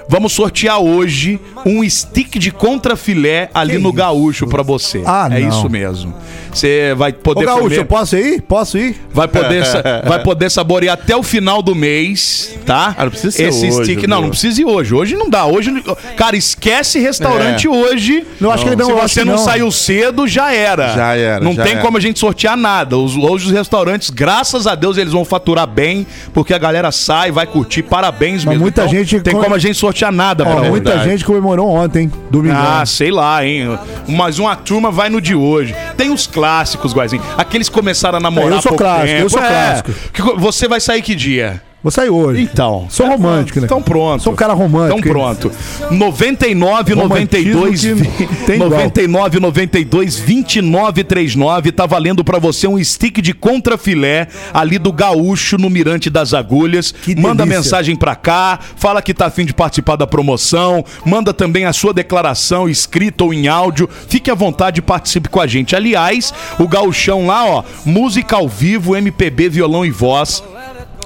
Vamos 0.08 0.32
sortear 0.32 0.78
hoje 0.80 1.40
um 1.64 1.88
stick 1.88 2.38
de 2.38 2.50
contrafilé 2.50 3.48
ali 3.54 3.78
no 3.78 3.92
Gaúcho 3.92 4.46
pra 4.46 4.62
você. 4.62 5.02
Ah, 5.06 5.28
é 5.30 5.40
não. 5.40 5.48
isso 5.48 5.68
mesmo. 5.70 6.14
Você 6.52 6.94
vai 6.96 7.10
Ô, 7.10 7.14
poder 7.14 7.46
Gaúcho, 7.46 7.62
comer- 7.64 7.78
eu 7.78 7.86
posso 7.86 8.16
ir? 8.16 8.42
Posso 8.42 8.78
ir? 8.78 9.00
Vai 9.12 9.26
poder, 9.26 9.64
vai 10.06 10.22
poder 10.22 10.50
saborear 10.50 10.94
até 10.94 11.16
o 11.16 11.22
final 11.22 11.60
do 11.62 11.74
mês, 11.74 12.54
tá? 12.66 12.94
Ah, 12.96 13.04
não 13.04 13.10
precisa 13.10 13.32
ser 13.32 13.48
Esse 13.48 13.66
hoje, 13.66 13.82
stick. 13.84 14.00
viu? 14.00 14.08
Não, 14.08 14.20
não 14.22 14.28
precisa 14.30 14.60
ir 14.60 14.64
hoje. 14.64 14.94
Hoje 14.94 15.16
não 15.16 15.28
dá. 15.28 15.46
Hoje. 15.46 15.72
Cara, 16.16 16.36
esquece 16.36 17.00
restaurante 17.00 17.66
É. 17.66 17.70
hoje. 17.70 18.24
Não, 18.38 18.50
acho 18.52 18.64
que 18.64 18.76
não, 18.76 18.86
Se 18.86 18.92
você 18.92 19.20
que 19.20 19.26
não, 19.26 19.36
não. 19.36 19.44
saiu 19.44 19.70
cedo, 19.72 20.28
já 20.28 20.52
era. 20.52 20.94
Já 20.94 21.16
era, 21.16 21.40
Não 21.44 21.54
já 21.54 21.62
tem 21.64 21.72
era. 21.72 21.80
como 21.82 21.96
a 21.96 22.00
gente 22.00 22.18
sortear 22.20 22.56
nada. 22.56 22.96
Os, 22.98 23.16
hoje 23.16 23.46
os 23.46 23.52
restaurantes, 23.52 24.10
graças 24.10 24.66
a 24.66 24.74
Deus, 24.74 24.96
eles 24.98 25.12
vão 25.12 25.24
faturar 25.24 25.66
bem, 25.66 26.06
porque 26.32 26.52
a 26.54 26.58
galera 26.58 26.92
sai, 26.92 27.32
vai 27.32 27.46
curtir. 27.46 27.82
Parabéns 27.82 28.44
Mas 28.44 28.52
mesmo. 28.54 28.62
muita 28.62 28.86
gente 28.86 29.18
Tem 29.20 29.34
co- 29.34 29.40
como 29.42 29.54
a 29.54 29.58
gente 29.58 29.76
sortear 29.76 29.93
nada, 30.12 30.44
Ó, 30.44 30.46
pra 30.46 30.68
muita 30.70 30.90
verdade. 30.90 31.10
gente 31.10 31.24
comemorou 31.24 31.68
ontem, 31.68 32.10
domingo. 32.30 32.54
ah, 32.56 32.84
sei 32.86 33.10
lá, 33.10 33.44
hein? 33.44 33.78
Mas 34.08 34.38
uma 34.38 34.54
turma 34.56 34.90
vai 34.90 35.08
no 35.08 35.20
de 35.20 35.34
hoje. 35.34 35.74
Tem 35.96 36.10
os 36.10 36.26
clássicos, 36.26 36.92
Guazinho. 36.94 37.22
Aqueles 37.36 37.68
que 37.68 37.74
começaram 37.74 38.18
a 38.18 38.20
namorar 38.20 38.52
É, 38.52 38.56
eu 38.56 38.62
sou 38.62 38.74
clássico, 38.76 39.06
tempo. 39.08 39.22
eu 39.22 39.30
sou 39.30 39.40
É. 39.42 39.48
clássico. 39.48 40.40
Você 40.40 40.68
vai 40.68 40.80
sair 40.80 41.02
que 41.02 41.14
dia? 41.14 41.62
Vou 41.84 41.90
sair 41.90 42.08
hoje. 42.08 42.40
Então. 42.40 42.86
Sou 42.88 43.06
romântico, 43.06 43.60
né? 43.60 43.66
Então 43.66 43.82
pronto. 43.82 44.22
Sou 44.22 44.32
um 44.32 44.36
cara 44.36 44.54
romântico. 44.54 45.00
Então 45.00 45.12
pronto. 45.12 45.52
99 45.90 46.94
Romantismo 46.94 47.62
92 47.62 47.80
que 48.16 48.26
tem 48.46 48.54
igual. 48.56 48.70
99 48.70 49.38
92 49.38 50.18
29 50.18 51.04
39 51.04 51.72
tá 51.72 51.84
valendo 51.84 52.24
pra 52.24 52.38
você 52.38 52.66
um 52.66 52.82
stick 52.82 53.20
de 53.20 53.34
contrafilé 53.34 54.28
ali 54.54 54.78
do 54.78 54.90
Gaúcho 54.90 55.58
no 55.58 55.68
Mirante 55.68 56.08
das 56.08 56.32
Agulhas. 56.32 56.90
Que 56.90 57.14
manda 57.14 57.44
delícia. 57.44 57.58
mensagem 57.60 57.96
pra 57.96 58.16
cá, 58.16 58.58
fala 58.76 59.02
que 59.02 59.12
tá 59.12 59.26
afim 59.26 59.44
de 59.44 59.52
participar 59.52 59.96
da 59.96 60.06
promoção, 60.06 60.82
manda 61.04 61.34
também 61.34 61.66
a 61.66 61.72
sua 61.74 61.92
declaração 61.92 62.66
escrita 62.66 63.24
ou 63.24 63.34
em 63.34 63.46
áudio. 63.46 63.90
Fique 64.08 64.30
à 64.30 64.34
vontade 64.34 64.78
e 64.78 64.82
participe 64.82 65.28
com 65.28 65.38
a 65.38 65.46
gente. 65.46 65.76
Aliás, 65.76 66.32
o 66.58 66.66
Gauchão 66.66 67.26
lá, 67.26 67.44
ó, 67.44 67.62
música 67.84 68.36
ao 68.36 68.48
vivo, 68.48 68.96
MPB, 68.96 69.50
violão 69.50 69.84
e 69.84 69.90
voz. 69.90 70.42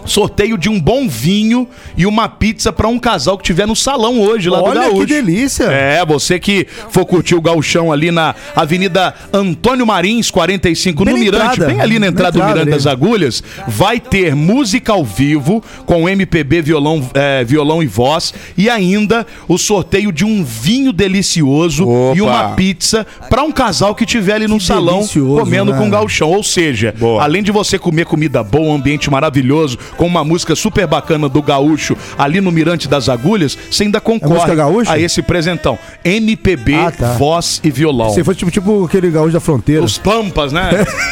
Sorteio 0.09 0.57
de 0.59 0.68
um 0.68 0.81
bom 0.81 1.09
vinho 1.09 1.68
e 1.97 2.07
uma 2.07 2.29
pizza 2.29 2.73
pra 2.73 2.88
um 2.88 2.99
casal 2.99 3.37
que 3.38 3.44
tiver 3.44 3.66
no 3.66 3.77
salão 3.77 4.21
hoje 4.21 4.49
lá 4.51 4.59
do 4.59 4.64
Olha 4.64 4.81
Gaúcho. 4.83 5.01
que 5.01 5.07
delícia. 5.07 5.64
É, 5.64 6.05
você 6.05 6.38
que 6.38 6.66
for 6.90 7.05
curtir 7.05 7.35
o 7.35 7.40
gauchão 7.40 7.92
ali 7.92 8.11
na 8.11 8.35
Avenida 8.57 9.14
Antônio 9.33 9.87
Marins, 9.87 10.31
45, 10.31 11.05
Bem 11.05 11.14
no 11.14 11.21
Mirante, 11.21 11.55
entrada, 11.55 11.66
bem 11.66 11.81
ali 11.81 11.94
na 11.94 12.01
na 12.01 12.07
entrada 12.09 12.33
do 12.33 12.38
entrada 12.38 12.55
Mirante 12.61 12.71
das 12.71 12.87
Agulhas, 12.87 13.42
vai 13.66 14.01
ter 14.01 14.35
música 14.35 14.92
ao 14.92 15.05
vivo 15.05 15.62
com 15.85 16.09
MPB, 16.09 16.62
violão, 16.62 17.09
é, 17.14 17.44
violão 17.44 17.83
e 17.83 17.87
voz 17.87 18.33
e 18.57 18.68
ainda 18.71 19.27
o 19.47 19.59
sorteio 19.59 20.11
de 20.11 20.25
um 20.25 20.42
vinho 20.44 20.92
delicioso 20.92 21.87
Opa. 21.88 22.16
e 22.16 22.23
uma 22.23 22.51
pizza 22.51 23.07
pra 23.29 23.42
um 23.42 23.53
casal 23.53 23.94
que 23.94 24.07
tiver 24.07 24.35
ali 24.35 24.47
no 24.47 24.59
Que 24.59 24.64
salão 24.64 25.07
comendo 25.07 25.73
né? 25.73 25.79
com 25.79 25.90
gauchão. 25.90 26.31
Ou 26.31 26.42
seja, 26.42 26.94
Boa. 26.99 27.23
além 27.23 27.42
de 27.42 27.53
você 27.53 27.79
comer 27.79 28.07
comida 28.07 28.42
boa, 28.42 28.68
um 28.68 28.75
ambiente 28.75 29.11
maravilhoso, 29.11 29.79
com 29.99 30.07
uma 30.07 30.25
música 30.25 30.55
super 30.57 30.87
bacana 30.87 31.29
do 31.29 31.43
gaúcho 31.43 31.95
ali 32.17 32.41
no 32.41 32.51
Mirante 32.51 32.89
das 32.89 33.09
Agulhas, 33.11 33.59
você 33.71 33.83
ainda 33.83 34.01
concorre 34.01 34.33
música 34.35 34.55
gaúcha? 34.55 34.93
a 34.93 34.99
esse 34.99 35.21
presentão. 35.21 35.79
MPB, 36.05 36.75
Ah, 36.75 36.91
tá. 36.91 37.13
voz 37.15 37.61
e 37.63 37.71
violão. 37.71 38.11
Se 38.15 38.25
fosse 38.25 38.39
tipo, 38.39 38.51
tipo 38.51 38.85
aquele 38.85 39.11
gaúcho 39.11 39.33
da 39.33 39.41
fronteira. 39.41 39.85
Os 39.85 39.99
Pampas, 39.99 40.53
né? 40.53 40.71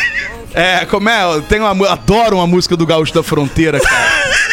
é, 0.55 0.85
como 0.87 1.09
é? 1.09 1.25
Eu 1.35 1.43
tenho 1.43 1.71
uma, 1.71 1.89
adoro 1.91 2.37
uma 2.37 2.47
música 2.47 2.77
do 2.77 2.87
Gaúcho 2.87 3.13
da 3.13 3.23
Fronteira, 3.23 3.79
cara. 3.81 4.07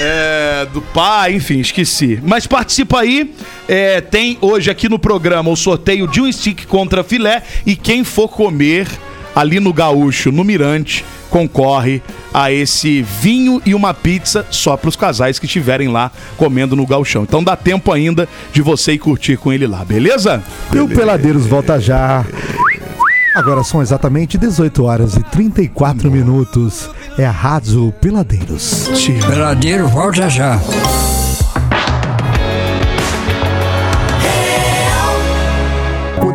É, 0.00 0.64
do 0.72 0.80
pai, 0.80 1.34
enfim, 1.34 1.58
esqueci. 1.58 2.20
Mas 2.22 2.46
participa 2.46 3.00
aí. 3.00 3.34
é, 3.68 4.00
tem 4.00 4.38
hoje 4.40 4.70
aqui 4.70 4.88
no 4.88 4.96
programa 4.96 5.50
o 5.50 5.56
sorteio 5.56 6.06
de 6.06 6.20
um 6.20 6.30
stick 6.30 6.66
contra 6.66 7.02
filé. 7.02 7.42
E 7.66 7.74
quem 7.74 8.04
for 8.04 8.28
comer 8.28 8.86
ali 9.34 9.60
no 9.60 9.72
Gaúcho, 9.72 10.32
no 10.32 10.44
Mirante, 10.44 11.04
concorre 11.30 12.02
a 12.32 12.50
esse 12.52 13.02
vinho 13.02 13.60
e 13.64 13.74
uma 13.74 13.92
pizza 13.94 14.46
só 14.50 14.76
para 14.76 14.88
os 14.88 14.96
casais 14.96 15.38
que 15.38 15.46
estiverem 15.46 15.88
lá 15.88 16.10
comendo 16.36 16.74
no 16.74 16.86
Gauchão. 16.86 17.22
Então 17.22 17.42
dá 17.42 17.56
tempo 17.56 17.92
ainda 17.92 18.28
de 18.52 18.62
você 18.62 18.92
ir 18.92 18.98
curtir 18.98 19.36
com 19.36 19.52
ele 19.52 19.66
lá, 19.66 19.84
beleza? 19.84 20.42
E 20.74 20.78
o 20.78 20.88
Peladeiros 20.88 21.46
volta 21.46 21.80
já. 21.80 22.24
Agora 23.34 23.62
são 23.62 23.80
exatamente 23.80 24.36
18 24.36 24.84
horas 24.84 25.16
e 25.16 25.22
34 25.22 26.10
minutos. 26.10 26.90
É 27.16 27.24
a 27.24 27.30
Rádio 27.30 27.92
Peladeiros. 28.00 28.88
Peladeiro, 29.26 29.86
volta 29.86 30.28
já. 30.28 30.58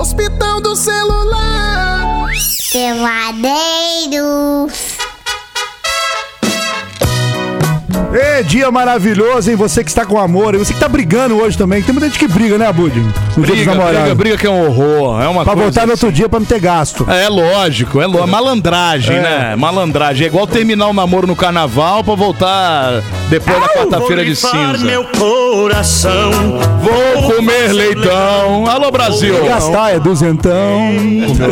Hospital 0.00 0.62
do 0.62 0.74
celular. 0.74 2.26
Peladeiros. 2.72 4.10
Ê, 8.12 8.42
dia 8.42 8.70
maravilhoso, 8.72 9.48
hein? 9.50 9.56
Você 9.56 9.84
que 9.84 9.90
está 9.90 10.04
com 10.04 10.18
amor, 10.18 10.54
e 10.56 10.58
você 10.58 10.74
que 10.74 10.80
tá 10.80 10.88
brigando 10.88 11.36
hoje 11.40 11.56
também. 11.56 11.80
Tem 11.80 11.92
muita 11.92 12.08
gente 12.08 12.18
que 12.18 12.26
briga, 12.26 12.58
né, 12.58 12.70
Bud? 12.72 12.98
No 12.98 13.04
dia 13.04 13.12
dos 13.36 13.46
Briga, 13.50 13.70
namorados. 13.70 14.00
briga, 14.00 14.14
briga 14.16 14.36
que 14.36 14.46
é 14.48 14.50
um 14.50 14.66
horror. 14.66 15.22
É 15.22 15.28
uma 15.28 15.44
Pra 15.44 15.52
coisa 15.54 15.66
voltar 15.70 15.86
no 15.86 15.92
outro 15.92 16.08
assim. 16.08 16.16
dia 16.16 16.28
pra 16.28 16.40
não 16.40 16.46
ter 16.46 16.58
gasto. 16.58 17.06
É 17.08 17.28
lógico, 17.28 18.00
é 18.00 18.06
lógico. 18.06 18.26
Malandragem, 18.26 19.16
É. 19.16 19.20
né? 19.20 19.56
Malandragem. 19.56 20.24
É 20.24 20.26
igual 20.26 20.44
terminar 20.46 20.88
o 20.88 20.92
namoro 20.92 21.24
no 21.28 21.36
carnaval 21.36 22.02
pra 22.02 22.16
voltar 22.16 23.00
depois 23.28 23.60
da 23.60 23.68
quarta-feira 23.68 24.24
de 24.24 24.34
cinza. 24.34 24.78
meu 24.78 25.04
coração. 25.04 26.30
Vou 26.82 27.32
comer 27.36 27.72
leitão. 27.72 28.66
Alô, 28.66 28.90
Brasil. 28.90 29.44
Gastar 29.44 29.94
é 29.94 30.00
duzentão. 30.00 30.80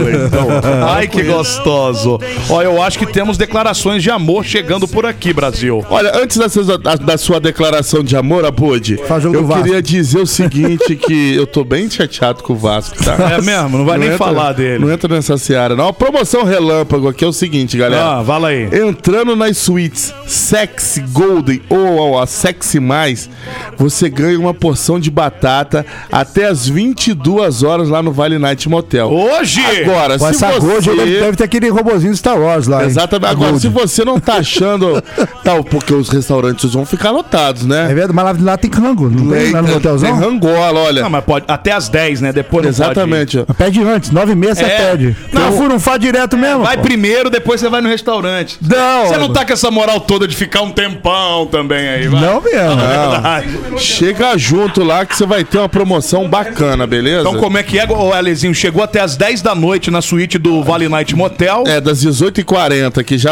Ai, 0.92 1.06
que 1.06 1.22
gostoso. 1.22 2.18
Ó, 2.50 2.60
eu 2.62 2.82
acho 2.82 2.98
que 2.98 3.06
temos 3.06 3.38
declarações 3.38 4.02
de 4.02 4.10
amor 4.10 4.44
chegando 4.44 4.88
por 4.88 5.06
aqui, 5.06 5.32
Brasil. 5.32 5.84
Olha, 5.88 6.10
antes 6.16 6.36
da 6.36 6.47
da- 6.78 6.96
da 6.96 7.18
sua 7.18 7.40
declaração 7.40 8.02
de 8.02 8.16
amor, 8.16 8.44
Abud, 8.44 8.98
jogo 9.20 9.36
eu 9.36 9.48
queria 9.48 9.82
dizer 9.82 10.18
o 10.20 10.26
seguinte, 10.26 10.96
que 10.96 11.34
eu 11.34 11.46
tô 11.46 11.64
bem 11.64 11.88
chateado 11.90 12.42
com 12.42 12.52
o 12.52 12.56
Vasco, 12.56 12.96
tá? 13.02 13.14
É 13.32 13.40
mesmo? 13.40 13.78
Não 13.78 13.84
vai 13.84 13.98
nem 13.98 14.08
entra- 14.08 14.18
falar 14.18 14.52
dele. 14.52 14.84
Não 14.84 14.92
entra 14.92 15.12
nessa 15.14 15.36
seara, 15.38 15.74
não. 15.76 15.88
A 15.88 15.92
promoção 15.92 16.44
relâmpago 16.44 17.08
aqui 17.08 17.24
é 17.24 17.28
o 17.28 17.32
seguinte, 17.32 17.76
galera. 17.76 18.18
Ah, 18.18 18.24
fala 18.24 18.48
aí. 18.48 18.68
Entrando 18.72 19.34
nas 19.36 19.56
suítes 19.58 20.12
Sexy 20.26 21.00
Golden 21.12 21.60
ou 21.68 22.18
a 22.20 22.26
Sexy 22.26 22.80
Mais, 22.80 23.28
você 23.76 24.08
ganha 24.08 24.38
uma 24.38 24.54
porção 24.54 24.98
de 25.00 25.10
batata 25.10 25.84
até 26.10 26.46
as 26.46 26.68
22 26.68 27.62
horas 27.62 27.88
lá 27.88 28.02
no 28.02 28.12
Vale 28.12 28.38
Night 28.38 28.68
Motel. 28.68 29.08
Hoje! 29.10 29.60
Agora, 29.82 30.18
Com 30.18 30.26
se 30.26 30.30
essa 30.44 30.52
você... 30.52 30.66
Gold 30.66 30.90
deve, 30.96 31.20
deve 31.20 31.36
ter 31.36 31.44
aquele 31.44 31.68
robozinho 31.68 32.12
do 32.12 32.16
Star 32.16 32.38
Wars 32.40 32.66
lá. 32.66 32.82
hein? 32.82 32.86
Exatamente. 32.88 33.28
A 33.28 33.30
Agora, 33.30 33.50
Gold. 33.50 33.60
se 33.62 33.68
você 33.68 34.04
não 34.04 34.18
tá 34.20 34.34
achando... 34.34 35.02
tal, 35.44 35.62
porque 35.64 35.92
os 35.94 36.08
restaurantes 36.08 36.37
vão 36.72 36.84
ficar 36.84 37.10
lotados, 37.10 37.64
né? 37.66 37.84
É 37.90 37.94
verdade, 37.94 38.12
mas 38.14 38.24
lá, 38.24 38.50
lá 38.52 38.56
tem 38.56 38.70
rango, 38.70 39.08
não 39.10 39.30
tem 39.30 39.52
lá 39.52 39.62
no 39.62 39.68
tem 39.68 39.76
hotelzão? 39.76 40.14
rangola, 40.18 40.80
olha. 40.80 41.02
Não, 41.02 41.10
mas 41.10 41.24
pode. 41.24 41.44
Até 41.48 41.72
as 41.72 41.88
10, 41.88 42.20
né? 42.20 42.32
Depois 42.32 42.62
não 42.64 42.70
Exatamente. 42.70 43.38
ó. 43.38 43.44
Pede 43.54 43.82
antes, 43.82 44.10
nove 44.10 44.34
meses 44.34 44.58
você 44.58 44.64
É. 44.64 44.90
pede. 44.90 45.16
Não. 45.32 45.38
Não, 45.48 45.52
fui, 45.56 45.68
não 45.68 45.80
faz 45.80 45.98
direto 46.00 46.36
mesmo. 46.36 46.62
Vai 46.64 46.76
pô. 46.76 46.82
primeiro, 46.82 47.30
depois 47.30 47.60
você 47.60 47.68
vai 47.68 47.80
no 47.80 47.88
restaurante. 47.88 48.58
Não, 48.60 49.06
Você 49.06 49.16
não 49.16 49.32
tá 49.32 49.44
com 49.44 49.52
essa 49.52 49.70
moral 49.70 50.00
toda 50.00 50.26
de 50.28 50.36
ficar 50.36 50.60
um 50.62 50.70
tempão 50.70 51.46
também 51.46 51.88
aí, 51.88 52.08
vai. 52.08 52.20
Não 52.20 52.40
mesmo. 52.40 52.76
Verdade. 52.76 53.48
Chega 53.78 54.36
junto 54.36 54.82
lá 54.82 55.04
que 55.06 55.16
você 55.16 55.24
vai 55.26 55.44
ter 55.44 55.58
uma 55.58 55.68
promoção 55.68 56.28
bacana, 56.28 56.86
beleza? 56.86 57.20
Então, 57.28 57.40
como 57.40 57.56
é 57.58 57.62
que 57.62 57.78
é, 57.78 57.86
ô 57.90 58.12
Alezinho? 58.12 58.54
Chegou 58.54 58.82
até 58.82 59.00
as 59.00 59.16
10 59.16 59.42
da 59.42 59.54
noite 59.54 59.90
na 59.90 60.02
suíte 60.02 60.38
do 60.38 60.62
Vale 60.62 60.88
Night 60.88 61.14
Motel. 61.16 61.64
É, 61.66 61.80
das 61.80 62.04
18h40, 62.04 63.02
que, 63.04 63.16
já, 63.18 63.30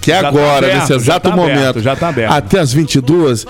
que 0.00 0.12
é 0.12 0.16
Já 0.16 0.22
tá 0.22 0.28
agora, 0.28 0.66
aberto, 0.66 0.74
nesse 0.76 0.88
já 0.90 0.96
exato 0.96 1.28
tá 1.28 1.34
aberto, 1.34 1.56
momento. 1.58 1.80
já 1.80 1.96
tá 1.96 2.08
aberto. 2.08 2.32
Até 2.46 2.60
as 2.60 2.72
22 2.72 3.44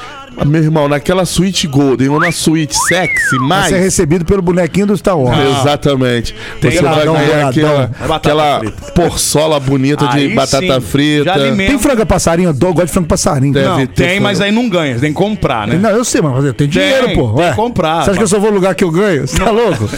meu 0.44 0.62
irmão, 0.62 0.88
naquela 0.88 1.24
suíte 1.24 1.66
Golden 1.66 2.08
ou 2.10 2.20
na 2.20 2.30
suíte 2.30 2.76
sexy, 2.86 3.36
Vai 3.38 3.48
mais. 3.48 3.68
ser 3.68 3.78
recebido 3.78 4.24
pelo 4.24 4.42
bonequinho 4.42 4.86
do 4.88 4.96
Star 4.96 5.18
Wars. 5.18 5.38
Exatamente. 5.60 6.34
Tem 6.60 6.70
Você 6.70 6.82
vai 6.82 7.04
ganhar 7.04 7.48
aquela, 7.48 7.90
É 8.08 8.12
aquela 8.12 8.60
porçola 8.94 9.58
bonita 9.58 10.06
de 10.08 10.16
Aí 10.18 10.34
batata 10.34 10.80
sim, 10.80 10.86
frita. 10.86 11.32
Tem 11.56 11.78
frango 11.78 12.04
passarinho? 12.06 12.50
Eu 12.50 12.54
dou- 12.54 12.72
gosto 12.74 12.86
de 12.88 12.92
frango 12.92 13.08
passarinho. 13.08 13.54
não, 13.54 13.86
tem, 13.86 14.20
mas 14.20 14.40
aí 14.40 14.52
não 14.52 14.68
ganha. 14.68 14.98
Tem 14.98 15.10
que 15.12 15.18
comprar, 15.18 15.66
né? 15.66 15.76
Não, 15.76 15.90
eu 15.90 16.04
sei, 16.04 16.20
mas 16.20 16.44
eu 16.44 16.54
tenho 16.54 16.70
dinheiro, 16.70 17.06
Tem, 17.06 17.16
pô. 17.16 17.32
tem 17.34 17.50
que 17.50 17.56
comprar, 17.56 18.04
Você 18.04 18.10
acha 18.10 18.18
que 18.18 18.24
eu 18.24 18.28
só 18.28 18.38
vou 18.38 18.50
no 18.50 18.56
lugar 18.56 18.74
que 18.74 18.84
eu 18.84 18.90
ganho? 18.90 19.26
Você 19.26 19.38
tá 19.38 19.50
louco? 19.50 19.88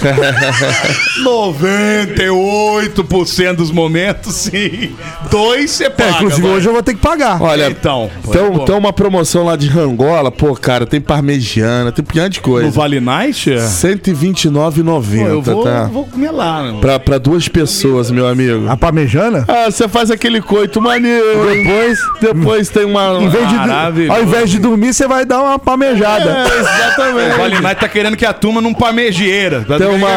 98% 1.24 3.54
dos 3.56 3.70
momentos, 3.70 4.34
sim. 4.34 4.90
Dois 5.30 5.70
você 5.70 5.84
É, 5.84 5.90
paga. 5.90 6.10
inclusive 6.10 6.42
vai. 6.42 6.50
hoje 6.56 6.68
eu 6.68 6.72
vou 6.72 6.82
ter 6.82 6.94
que 6.94 7.00
pagar. 7.00 7.40
Olha, 7.40 7.68
então. 7.68 8.10
Então, 8.26 8.54
então 8.62 8.78
uma 8.78 8.92
promoção 8.92 9.44
lá 9.44 9.56
de 9.56 9.68
rangola, 9.68 10.27
pô, 10.30 10.54
cara, 10.54 10.86
tem 10.86 11.00
parmegiana, 11.00 11.92
tem 11.92 12.02
um 12.02 12.06
punhado 12.06 12.30
de 12.30 12.40
coisa. 12.40 12.66
No 12.66 12.72
Vale 12.72 13.00
Night? 13.00 13.50
R$ 13.50 13.56
129,90, 13.56 14.82
Pô, 14.82 15.28
eu 15.28 15.42
vou, 15.42 15.64
tá? 15.64 15.84
vou 15.84 16.04
comer 16.06 16.30
lá, 16.30 16.62
né? 16.62 16.78
Pra, 16.80 16.98
pra 16.98 17.18
duas 17.18 17.48
pessoas, 17.48 18.10
meu 18.10 18.26
amigo. 18.26 18.68
A 18.68 18.76
parmejana? 18.76 19.44
Ah, 19.48 19.70
você 19.70 19.88
faz 19.88 20.10
aquele 20.10 20.40
coito 20.40 20.80
maneiro. 20.80 21.46
Depois, 21.46 21.98
Depois 22.20 22.68
tem 22.68 22.84
uma. 22.84 23.18
em 23.20 23.28
vez 23.28 23.48
de, 23.48 24.10
ao 24.10 24.22
invés 24.22 24.50
de 24.50 24.58
dormir, 24.58 24.92
você 24.94 25.06
vai 25.06 25.24
dar 25.24 25.40
uma 25.42 25.58
pamejada. 25.58 26.30
É, 26.30 26.60
exatamente. 26.60 27.34
O 27.34 27.38
Vale 27.38 27.60
Night 27.60 27.80
tá 27.80 27.88
querendo 27.88 28.16
que 28.16 28.24
a 28.26 28.32
turma 28.32 28.60
não 28.60 28.72
pamejeira. 28.74 29.64
Tá 29.66 29.78
Tem 29.78 29.86
uma, 29.88 30.08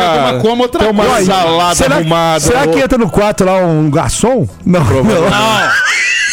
outra 0.61 0.79
tem 0.79 0.89
uma 0.89 1.05
coisa. 1.05 1.33
salada 1.33 1.75
será, 1.75 1.95
arrumada. 1.95 2.39
será 2.39 2.67
que 2.67 2.79
entra 2.79 2.97
no 2.97 3.09
quarto 3.09 3.43
lá 3.43 3.57
um 3.65 3.89
garçom? 3.89 4.47
Não, 4.65 4.83
não. 4.83 5.03
Não. 5.03 5.69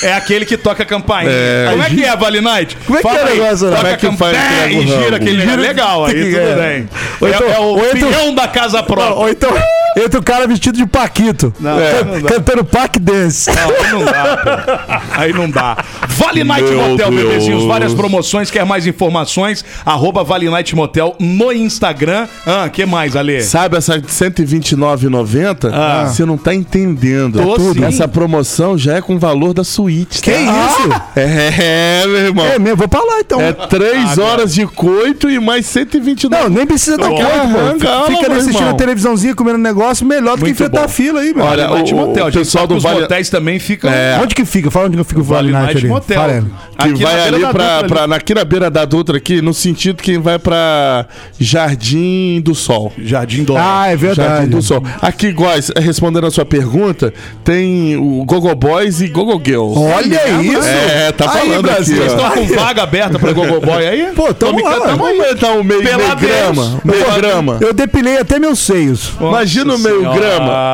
É 0.03 0.13
aquele 0.15 0.45
que 0.45 0.57
toca 0.57 0.83
a 0.83 0.87
campainha. 0.87 1.31
É. 1.31 1.67
Como 1.71 1.83
é 1.83 1.89
que 1.91 2.05
é, 2.05 2.17
Vale 2.17 2.41
Night? 2.41 2.77
Como 2.87 2.99
é 2.99 3.03
que 3.03 3.09
Fala 3.09 3.21
é 3.21 3.25
o 3.25 3.29
negócio? 3.37 3.71
Toca 3.71 3.89
é 3.89 3.93
a 3.93 3.97
campainha 3.97 4.67
e 4.71 4.87
gira 4.87 5.01
rango? 5.03 5.15
aquele... 5.17 5.43
É 5.51 5.57
legal, 5.57 6.05
aí 6.05 6.15
tudo 6.25 6.37
É. 6.39 6.55
bem. 6.55 6.89
Ou 7.21 7.29
então- 7.29 7.47
é, 7.49 7.53
é 7.53 7.61
o 7.61 7.97
então- 7.97 8.35
da 8.35 8.47
casa 8.49 8.83
própria. 8.83 9.15
Ou 9.15 9.29
então 9.29 9.51
entra 9.97 10.21
o 10.21 10.23
cara 10.23 10.47
vestido 10.47 10.77
de 10.79 10.87
Paquito. 10.87 11.53
Não, 11.59 11.77
can- 11.77 12.05
não 12.05 12.23
cantando 12.23 12.65
Pac 12.65 12.99
Dance. 13.01 13.51
Não, 13.51 13.71
aí 13.71 13.91
não 13.93 14.05
dá, 14.05 14.37
pô. 14.37 15.21
Aí 15.21 15.33
não 15.33 15.51
dá. 15.51 15.85
Vale 16.07 16.45
Night 16.45 16.63
Meu 16.71 16.77
Motel, 16.91 17.11
Deus. 17.11 17.23
bebezinhos. 17.23 17.65
Várias 17.65 17.95
promoções. 17.95 18.51
Quer 18.51 18.65
mais 18.65 18.87
informações? 18.87 19.65
Arroba 19.85 20.23
Vale 20.23 20.49
Night 20.49 20.75
Motel 20.77 21.17
no 21.19 21.51
Instagram. 21.53 22.29
Ah, 22.47 22.69
que 22.69 22.87
mais, 22.87 23.17
Ale? 23.17 23.43
Sabe 23.43 23.77
essa 23.77 23.99
de 23.99 24.07
R$ 24.07 24.13
129,90? 24.13 25.71
Ah. 25.73 26.07
Você 26.07 26.25
não 26.25 26.37
tá 26.37 26.55
entendendo. 26.55 27.41
Tô 27.43 27.73
sim. 27.73 27.85
Essa 27.85 28.07
promoção 28.07 28.77
já 28.79 28.97
é 28.97 29.01
com 29.01 29.17
o 29.17 29.19
valor 29.19 29.53
da 29.53 29.65
suíte. 29.65 29.88
Que 29.89 30.31
tá? 30.31 30.39
isso? 30.39 31.03
É, 31.17 32.05
meu 32.07 32.17
irmão. 32.17 32.47
É 32.47 32.59
mesmo, 32.59 32.77
vou 32.77 32.89
pra 32.89 33.01
lá 33.01 33.21
então. 33.21 33.41
É 33.41 33.53
três 33.53 34.19
horas 34.19 34.55
de 34.55 34.67
coito 34.67 35.29
e 35.31 35.39
mais 35.41 35.67
129. 35.67 36.43
Não, 36.45 36.49
nem 36.51 36.67
precisa 36.67 36.97
dar 36.97 37.09
Bom, 37.09 37.17
conta, 37.17 37.29
pô. 37.29 37.39
arranca, 37.59 38.03
Fica 38.07 38.33
assistindo 38.33 38.57
irmão. 38.61 38.71
a 38.71 38.75
televisãozinha, 38.75 39.35
comendo 39.35 39.59
negócio, 39.59 40.07
melhor 40.07 40.37
do 40.37 40.45
que 40.45 40.51
enfrentar 40.51 40.85
a 40.85 40.89
fila 40.89 41.21
aí, 41.21 41.35
meu. 41.35 41.45
Olha, 41.45 41.71
o- 41.73 41.95
Motel. 41.97 42.27
o 42.29 42.33
pessoal 42.33 42.67
que 42.69 42.75
do 42.75 42.81
Vale- 42.81 43.01
motéis 43.03 43.29
também 43.31 43.59
ficam... 43.59 43.91
É. 43.91 44.19
Onde 44.23 44.35
que 44.35 44.45
fica? 44.45 44.71
Fala 44.71 44.87
onde 44.87 44.97
que 44.97 45.05
fica 45.05 45.21
o 45.21 45.25
Vale, 45.25 45.51
Vale 45.53 45.65
Night 45.67 45.79
ali. 45.79 45.89
Motel. 45.89 46.21
Fala. 46.21 46.43
Que 46.79 46.89
Aqui 46.91 47.03
na 47.03 47.11
vai 47.11 47.21
ali 47.29 47.41
pra, 47.41 47.81
Dutra, 47.83 47.89
pra- 48.07 48.17
aqui 48.17 48.35
na 48.35 48.45
beira 48.45 48.71
da 48.71 48.85
Dutra 48.85 49.17
aqui, 49.17 49.43
no 49.43 49.53
sentido 49.53 50.03
quem 50.03 50.19
vai 50.19 50.39
pra 50.39 51.07
Jardim 51.39 52.41
do 52.41 52.55
Sol. 52.55 52.93
Jardim 52.99 53.43
do 53.45 53.57
Ah, 53.57 53.87
é 53.87 53.91
Jardim 53.97 54.07
verdade. 54.07 54.47
do 54.51 54.63
Sol. 54.63 54.83
Aqui, 55.01 55.33
Góis, 55.33 55.71
respondendo 55.77 56.27
a 56.27 56.31
sua 56.31 56.45
pergunta, 56.45 57.13
tem 57.45 57.97
o 57.97 58.25
Gogo 58.25 58.55
Boys 58.55 59.01
e 59.01 59.09
Gogo 59.09 59.41
Girls. 59.45 59.78
Olha 59.83 60.29
isso. 60.41 60.69
É, 60.69 61.13
tá 61.13 61.31
Aí, 61.33 61.49
falando 61.49 61.63
Brasil, 61.63 61.97
aqui, 62.03 62.11
Vocês 62.11 62.23
estão 62.23 62.31
com 62.47 62.55
vaga 62.55 62.83
aberta 62.85 63.19
pra 63.19 63.33
Gogo 63.33 63.61
Boy 63.61 63.87
aí? 63.87 64.13
Pô, 64.15 64.33
tamo 64.35 64.63
lá, 64.63 64.73
tamo 64.81 64.99
Vamos 64.99 65.21
aumentar 65.21 65.53
o 65.53 65.65
meio, 65.65 65.83
meio 65.83 66.17
grama. 66.17 66.81
Meio 66.85 67.13
grama. 67.15 67.59
Eu 67.61 67.73
depilei 67.73 68.19
até 68.19 68.39
meus 68.39 68.59
seios. 68.59 69.13
Imagina 69.21 69.75
o 69.75 69.79
meio 69.79 70.01
Senhora. 70.01 70.19
grama. 70.21 70.73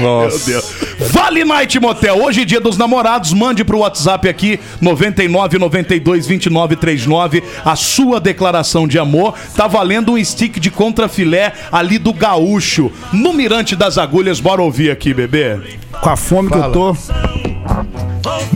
Nossa. 0.00 0.50
Meu 0.50 0.60
Deus. 0.60 0.74
Vale 1.12 1.44
Night 1.44 1.78
Motel. 1.78 2.22
Hoje, 2.22 2.44
dia 2.44 2.60
dos 2.60 2.76
namorados. 2.76 3.32
Mande 3.32 3.64
pro 3.64 3.78
WhatsApp 3.78 4.28
aqui, 4.28 4.58
99 4.80 5.58
92 5.58 6.26
29 6.26 6.76
39, 6.76 7.42
a 7.64 7.76
sua 7.76 8.20
declaração 8.20 8.86
de 8.88 8.98
amor. 8.98 9.34
Tá 9.56 9.66
valendo 9.66 10.12
um 10.12 10.24
stick 10.24 10.58
de 10.58 10.70
contrafilé 10.70 11.52
ali 11.70 11.98
do 11.98 12.12
Gaúcho, 12.12 12.90
no 13.12 13.32
Mirante 13.32 13.76
das 13.76 13.98
Agulhas. 13.98 14.40
Bora 14.40 14.62
ouvir 14.62 14.90
aqui, 14.90 15.12
bebê. 15.14 15.58
Com 16.00 16.10
a 16.10 16.16
fome 16.16 16.50
que 16.50 16.56
eu 16.56 16.72
tô. 16.72 16.96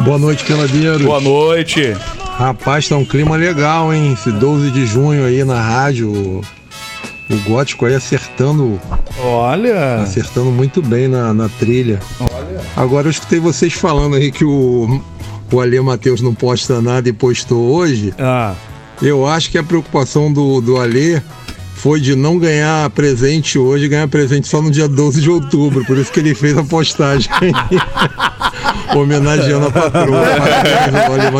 Boa 0.04 0.18
noite, 0.18 0.44
Peladeiros. 0.44 1.02
Boa 1.02 1.20
noite. 1.20 1.94
Rapaz, 2.38 2.88
tá 2.88 2.96
um 2.96 3.04
clima 3.04 3.36
legal, 3.36 3.92
hein? 3.92 4.12
Esse 4.12 4.30
12 4.32 4.70
de 4.70 4.86
junho 4.86 5.24
aí 5.24 5.44
na 5.44 5.60
rádio. 5.60 6.10
o- 6.10 6.40
gótico 7.46 7.86
aí 7.86 7.94
acertando, 7.94 8.80
Olha. 9.22 9.96
acertando 10.02 10.50
muito 10.50 10.82
bem 10.82 11.06
na, 11.06 11.32
na 11.32 11.48
trilha. 11.48 12.00
Agora 12.76 13.06
eu 13.06 13.10
escutei 13.12 13.38
vocês 13.38 13.72
falando 13.72 14.16
aí 14.16 14.32
que 14.32 14.44
o, 14.44 15.00
o 15.52 15.60
Alê 15.60 15.80
Matheus 15.80 16.20
não 16.20 16.34
posta 16.34 16.82
nada 16.82 17.08
e 17.08 17.12
postou 17.12 17.72
hoje. 17.72 18.12
Ah. 18.18 18.54
Eu 19.00 19.24
acho 19.28 19.48
que 19.48 19.58
a 19.58 19.62
preocupação 19.62 20.32
do, 20.32 20.60
do 20.60 20.76
Alê 20.76 21.22
foi 21.76 22.00
de 22.00 22.16
não 22.16 22.36
ganhar 22.36 22.90
presente 22.90 23.56
hoje, 23.60 23.86
ganhar 23.86 24.08
presente 24.08 24.48
só 24.48 24.60
no 24.60 24.70
dia 24.70 24.88
12 24.88 25.20
de 25.20 25.30
outubro. 25.30 25.84
Por 25.84 25.96
isso 25.98 26.10
que 26.10 26.18
ele 26.18 26.34
fez 26.34 26.58
a 26.58 26.64
postagem. 26.64 27.30
Homenageando 28.94 29.66
a 29.66 29.70
patroa. 29.70 30.20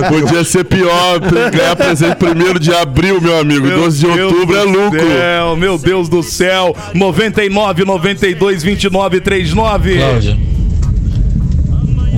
Podia 0.09 0.45
ser 0.45 0.65
pior, 0.65 1.21
ganhar 1.51 1.77
presente 1.77 2.17
primeiro 2.17 2.59
de 2.59 2.75
abril, 2.75 3.21
meu 3.21 3.39
amigo. 3.39 3.69
12 3.69 3.99
de 3.99 4.13
Deus 4.13 4.33
outubro 4.33 4.57
é 4.57 4.63
lucro. 4.63 5.01
Céu, 5.01 5.57
meu 5.57 5.79
Deus 5.79 6.09
do 6.09 6.23
céu. 6.23 6.75
99 6.95 7.85
92 7.85 8.63
29 8.63 9.21
39. 9.21 9.97
Cláudia, 9.97 10.39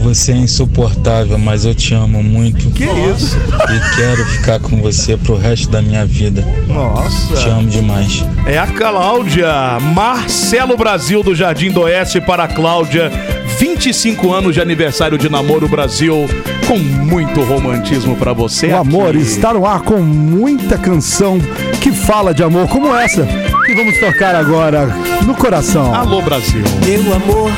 Você 0.03 0.33
é 0.33 0.37
insuportável, 0.37 1.39
mas 1.39 1.65
eu 1.65 1.75
te 1.75 1.95
amo 1.95 2.23
muito. 2.23 2.71
Que 2.71 2.85
isso? 2.85 3.37
E 3.37 3.97
quero 3.97 4.25
ficar 4.27 4.59
com 4.61 4.81
você 4.81 5.17
pro 5.17 5.37
resto 5.37 5.71
da 5.71 5.81
minha 5.81 6.05
vida. 6.05 6.45
Nossa. 6.67 7.35
Te 7.35 7.49
amo 7.49 7.69
demais. 7.69 8.25
É 8.47 8.59
a 8.59 8.67
Cláudia. 8.67 9.79
Marcelo 9.95 10.77
Brasil 10.77 11.23
do 11.23 11.35
Jardim 11.35 11.71
do 11.71 11.83
Oeste 11.83 12.21
para 12.21 12.45
a 12.45 12.49
Cláudia. 12.49 13.11
25 13.59 14.33
anos 14.33 14.55
de 14.55 14.61
aniversário 14.61 15.17
de 15.17 15.29
namoro 15.29 15.69
Brasil. 15.69 16.29
Com 16.67 16.79
muito 16.79 17.41
romantismo 17.43 18.17
pra 18.17 18.33
você. 18.33 18.69
O 18.69 18.79
amor 18.79 19.11
aqui. 19.11 19.19
está 19.19 19.55
no 19.55 19.67
ar 19.67 19.83
com 19.83 20.01
muita 20.01 20.77
canção 20.79 21.39
que 21.81 21.93
fala 21.93 22.33
de 22.33 22.43
amor, 22.43 22.69
como 22.69 22.95
essa 22.95 23.27
que 23.67 23.75
vamos 23.75 23.99
tocar 23.99 24.35
agora 24.35 24.87
no 25.25 25.35
coração. 25.35 25.95
Alô, 25.95 26.23
Brasil. 26.23 26.63
Meu 26.87 27.15
amor, 27.15 27.51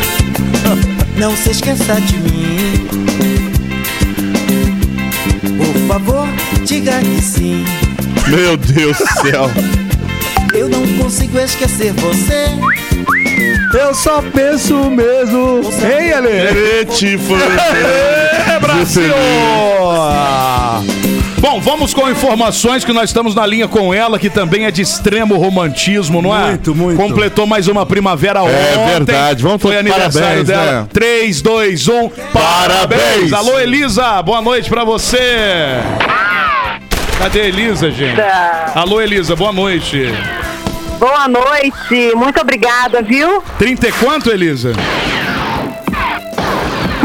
não 1.19 1.37
se 1.37 1.51
esqueça 1.51 2.01
de 2.01 2.19
mim. 2.19 2.34
Por 5.87 6.01
favor, 6.01 6.27
diga 6.65 6.99
que 6.99 7.21
sim. 7.21 7.63
Meu 8.29 8.57
Deus 8.57 8.97
do 8.97 9.07
céu. 9.21 9.51
Eu 10.55 10.69
não 10.69 10.87
consigo 10.97 11.39
esquecer 11.39 11.93
você. 11.93 12.47
Eu 13.79 13.95
só 13.95 14.23
penso 14.23 14.89
mesmo. 14.91 15.61
Ei, 15.83 16.13
Ale! 16.13 16.31
É, 18.47 18.61
Brasil! 18.61 19.13
Bom, 21.45 21.61
vamos 21.61 21.93
com 21.93 22.09
informações 22.09 22.87
que 22.87 22.93
nós 22.95 23.11
estamos 23.11 23.35
na 23.35 23.45
linha 23.45 23.69
com 23.69 23.93
ela, 23.93 24.19
que 24.19 24.31
também 24.31 24.65
é 24.65 24.71
de 24.71 24.81
extremo 24.81 25.37
romantismo, 25.37 26.23
não 26.23 26.35
é? 26.35 26.47
Muito, 26.47 26.75
muito. 26.75 26.97
Completou 26.97 27.47
mais 27.47 27.69
uma 27.69 27.85
primavera 27.85 28.43
ontem. 28.43 28.55
É 28.55 28.87
verdade. 28.95 29.43
Vamos 29.43 29.61
Foi 29.61 29.77
aniversário 29.77 30.43
parabéns, 30.43 30.47
dela. 30.47 30.81
né? 30.81 30.89
3, 30.91 31.43
2, 31.43 31.89
1. 31.89 32.09
Parabéns! 32.33 33.31
Alô, 33.35 33.61
Elisa. 33.61 34.23
Boa 34.23 34.41
noite 34.41 34.71
pra 34.71 34.85
você. 34.85 35.19
Cadê 37.19 37.43
a 37.43 37.45
Elisa, 37.45 37.91
gente? 37.91 38.19
Alô, 38.75 38.99
Elisa. 38.99 39.37
Boa 39.37 39.53
noite. 39.53 40.09
Boa 40.99 41.29
noite, 41.29 42.15
muito 42.17 42.41
obrigada, 42.41 43.03
viu? 43.03 43.43
30 43.59 43.89
e 43.89 43.93
quanto, 43.93 44.31
Elisa? 44.31 44.73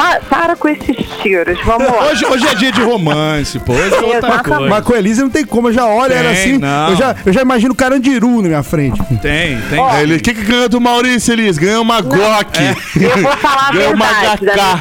Pa- 0.10 0.19
para 0.30 0.56
com 0.56 0.67
esses 0.67 0.95
tiros, 1.22 1.60
vamos 1.63 1.88
lá. 1.88 2.08
Hoje, 2.10 2.26
hoje 2.26 2.48
é 2.48 2.56
dia 2.56 2.72
de 2.72 2.82
romance, 2.82 3.60
pô. 3.60 3.74
Hoje 3.74 3.93
é 3.93 4.02
outra 4.02 4.39
coisa. 4.43 4.67
Mas 4.69 4.84
com 4.84 4.93
a 4.93 4.98
Elisa 4.98 5.22
não 5.22 5.30
tem 5.30 5.45
como, 5.45 5.69
eu 5.69 5.74
já 5.74 5.86
olho 5.86 6.13
ela 6.13 6.32
assim, 6.32 6.58
não. 6.58 6.89
eu 6.89 6.95
já, 6.95 7.15
eu 7.26 7.34
já 7.34 7.41
imagino 7.41 7.74
o 7.74 7.76
Carandiru 7.76 8.41
na 8.41 8.48
minha 8.48 8.63
frente. 8.63 9.00
Tem, 9.22 9.60
tem. 9.69 9.80
Ele, 10.02 10.15
o 10.15 10.19
que, 10.19 10.34
que 10.34 10.43
ganhou 10.43 10.69
do 10.69 10.82
Maurício, 10.82 11.34
Elis? 11.34 11.58
Ganhou 11.58 11.82
uma 11.82 12.02
Glock. 12.02 12.58
Eu 13.00 13.17
vou 13.22 13.38
falar 13.38 13.69
a 13.69 13.72
verdade 13.72 14.45
da 14.45 14.54
minha 14.56 14.78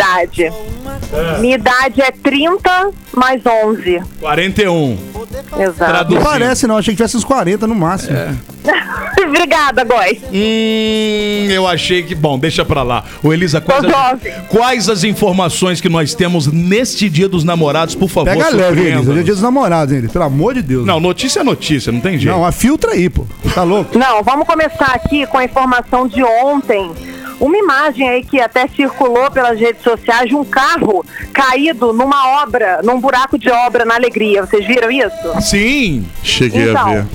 Idade. 1.11 1.41
Minha 1.41 1.55
idade 1.55 2.03
é 2.03 2.11
30 2.11 2.91
mais 3.15 3.43
11. 3.47 4.03
41. 4.21 4.99
Exato. 5.59 5.59
Não 5.59 5.73
Traduzindo. 5.73 6.23
parece 6.25 6.67
não, 6.67 6.77
achei 6.77 6.93
que 6.93 6.97
tivesse 6.97 7.17
uns 7.17 7.25
40 7.25 7.67
no 7.67 7.75
máximo. 7.75 8.17
Obrigada, 9.27 9.85
Góis. 9.85 10.21
Hum, 10.33 11.51
eu 11.51 11.67
achei 11.67 12.03
que. 12.03 12.15
Bom, 12.15 12.39
deixa 12.39 12.65
pra 12.65 12.83
lá. 12.83 13.05
Ô, 13.23 13.33
Elisa, 13.33 13.61
quais, 13.61 13.85
as, 13.85 14.21
quais 14.49 14.89
as 14.89 15.05
informações 15.05 15.81
que 15.81 15.89
nós 15.89 16.15
temos 16.15 16.47
neste 16.47 17.09
dia 17.09 17.29
dos 17.29 17.45
namorados, 17.45 17.95
por 17.95 18.09
favor? 18.09 18.31
Pega 18.31 18.49
leve. 18.51 18.81
Elisa, 18.83 19.11
hoje 19.11 19.21
é 19.21 19.23
dia 19.23 19.35
dos 19.35 19.43
namorados, 19.43 19.93
hein, 19.93 19.99
Elisa, 19.99 20.13
pelo 20.13 20.25
amor 20.25 20.55
de 20.55 20.63
Deus. 20.63 20.87
Não, 20.87 21.01
notícia 21.01 21.41
é 21.41 21.45
notícia, 21.45 21.93
não 21.93 22.01
tem 22.01 22.19
jeito. 22.19 22.35
Não, 22.35 22.45
a 22.45 22.53
filtra 22.53 22.93
aí, 22.93 23.09
pô. 23.09 23.27
Tá 23.55 23.63
louco? 23.63 23.99
Não, 23.99 24.23
vamos 24.23 24.47
começar 24.47 24.93
aqui 24.95 25.27
com 25.27 25.39
a 25.39 25.45
informação 25.45 26.07
de 26.07 26.23
ontem. 26.23 26.91
Uma 27.41 27.57
imagem 27.57 28.09
aí 28.09 28.25
que 28.25 28.41
até 28.41 28.67
circulou 28.69 29.31
pelas 29.31 29.59
redes 29.59 29.83
sociais 29.83 30.29
de 30.29 30.35
um 30.35 30.45
carro 30.45 31.05
caído 31.33 31.93
numa 31.93 32.43
obra, 32.43 32.81
num 32.83 33.01
buraco 33.01 33.39
de 33.39 33.49
obra 33.51 33.85
na 33.85 33.95
Alegria. 33.95 34.45
Vocês 34.45 34.67
viram 34.67 34.91
isso? 34.91 35.41
Sim. 35.41 36.07
Cheguei 36.23 36.69
a 36.69 36.71
Então, 36.73 36.93
ver. 36.93 37.07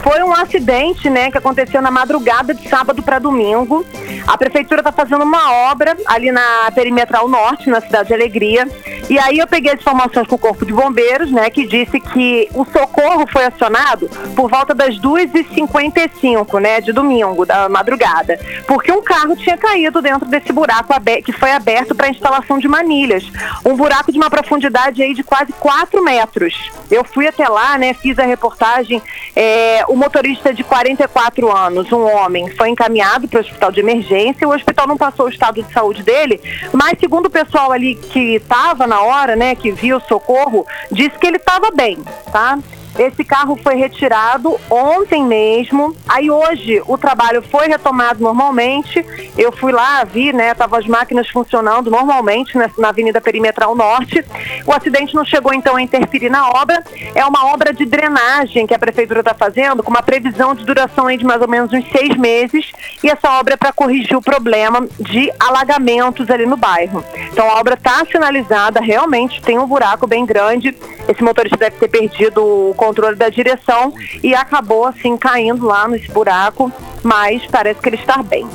Foi 0.00 0.22
um 0.22 0.32
acidente, 0.32 1.10
né, 1.10 1.28
que 1.28 1.38
aconteceu 1.38 1.82
na 1.82 1.90
madrugada 1.90 2.54
de 2.54 2.68
sábado 2.68 3.02
para 3.02 3.18
domingo. 3.18 3.84
A 4.28 4.38
prefeitura 4.38 4.80
está 4.80 4.92
fazendo 4.92 5.24
uma 5.24 5.70
obra 5.72 5.96
ali 6.06 6.30
na 6.30 6.70
perimetral 6.72 7.28
norte, 7.28 7.68
na 7.68 7.80
cidade 7.80 8.08
de 8.08 8.14
Alegria. 8.14 8.68
E 9.08 9.18
aí 9.18 9.38
eu 9.38 9.46
peguei 9.46 9.72
as 9.72 9.80
informações 9.80 10.26
com 10.26 10.34
o 10.34 10.38
corpo 10.38 10.66
de 10.66 10.72
bombeiros, 10.72 11.30
né, 11.30 11.48
que 11.48 11.66
disse 11.66 11.98
que 11.98 12.48
o 12.54 12.64
socorro 12.64 13.26
foi 13.32 13.44
acionado 13.46 14.08
por 14.36 14.50
volta 14.50 14.74
das 14.74 14.98
2h55, 14.98 16.60
né, 16.60 16.80
de 16.80 16.92
domingo, 16.92 17.46
da 17.46 17.68
madrugada, 17.68 18.38
porque 18.66 18.92
um 18.92 19.02
carro 19.02 19.34
tinha 19.36 19.56
caído 19.56 20.02
dentro 20.02 20.28
desse 20.28 20.52
buraco 20.52 20.94
que 21.24 21.32
foi 21.32 21.52
aberto 21.52 21.94
para 21.94 22.08
instalação 22.08 22.58
de 22.58 22.68
manilhas. 22.68 23.24
Um 23.64 23.74
buraco 23.74 24.12
de 24.12 24.18
uma 24.18 24.30
profundidade 24.30 25.02
aí 25.02 25.14
de 25.14 25.22
quase 25.22 25.52
4 25.52 26.02
metros. 26.02 26.70
Eu 26.90 27.04
fui 27.04 27.26
até 27.26 27.46
lá, 27.48 27.78
né, 27.78 27.94
fiz 27.94 28.18
a 28.18 28.24
reportagem. 28.24 29.02
É, 29.34 29.84
o 29.88 29.96
motorista 29.96 30.52
de 30.52 30.64
44 30.64 31.54
anos, 31.54 31.90
um 31.92 32.02
homem, 32.02 32.48
foi 32.56 32.70
encaminhado 32.70 33.28
para 33.28 33.38
o 33.38 33.40
hospital 33.40 33.70
de 33.70 33.80
emergência. 33.80 34.48
O 34.48 34.54
hospital 34.54 34.86
não 34.86 34.96
passou 34.96 35.26
o 35.26 35.28
estado 35.28 35.62
de 35.62 35.72
saúde 35.72 36.02
dele, 36.02 36.40
mas 36.72 36.98
segundo 36.98 37.26
o 37.26 37.30
pessoal 37.30 37.72
ali 37.72 37.94
que 37.94 38.36
estava 38.36 38.86
na 38.86 38.97
hora, 39.02 39.36
né, 39.36 39.54
que 39.54 39.70
viu 39.70 39.96
o 39.96 40.00
socorro, 40.00 40.66
disse 40.90 41.18
que 41.18 41.26
ele 41.26 41.36
estava 41.36 41.70
bem, 41.70 41.98
tá? 42.32 42.58
Esse 42.98 43.22
carro 43.22 43.56
foi 43.62 43.76
retirado 43.76 44.58
ontem 44.68 45.24
mesmo. 45.24 45.94
Aí 46.08 46.28
hoje 46.30 46.82
o 46.86 46.98
trabalho 46.98 47.40
foi 47.42 47.68
retomado 47.68 48.20
normalmente. 48.20 49.06
Eu 49.36 49.52
fui 49.52 49.70
lá, 49.70 50.02
vi, 50.02 50.32
né? 50.32 50.52
Tava 50.52 50.78
as 50.78 50.86
máquinas 50.86 51.28
funcionando 51.28 51.90
normalmente 51.90 52.58
na, 52.58 52.68
na 52.76 52.88
Avenida 52.88 53.20
Perimetral 53.20 53.76
Norte. 53.76 54.24
O 54.66 54.72
acidente 54.72 55.14
não 55.14 55.24
chegou 55.24 55.54
então 55.54 55.76
a 55.76 55.82
interferir 55.82 56.28
na 56.28 56.50
obra. 56.50 56.82
É 57.14 57.24
uma 57.24 57.52
obra 57.52 57.72
de 57.72 57.84
drenagem 57.84 58.66
que 58.66 58.74
a 58.74 58.78
prefeitura 58.78 59.20
está 59.20 59.32
fazendo, 59.32 59.82
com 59.82 59.90
uma 59.90 60.02
previsão 60.02 60.54
de 60.54 60.64
duração 60.64 61.08
de 61.08 61.24
mais 61.24 61.40
ou 61.40 61.48
menos 61.48 61.72
uns 61.72 61.88
seis 61.90 62.16
meses. 62.16 62.72
E 63.02 63.08
essa 63.08 63.30
obra 63.38 63.54
é 63.54 63.56
para 63.56 63.72
corrigir 63.72 64.16
o 64.16 64.22
problema 64.22 64.86
de 64.98 65.30
alagamentos 65.38 66.28
ali 66.30 66.46
no 66.46 66.56
bairro. 66.56 67.04
Então 67.32 67.48
a 67.48 67.60
obra 67.60 67.74
está 67.74 68.04
finalizada, 68.04 68.80
realmente 68.80 69.40
tem 69.40 69.58
um 69.58 69.66
buraco 69.66 70.06
bem 70.06 70.26
grande. 70.26 70.76
Esse 71.08 71.22
motorista 71.22 71.56
deve 71.56 71.76
ter 71.76 71.88
perdido 71.88 72.42
o 72.44 72.74
controle 72.88 73.16
da 73.16 73.28
direção 73.28 73.92
e 74.22 74.34
acabou 74.34 74.86
assim 74.86 75.16
caindo 75.16 75.66
lá 75.66 75.86
nesse 75.86 76.10
buraco, 76.10 76.72
mas 77.02 77.44
parece 77.46 77.80
que 77.80 77.88
ele 77.88 77.96
está 77.96 78.22
bem. 78.22 78.48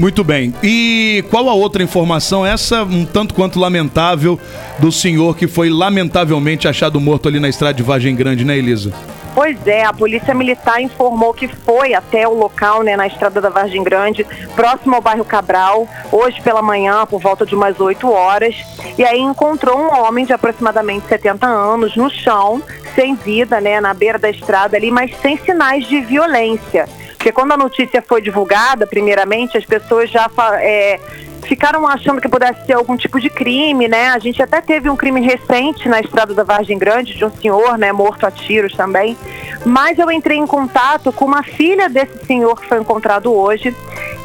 Muito 0.00 0.24
bem. 0.24 0.54
E 0.62 1.22
qual 1.28 1.46
a 1.50 1.52
outra 1.52 1.82
informação? 1.82 2.44
Essa, 2.44 2.84
um 2.84 3.04
tanto 3.04 3.34
quanto 3.34 3.60
lamentável, 3.60 4.40
do 4.78 4.90
senhor 4.90 5.36
que 5.36 5.46
foi 5.46 5.68
lamentavelmente 5.68 6.66
achado 6.66 6.98
morto 6.98 7.28
ali 7.28 7.38
na 7.38 7.50
estrada 7.50 7.74
de 7.74 7.82
Vargem 7.82 8.16
Grande, 8.16 8.42
né, 8.42 8.56
Elisa? 8.56 8.94
Pois 9.34 9.58
é, 9.66 9.84
a 9.84 9.92
Polícia 9.92 10.34
Militar 10.34 10.80
informou 10.80 11.34
que 11.34 11.46
foi 11.46 11.92
até 11.92 12.26
o 12.26 12.32
local, 12.32 12.82
né, 12.82 12.96
na 12.96 13.08
estrada 13.08 13.42
da 13.42 13.50
Vargem 13.50 13.84
Grande, 13.84 14.26
próximo 14.56 14.94
ao 14.94 15.02
bairro 15.02 15.22
Cabral, 15.22 15.86
hoje 16.10 16.40
pela 16.40 16.62
manhã, 16.62 17.04
por 17.04 17.20
volta 17.20 17.44
de 17.44 17.54
umas 17.54 17.78
8 17.78 18.10
horas. 18.10 18.56
E 18.96 19.04
aí 19.04 19.20
encontrou 19.20 19.78
um 19.78 20.00
homem 20.00 20.24
de 20.24 20.32
aproximadamente 20.32 21.08
70 21.08 21.46
anos 21.46 21.94
no 21.94 22.08
chão, 22.08 22.62
sem 22.94 23.14
vida, 23.16 23.60
né, 23.60 23.82
na 23.82 23.92
beira 23.92 24.18
da 24.18 24.30
estrada 24.30 24.78
ali, 24.78 24.90
mas 24.90 25.14
sem 25.20 25.36
sinais 25.36 25.86
de 25.86 26.00
violência. 26.00 26.88
Porque 27.20 27.32
quando 27.32 27.52
a 27.52 27.56
notícia 27.58 28.00
foi 28.00 28.22
divulgada, 28.22 28.86
primeiramente, 28.86 29.54
as 29.54 29.64
pessoas 29.66 30.08
já 30.08 30.26
é, 30.58 30.98
ficaram 31.42 31.86
achando 31.86 32.18
que 32.18 32.26
pudesse 32.26 32.64
ser 32.64 32.72
algum 32.72 32.96
tipo 32.96 33.20
de 33.20 33.28
crime, 33.28 33.86
né? 33.88 34.08
A 34.08 34.18
gente 34.18 34.42
até 34.42 34.62
teve 34.62 34.88
um 34.88 34.96
crime 34.96 35.20
recente 35.20 35.86
na 35.86 36.00
estrada 36.00 36.32
da 36.32 36.44
Vargem 36.44 36.78
Grande, 36.78 37.14
de 37.14 37.22
um 37.22 37.30
senhor, 37.30 37.76
né, 37.76 37.92
morto 37.92 38.26
a 38.26 38.30
tiros 38.30 38.72
também. 38.72 39.18
Mas 39.66 39.98
eu 39.98 40.10
entrei 40.10 40.38
em 40.38 40.46
contato 40.46 41.12
com 41.12 41.26
uma 41.26 41.42
filha 41.42 41.90
desse 41.90 42.24
senhor 42.24 42.58
que 42.58 42.66
foi 42.66 42.80
encontrado 42.80 43.30
hoje, 43.30 43.76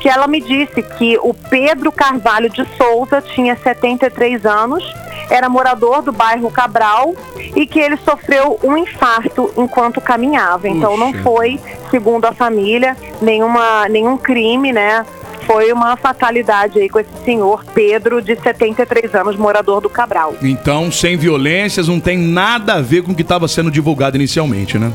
que 0.05 0.09
ela 0.09 0.27
me 0.27 0.39
disse 0.39 0.83
que 0.83 1.17
o 1.17 1.33
Pedro 1.33 1.91
Carvalho 1.91 2.47
de 2.47 2.63
Souza 2.77 3.23
tinha 3.23 3.55
73 3.55 4.45
anos, 4.45 4.83
era 5.31 5.49
morador 5.49 6.03
do 6.03 6.11
bairro 6.11 6.51
Cabral 6.51 7.15
e 7.55 7.65
que 7.65 7.79
ele 7.79 7.97
sofreu 7.97 8.59
um 8.63 8.77
infarto 8.77 9.51
enquanto 9.57 9.99
caminhava. 9.99 10.69
Então 10.69 10.95
não 10.95 11.11
Puxa. 11.11 11.23
foi, 11.23 11.59
segundo 11.89 12.25
a 12.25 12.31
família, 12.31 12.95
nenhuma, 13.19 13.89
nenhum 13.89 14.15
crime, 14.15 14.71
né? 14.71 15.03
Foi 15.47 15.73
uma 15.73 15.97
fatalidade 15.97 16.77
aí 16.77 16.87
com 16.87 16.99
esse 16.99 17.09
senhor 17.23 17.65
Pedro, 17.73 18.21
de 18.21 18.35
73 18.35 19.15
anos, 19.15 19.35
morador 19.35 19.81
do 19.81 19.89
Cabral. 19.89 20.35
Então, 20.39 20.91
sem 20.91 21.17
violências, 21.17 21.87
não 21.87 21.99
tem 21.99 22.15
nada 22.15 22.75
a 22.75 22.81
ver 22.81 23.01
com 23.01 23.11
o 23.11 23.15
que 23.15 23.23
estava 23.23 23.47
sendo 23.47 23.71
divulgado 23.71 24.17
inicialmente, 24.17 24.77
né? 24.77 24.91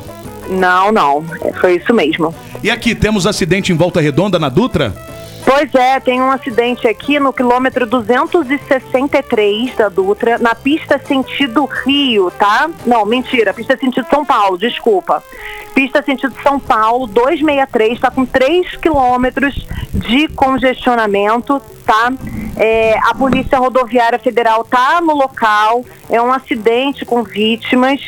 Não, 0.50 0.90
não, 0.90 1.24
foi 1.60 1.76
isso 1.76 1.94
mesmo. 1.94 2.34
E 2.62 2.70
aqui, 2.70 2.94
temos 2.94 3.26
acidente 3.26 3.72
em 3.72 3.76
Volta 3.76 4.00
Redonda, 4.00 4.38
na 4.38 4.48
Dutra? 4.48 4.92
Pois 5.44 5.74
é, 5.74 5.98
tem 6.00 6.20
um 6.20 6.30
acidente 6.30 6.86
aqui 6.86 7.18
no 7.18 7.32
quilômetro 7.32 7.86
263 7.86 9.74
da 9.74 9.88
Dutra, 9.88 10.38
na 10.38 10.54
pista 10.54 11.00
sentido 11.06 11.64
Rio, 11.64 12.30
tá? 12.30 12.68
Não, 12.86 13.06
mentira, 13.06 13.54
pista 13.54 13.76
sentido 13.76 14.06
São 14.10 14.24
Paulo, 14.24 14.58
desculpa. 14.58 15.22
pista 15.74 16.02
sentido 16.02 16.34
São 16.42 16.60
Paulo, 16.60 17.06
263, 17.06 17.92
está 17.94 18.10
com 18.10 18.26
3 18.26 18.76
quilômetros 18.76 19.66
de 19.94 20.28
congestionamento, 20.28 21.60
tá? 21.86 22.12
É, 22.56 22.98
a 22.98 23.14
Polícia 23.14 23.58
Rodoviária 23.58 24.18
Federal 24.18 24.62
está 24.62 25.00
no 25.00 25.14
local, 25.14 25.84
é 26.10 26.20
um 26.20 26.30
acidente 26.30 27.04
com 27.04 27.22
vítimas, 27.22 28.00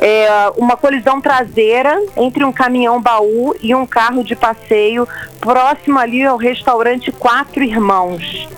é, 0.00 0.28
uma 0.56 0.76
colisão 0.76 1.20
traseira 1.20 2.00
entre 2.16 2.44
um 2.44 2.52
caminhão 2.52 3.00
baú 3.00 3.54
e 3.60 3.74
um 3.74 3.86
carro 3.86 4.24
de 4.24 4.34
passeio 4.34 5.06
próximo 5.40 5.98
ali 5.98 6.24
ao 6.24 6.36
restaurante 6.36 7.12
Quatro 7.12 7.62
Irmãos. 7.62 8.48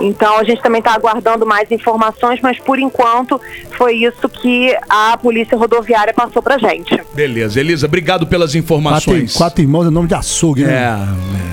Então 0.00 0.38
a 0.38 0.44
gente 0.44 0.60
também 0.60 0.80
está 0.80 0.92
aguardando 0.94 1.46
mais 1.46 1.70
informações, 1.70 2.40
mas 2.42 2.58
por 2.58 2.78
enquanto 2.78 3.40
foi 3.76 3.94
isso 3.94 4.28
que 4.28 4.76
a 4.88 5.16
Polícia 5.16 5.56
Rodoviária 5.56 6.12
passou 6.12 6.42
pra 6.42 6.58
gente. 6.58 7.00
Beleza, 7.14 7.60
Elisa, 7.60 7.86
obrigado 7.86 8.26
pelas 8.26 8.50
Quatro, 8.50 8.58
informações. 8.58 9.34
quatro 9.36 9.62
irmãos 9.62 9.86
é 9.86 9.90
nome 9.90 10.08
de 10.08 10.14
açougue, 10.14 10.64
É, 10.64 10.66
né? 10.66 11.08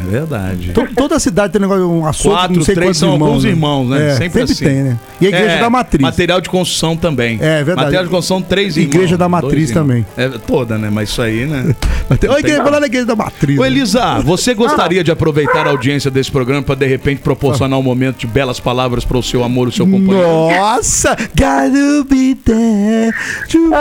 é 0.07 0.09
verdade. 0.09 0.71
To- 0.73 0.87
Toda 0.95 1.19
cidade 1.19 1.53
tem 1.53 1.61
negócio 1.61 1.83
de 1.83 1.89
um 1.89 2.05
açougue, 2.05 2.35
Quatro, 2.35 2.55
não 2.57 2.63
sei 2.63 2.75
três 2.75 2.87
quantos 2.89 2.99
são 2.99 3.13
irmãos, 3.13 3.27
alguns 3.27 3.43
irmãos, 3.45 3.89
né? 3.89 4.07
É, 4.07 4.15
sempre 4.15 4.23
sempre 4.47 4.51
assim. 4.53 4.65
tem, 4.65 4.83
né? 4.83 4.99
E 5.21 5.25
a 5.27 5.29
Igreja 5.29 5.51
É, 5.55 5.59
da 5.59 5.69
Matriz. 5.69 6.01
Material 6.01 6.41
de 6.41 6.49
construção 6.49 6.97
também. 6.97 7.37
É, 7.41 7.57
verdade. 7.57 7.75
Material 7.75 8.03
de 8.05 8.09
construção, 8.09 8.41
três 8.41 8.75
irmãos. 8.75 8.95
Igreja 8.95 9.17
da 9.17 9.29
Matriz 9.29 9.71
também. 9.71 10.05
É, 10.17 10.27
toda, 10.29 10.77
né? 10.77 10.89
Mas 10.91 11.09
isso 11.09 11.21
aí, 11.21 11.45
né? 11.45 11.75
Oi, 12.29 12.39
igreja, 12.39 12.63
falar 12.63 12.79
da 12.79 12.87
Igreja 12.87 13.05
da 13.05 13.15
Matriz. 13.15 13.57
Ô, 13.57 13.61
né? 13.61 13.67
Elisa, 13.67 14.19
você 14.19 14.53
gostaria 14.53 15.03
de 15.03 15.11
aproveitar 15.11 15.67
a 15.67 15.69
audiência 15.69 16.09
desse 16.11 16.31
programa 16.31 16.63
para 16.63 16.75
de 16.75 16.85
repente 16.87 17.21
proporcionar 17.21 17.77
um 17.79 17.83
momento 17.83 18.10
de 18.17 18.27
belas 18.27 18.59
palavras 18.59 19.05
para 19.05 19.17
o 19.17 19.23
seu 19.23 19.43
amor, 19.43 19.67
o 19.67 19.71
seu 19.71 19.85
companheiro? 19.85 20.27
Nossa! 20.27 21.15
Gotta 21.35 22.03
be 22.09 22.35
there 22.35 23.11
to 23.49 23.71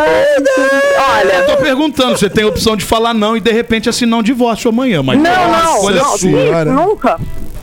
Eu 1.25 1.47
tô 1.47 1.63
perguntando, 1.63 2.19
você 2.19 2.31
tem 2.31 2.45
a 2.45 2.49
opção 2.49 2.77
de 2.77 2.85
falar 2.85 3.15
não 3.15 3.37
e 3.37 3.41
de 3.41 3.53
repente 3.53 3.89
assinar 3.89 4.21
um 4.21 4.23
divórcio 4.23 4.69
amanhã, 4.69 5.03
mas 5.03 5.21
não, 5.21 5.31
é 5.31 5.49
não, 5.49 5.91
não, 5.91 6.19
sim, 6.19 6.33
nunca. 6.67 7.19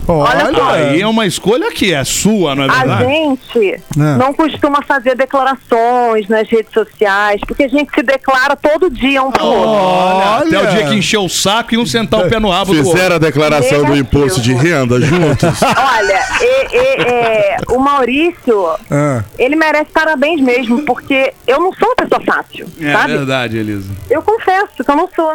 Olha, 0.07 0.51
só. 0.55 0.69
Aí 0.69 1.01
é 1.01 1.07
uma 1.07 1.25
escolha 1.25 1.71
que 1.71 1.93
é 1.93 2.03
sua, 2.03 2.55
não 2.55 2.63
é 2.63 2.69
A 2.69 2.73
verdade? 2.73 3.05
gente 3.05 3.73
É. 3.73 3.79
não 4.17 4.33
costuma 4.33 4.81
fazer 4.81 5.15
declarações 5.15 6.27
nas 6.29 6.47
redes 6.49 6.71
sociais, 6.73 7.41
porque 7.47 7.63
a 7.63 7.67
gente 7.67 7.93
se 7.93 8.01
declara 8.03 8.55
todo 8.55 8.89
dia 8.89 9.21
um 9.23 9.31
pro 9.31 9.45
outro. 9.45 9.69
Olha, 9.69 10.59
até 10.59 10.59
o 10.63 10.67
dia 10.75 10.87
que 10.87 10.95
encheu 10.95 11.25
o 11.25 11.29
saco 11.29 11.73
e 11.73 11.77
um 11.77 11.85
sentar 11.85 12.25
o 12.25 12.29
pé 12.29 12.39
no 12.39 12.49
rabo 12.49 12.71
do 12.73 12.77
outro. 12.79 12.93
Fizeram 12.93 13.15
a 13.15 13.19
declaração 13.19 13.83
do 13.83 13.95
imposto 13.95 14.39
de 14.41 14.53
renda 14.53 14.99
juntos? 15.01 15.61
Olha, 15.61 16.19
e- 16.41 16.75
e- 16.75 17.01
é, 17.03 17.57
o 17.69 17.79
Maurício, 17.79 18.67
Ah. 18.89 19.23
ele 19.37 19.55
merece 19.55 19.91
parabéns 19.91 20.39
mesmo, 20.41 20.83
porque 20.83 21.33
eu 21.45 21.59
não 21.59 21.73
sou 21.73 21.89
uma 21.89 21.95
pessoa 21.95 22.21
fácil, 22.25 22.67
É 22.81 22.91
sabe? 22.93 23.13
verdade, 23.17 23.57
Elisa. 23.57 23.89
Eu 24.09 24.21
confesso 24.21 24.83
que 24.83 24.89
eu 24.89 24.95
não 24.95 25.09
sou. 25.15 25.33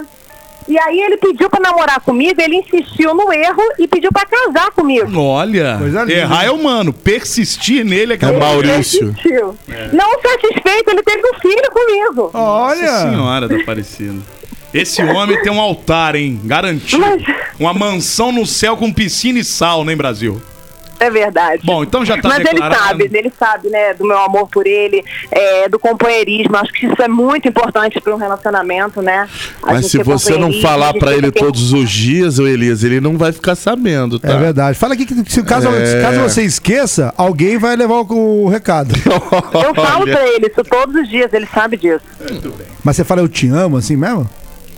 E 0.68 0.79
aí 0.79 1.01
ele 1.01 1.16
pediu 1.16 1.48
pra 1.51 1.61
namorar 1.61 2.01
comigo, 2.01 2.40
ele 2.40 2.57
insistiu 2.57 3.14
no 3.14 3.33
erro 3.33 3.62
e 3.79 3.87
pediu 3.88 4.11
pra 4.12 4.25
casar 4.27 4.70
comigo. 4.72 5.18
Olha, 5.20 5.79
errar 6.09 6.44
é 6.44 6.51
humano, 6.51 6.92
persistir 6.92 7.85
nele 7.85 8.14
é 8.14 8.16
que 8.16 8.25
é, 8.25 8.29
É 8.29 8.38
Maurício. 8.38 9.09
Insistiu. 9.11 9.57
Não 9.92 10.11
satisfeito, 10.20 10.90
ele 10.90 11.03
teve 11.03 11.22
um 11.29 11.35
filho 11.40 11.70
comigo. 11.72 12.31
Nossa 12.33 12.79
Olha! 12.79 13.11
senhora 13.11 13.48
da 13.48 13.57
Aparecida. 13.57 14.16
Esse 14.72 15.03
homem 15.03 15.40
tem 15.42 15.53
um 15.53 15.61
altar, 15.61 16.14
hein? 16.16 16.40
Garantido. 16.44 17.03
Mas- 17.03 17.22
Uma 17.61 17.75
mansão 17.75 18.33
no 18.33 18.46
céu 18.46 18.77
com 18.77 18.90
piscina 18.92 19.38
e 19.38 19.44
sal, 19.44 19.85
né, 19.85 19.94
Brasil? 19.94 20.40
É 21.03 21.11
verdade. 21.11 21.62
Bom, 21.65 21.83
então 21.83 22.05
já 22.05 22.17
tá 22.21 22.29
Mas 22.29 22.38
ele 22.41 22.51
declarado. 22.51 22.85
sabe, 22.85 23.11
ele 23.12 23.33
sabe, 23.38 23.69
né, 23.71 23.95
do 23.95 24.07
meu 24.07 24.19
amor 24.19 24.49
por 24.49 24.67
ele, 24.67 25.03
é, 25.31 25.69
do 25.69 25.79
companheirismo. 25.79 26.57
Acho 26.57 26.73
que 26.73 26.87
isso 26.87 27.03
é 27.03 27.09
muito 27.09 27.49
importante 27.49 28.01
para 28.01 28.15
um 28.15 28.19
relacionamento, 28.19 29.03
né? 29.03 29.29
A 29.62 29.73
Mas 29.73 29.87
se 29.87 29.99
você 30.03 30.37
não 30.37 30.53
falar 30.61 30.93
ter 30.93 31.09
ele 31.19 31.33
quem- 31.33 31.43
todos 31.43 31.73
os 31.73 31.91
dias, 31.91 32.38
ô 32.38 32.47
Elias, 32.47 32.85
ele 32.85 33.01
não 33.01 33.19
vai 33.19 33.33
ficar 33.33 33.55
sabendo, 33.57 34.19
tá? 34.19 34.33
É 34.33 34.37
verdade. 34.38 34.79
Fala 34.79 34.95
aqui 34.95 35.05
que 35.05 35.15
se 35.31 35.43
caso, 35.43 35.69
É. 35.69 36.03
caso 36.03 36.21
você 36.21 36.43
esqueça, 36.43 37.12
alguém 37.17 37.59
vai 37.59 37.75
levar 37.75 37.95
o, 38.03 38.45
o 38.45 38.49
recado. 38.49 38.95
Eu 39.53 39.75
falo 39.75 40.05
pra 40.07 40.27
ele 40.29 40.47
isso 40.47 40.62
todos 40.65 40.95
os 40.95 41.09
dias, 41.09 41.33
ele 41.33 41.47
sabe 41.53 41.77
disso. 41.77 42.05
Mas 42.85 42.97
você 42.97 43.05
fala 43.05 43.21
eu 43.23 43.29
te 43.29 43.49
amo 43.49 43.77
assim 43.77 43.97
mesmo? 43.97 44.29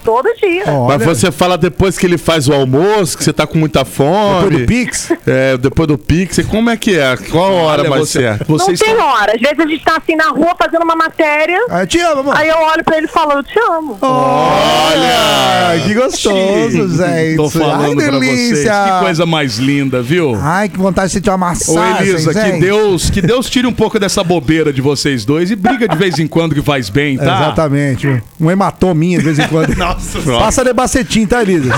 Todo 0.05 0.29
dia. 0.40 0.64
Mas 0.87 1.03
você 1.05 1.33
fala 1.33 1.57
depois 1.57 1.97
que 1.99 2.07
ele 2.07 2.19
faz 2.19 2.47
o 2.49 2.53
almoço, 2.53 3.17
que 3.17 3.25
você 3.25 3.33
tá 3.33 3.47
com 3.47 3.59
muita 3.59 3.85
fome. 3.85 4.45
Depois 4.51 4.61
do 4.61 4.67
Pix? 4.67 5.12
É, 5.27 5.57
depois 5.57 5.88
do 5.88 5.97
Pix. 5.99 6.38
E 6.38 6.45
como 6.45 6.69
é 6.71 6.77
que 6.77 6.99
é? 6.99 7.17
Qual 7.31 7.45
a 7.59 7.62
hora 7.62 7.81
Olha, 7.83 7.90
mais 7.90 8.03
você- 8.03 8.21
certa? 8.21 8.45
Não 8.49 8.59
Vocês 8.59 8.79
tem 8.79 8.95
hora. 8.97 9.33
Às 9.35 9.40
vezes 9.40 9.59
a 9.59 9.67
gente 9.67 9.85
tá 9.85 9.97
assim 9.97 10.14
na 10.17 10.29
rua 10.31 10.55
fazendo 10.59 10.83
uma 10.83 10.95
matéria, 10.97 11.59
Ah, 11.71 11.81
eu 11.83 11.87
te 11.87 11.99
amo, 12.01 12.21
amor. 12.21 12.37
aí 12.37 12.49
eu 12.49 12.57
olho 12.59 12.85
pra 12.85 12.97
ele 12.99 13.07
e 13.07 13.11
falo, 13.11 13.33
eu 13.33 13.43
te 13.43 13.59
amo. 13.59 13.99
Olha! 14.01 15.81
Que 15.85 15.95
gostoso, 15.95 16.97
gente. 16.97 17.37
Tô 17.37 17.51
falando 17.51 18.01
Ai, 18.01 18.09
pra 18.09 18.19
vocês. 18.19 18.61
Que 18.62 19.01
coisa 19.01 19.27
mais 19.27 19.59
linda, 19.59 20.03
viu? 20.03 20.37
Ai, 20.40 20.69
que 20.69 20.79
vontade 20.79 21.09
de 21.09 21.14
sentir 21.14 21.31
uma 21.31 21.37
Ô 21.37 21.38
massagem, 21.38 22.09
Elisa, 22.09 22.33
que 22.33 22.40
gente. 22.40 22.61
Deus, 22.61 23.11
que 23.11 23.21
Deus 23.23 23.49
tire 23.51 23.67
um 23.67 23.73
pouco 23.73 23.99
dessa 23.99 24.23
bobeira 24.23 24.73
de 24.73 24.81
vocês 24.81 25.25
dois 25.25 25.51
e 25.51 25.57
briga 25.57 25.88
de 25.88 25.97
vez 25.97 26.19
em 26.19 26.27
quando 26.27 26.55
que 26.55 26.62
faz 26.62 26.88
bem, 26.90 27.17
tá? 27.17 27.25
Exatamente. 27.25 28.23
Um 28.40 28.51
hematominha 28.51 29.19
de 29.19 29.25
vez 29.25 29.38
em 29.38 29.49
quando. 29.49 29.75
Nossa, 29.94 30.38
Passa 30.44 30.64
debacetim, 30.64 31.26
tá, 31.26 31.42
Elisa? 31.42 31.72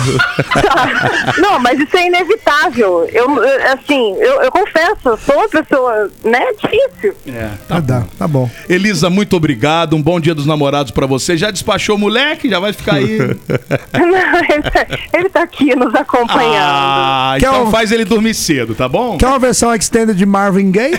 Não, 1.39 1.59
mas 1.59 1.79
isso 1.79 1.97
é 1.97 2.07
inevitável. 2.07 3.09
Eu, 3.13 3.43
eu- 3.43 3.73
assim, 3.73 4.15
eu, 4.19 4.43
eu 4.43 4.51
confesso, 4.51 4.97
eu 5.07 5.17
sou 5.19 5.35
uma 5.37 5.49
pessoa, 5.49 6.11
né, 6.25 6.41
difícil. 6.63 7.15
É, 7.29 7.51
Tá, 7.69 7.81
dá, 7.81 8.05
tá 8.19 8.27
bom. 8.29 8.49
Elisa, 8.69 9.09
muito 9.11 9.37
obrigado. 9.37 9.95
Um 9.97 10.03
bom 10.03 10.19
dia 10.21 10.35
dos 10.35 10.47
namorados 10.47 10.91
pra 10.93 11.07
você. 11.07 11.37
Já 11.37 11.51
despachou 11.51 11.97
o 11.97 11.99
moleque? 11.99 12.49
Já 12.49 12.59
vai 12.61 12.73
ficar 12.73 12.95
aí. 12.97 13.19
Não, 13.95 14.39
ele, 14.55 14.63
tá, 14.71 14.87
ele 15.13 15.29
tá 15.29 15.43
aqui 15.43 15.75
nos 15.75 15.95
acompanhando. 15.95 16.57
Ah, 16.59 17.37
Quer 17.39 17.47
então 17.49 17.65
um- 17.67 17.71
faz 17.71 17.93
ele 17.93 18.05
dormir 18.05 18.35
cedo, 18.35 18.75
tá 18.75 18.89
bom? 18.89 19.17
Quer 19.19 19.27
uma 19.27 19.39
versão 19.39 19.75
extended 19.75 20.17
de 20.17 20.27
Marvin 20.27 20.71
Gaye? 20.71 20.95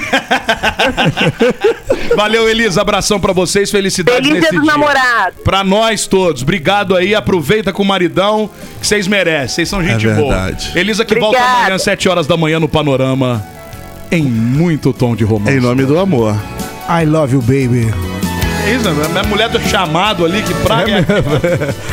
Valeu, 2.16 2.48
Elisa. 2.50 2.82
Abração 2.82 3.20
pra 3.20 3.34
vocês. 3.34 3.70
Felicidades 3.72 4.28
Feliz 4.28 4.34
nesse 4.42 4.50
dia 4.52 4.60
dos 4.60 4.68
dia. 4.68 4.78
namorados. 4.78 5.40
Pra 5.44 5.64
nós 5.64 6.08
todos. 6.08 6.42
Obrigado 6.42 6.96
aí. 6.96 7.07
Aproveita 7.16 7.72
com 7.74 7.84
o 7.84 7.86
maridão 7.86 8.50
que 8.80 8.88
vocês 8.88 9.08
merecem. 9.08 9.48
Vocês 9.56 9.70
são 9.70 9.84
gente 9.84 10.08
É 10.08 10.14
boa. 10.16 10.34
verdade. 10.36 10.72
Elisa 10.78 11.04
que 11.06 11.14
volta 11.16 11.38
Obrigada. 11.38 11.60
amanhã, 11.62 11.78
7 11.78 12.10
horas 12.10 12.28
da 12.28 12.36
manhã 12.38 12.60
no 12.60 12.68
Panorama. 12.70 13.44
Em 14.12 14.24
muito 14.24 14.94
tom 14.94 15.16
de 15.16 15.24
romance. 15.24 15.52
Em 15.58 15.60
nome 15.60 15.84
do 15.86 15.98
amor. 16.00 16.36
I 16.90 17.06
love 17.06 17.34
you, 17.34 17.42
baby. 17.42 17.92
É 18.66 18.72
isso, 18.76 18.90
né? 18.90 19.08
Minha 19.10 19.24
mulher 19.24 19.50
do 19.50 19.60
chamado 19.62 20.26
ali, 20.26 20.42
que 20.44 20.54
praga 20.56 21.06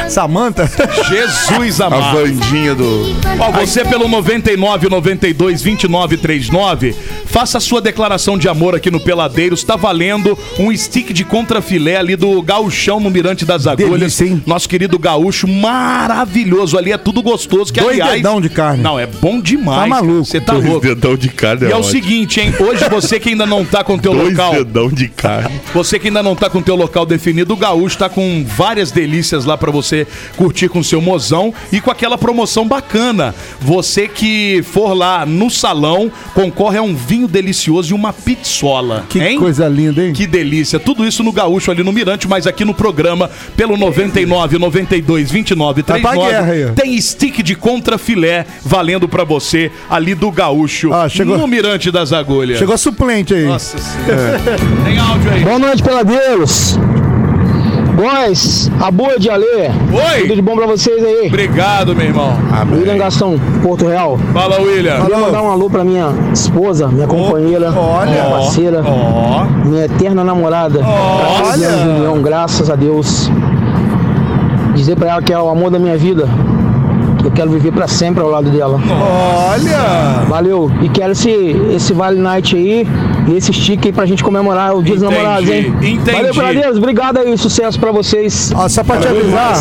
é 0.01 0.09
Samantha? 0.11 0.69
Jesus 1.09 1.81
A 1.81 1.87
amado. 1.87 2.19
Vandinha 2.19 2.75
do. 2.75 3.15
Ó, 3.39 3.53
você 3.53 3.85
pelo 3.85 4.09
99 4.09 4.89
92 4.89 5.63
29 5.63 6.17
39, 6.17 6.95
faça 7.27 7.59
a 7.59 7.61
sua 7.61 7.81
declaração 7.81 8.37
de 8.37 8.49
amor 8.49 8.75
aqui 8.75 8.91
no 8.91 8.99
Peladeiros. 8.99 9.63
Tá 9.63 9.77
valendo 9.77 10.37
um 10.59 10.75
stick 10.77 11.13
de 11.13 11.25
contrafilé 11.25 11.97
ali 11.97 12.17
do 12.17 12.43
Gauchão 12.43 12.99
no 12.99 13.11
Mirante 13.11 13.45
das 13.45 13.67
Agulhas. 13.67 14.17
Delícia? 14.17 14.43
Nosso 14.47 14.69
querido 14.69 14.99
gaúcho, 14.99 15.47
maravilhoso. 15.47 16.77
Ali 16.77 16.93
é 16.93 16.99
tudo 16.99 17.23
gostoso. 17.23 17.73
Que, 17.73 17.81
Dois 17.81 18.01
aliás, 18.01 18.17
dedão 18.17 18.41
de 18.41 18.49
carne. 18.49 18.83
Não, 18.83 18.99
é 18.99 19.07
bom 19.07 19.41
demais. 19.41 19.83
Tá 19.83 19.87
maluco. 19.87 20.25
Você 20.25 20.41
tá 20.41 20.55
Dois 20.55 20.67
louco. 20.67 20.87
dedão 20.87 21.17
de 21.17 21.29
carne. 21.29 21.67
E 21.67 21.73
é 21.73 21.75
o 21.75 21.79
ótimo. 21.79 21.93
seguinte, 21.93 22.41
hein? 22.41 22.53
Hoje 22.59 22.89
você 22.89 23.21
que 23.21 23.29
ainda 23.29 23.47
não 23.47 23.65
tá 23.65 23.85
com 23.85 23.95
o 23.95 23.99
teu 23.99 24.13
Dois 24.13 24.31
local. 24.31 24.53
dedão 24.55 24.89
de 24.89 25.09
carne. 25.09 25.61
Você 25.73 25.99
que 25.99 26.09
ainda 26.09 26.23
não 26.23 26.35
tá 26.35 26.51
com 26.51 26.54
o 26.59 26.63
teu 26.63 26.75
local 26.77 27.05
definido, 27.07 27.55
o 27.55 27.57
Gaúcho 27.57 27.99
tá 27.99 28.09
com 28.09 28.45
várias 28.47 28.91
delícias 28.91 29.45
lá 29.45 29.57
pra 29.57 29.71
você 29.71 30.07
curtir 30.37 30.69
com 30.69 30.79
o 30.81 30.85
seu 30.85 31.01
mozão 31.01 31.53
e 31.73 31.81
com 31.81 31.91
aquela 31.91 32.17
promoção 32.19 32.67
bacana. 32.67 33.35
Você 33.61 34.09
que 34.09 34.63
for 34.63 34.95
lá 34.95 35.25
no 35.27 35.51
salão, 35.51 36.11
concorre 36.35 36.79
a 36.79 36.83
um 36.83 36.95
vinho 36.95 37.27
delicioso 37.29 37.93
e 37.93 37.95
uma 37.95 38.13
pizzola. 38.13 39.05
Que 39.09 39.19
hein? 39.21 39.39
coisa 39.39 39.69
linda, 39.69 40.05
hein? 40.05 40.13
Que 40.13 40.27
delícia. 40.27 40.79
Tudo 40.79 41.07
isso 41.07 41.23
no 41.23 41.33
Gaúcho 41.33 41.71
ali 41.71 41.83
no 41.83 41.93
Mirante, 41.93 42.27
mas 42.29 42.47
aqui 42.47 42.65
no 42.65 42.75
programa, 42.75 43.31
pelo 43.57 43.77
99 43.77 44.59
92 44.59 45.31
29 45.31 45.83
Tá 45.83 45.99
pra 45.99 46.11
39, 46.13 46.31
guerra 46.31 46.53
aí, 46.53 46.65
ó. 46.67 46.73
tem 46.73 47.01
stick 47.01 47.43
de 47.43 47.55
contrafilé 47.55 48.47
valendo 48.65 49.09
pra 49.09 49.25
você 49.25 49.71
ali 49.89 50.15
do 50.15 50.31
Gaúcho, 50.31 50.93
Ah, 50.93 51.09
chegou- 51.09 51.39
no 51.39 51.47
Mirante 51.47 51.91
das 51.91 52.13
Agulhas. 52.13 52.59
Chegou 52.59 52.77
suplente 52.79 53.35
aí. 53.35 53.45
Nossa 53.45 53.77
senhora. 53.79 54.41
Tem 54.85 54.99
áudio 54.99 55.31
aí. 55.33 55.45
Boa 55.45 55.59
noite, 55.59 55.83
Boys, 57.97 58.71
a 58.81 58.91
boa 58.91 59.19
de 59.19 59.31
Alê. 59.31 59.69
Oi. 59.69 60.23
Tudo 60.23 60.35
de 60.35 60.43
bom 60.43 60.57
pra 60.57 60.67
vocês 60.67 61.03
aí. 61.05 61.29
Obrigado, 61.29 61.95
meu 61.95 62.07
irmão. 62.07 62.37
William 62.73 62.99
Gastão, 62.99 63.39
Porto 63.63 63.87
Real. 63.87 64.19
Fala, 64.33 64.61
William. 64.61 65.01
Queria 65.03 65.19
mandar 65.19 65.43
um 65.43 65.51
alô 65.51 65.71
pra 65.71 65.85
minha 65.85 66.09
esposa, 66.33 66.89
minha 66.89 67.07
companheira, 67.07 67.71
minha 67.71 68.25
parceira, 68.25 68.83
Ó. 68.85 69.45
minha 69.65 69.85
eterna 69.85 70.25
namorada. 70.25 70.81
Olha. 70.81 71.57
Graças 71.57 71.81
a 71.81 71.87
Deus, 72.01 72.23
graças 72.23 72.71
a 72.71 72.77
Deus. 72.77 73.31
Dizer 74.75 74.97
pra 74.97 75.11
ela 75.11 75.23
que 75.23 75.33
é 75.33 75.39
o 75.39 75.49
amor 75.49 75.71
da 75.71 75.79
minha 75.79 75.97
vida. 75.97 76.29
Eu 77.25 77.31
quero 77.31 77.51
viver 77.51 77.73
pra 77.73 77.89
sempre 77.89 78.23
ao 78.23 78.29
lado 78.29 78.51
dela. 78.51 78.79
Olha! 78.91 80.25
Valeu. 80.29 80.71
E 80.83 80.89
quero 80.91 81.13
esse, 81.13 81.31
esse 81.75 81.93
Vale 81.95 82.21
Night 82.21 82.55
aí 82.55 82.87
e 83.27 83.37
esse 83.37 83.53
stick 83.53 83.87
aí 83.87 83.93
pra 83.93 84.05
gente 84.05 84.23
comemorar 84.23 84.77
o 84.77 84.83
Dia 84.83 84.95
dos 84.95 85.03
Namorados, 85.03 85.49
hein? 85.49 85.75
entendi. 85.81 86.11
Valeu, 86.13 86.35
Peladeiros. 86.35 86.77
Obrigado 86.77 87.19
aí. 87.19 87.37
Sucesso 87.39 87.81
pra 87.81 87.91
vocês. 87.93 88.53
Ó, 88.55 88.69
só 88.69 88.85
pra 88.85 88.99
te 88.99 89.09
avisar, 89.09 89.57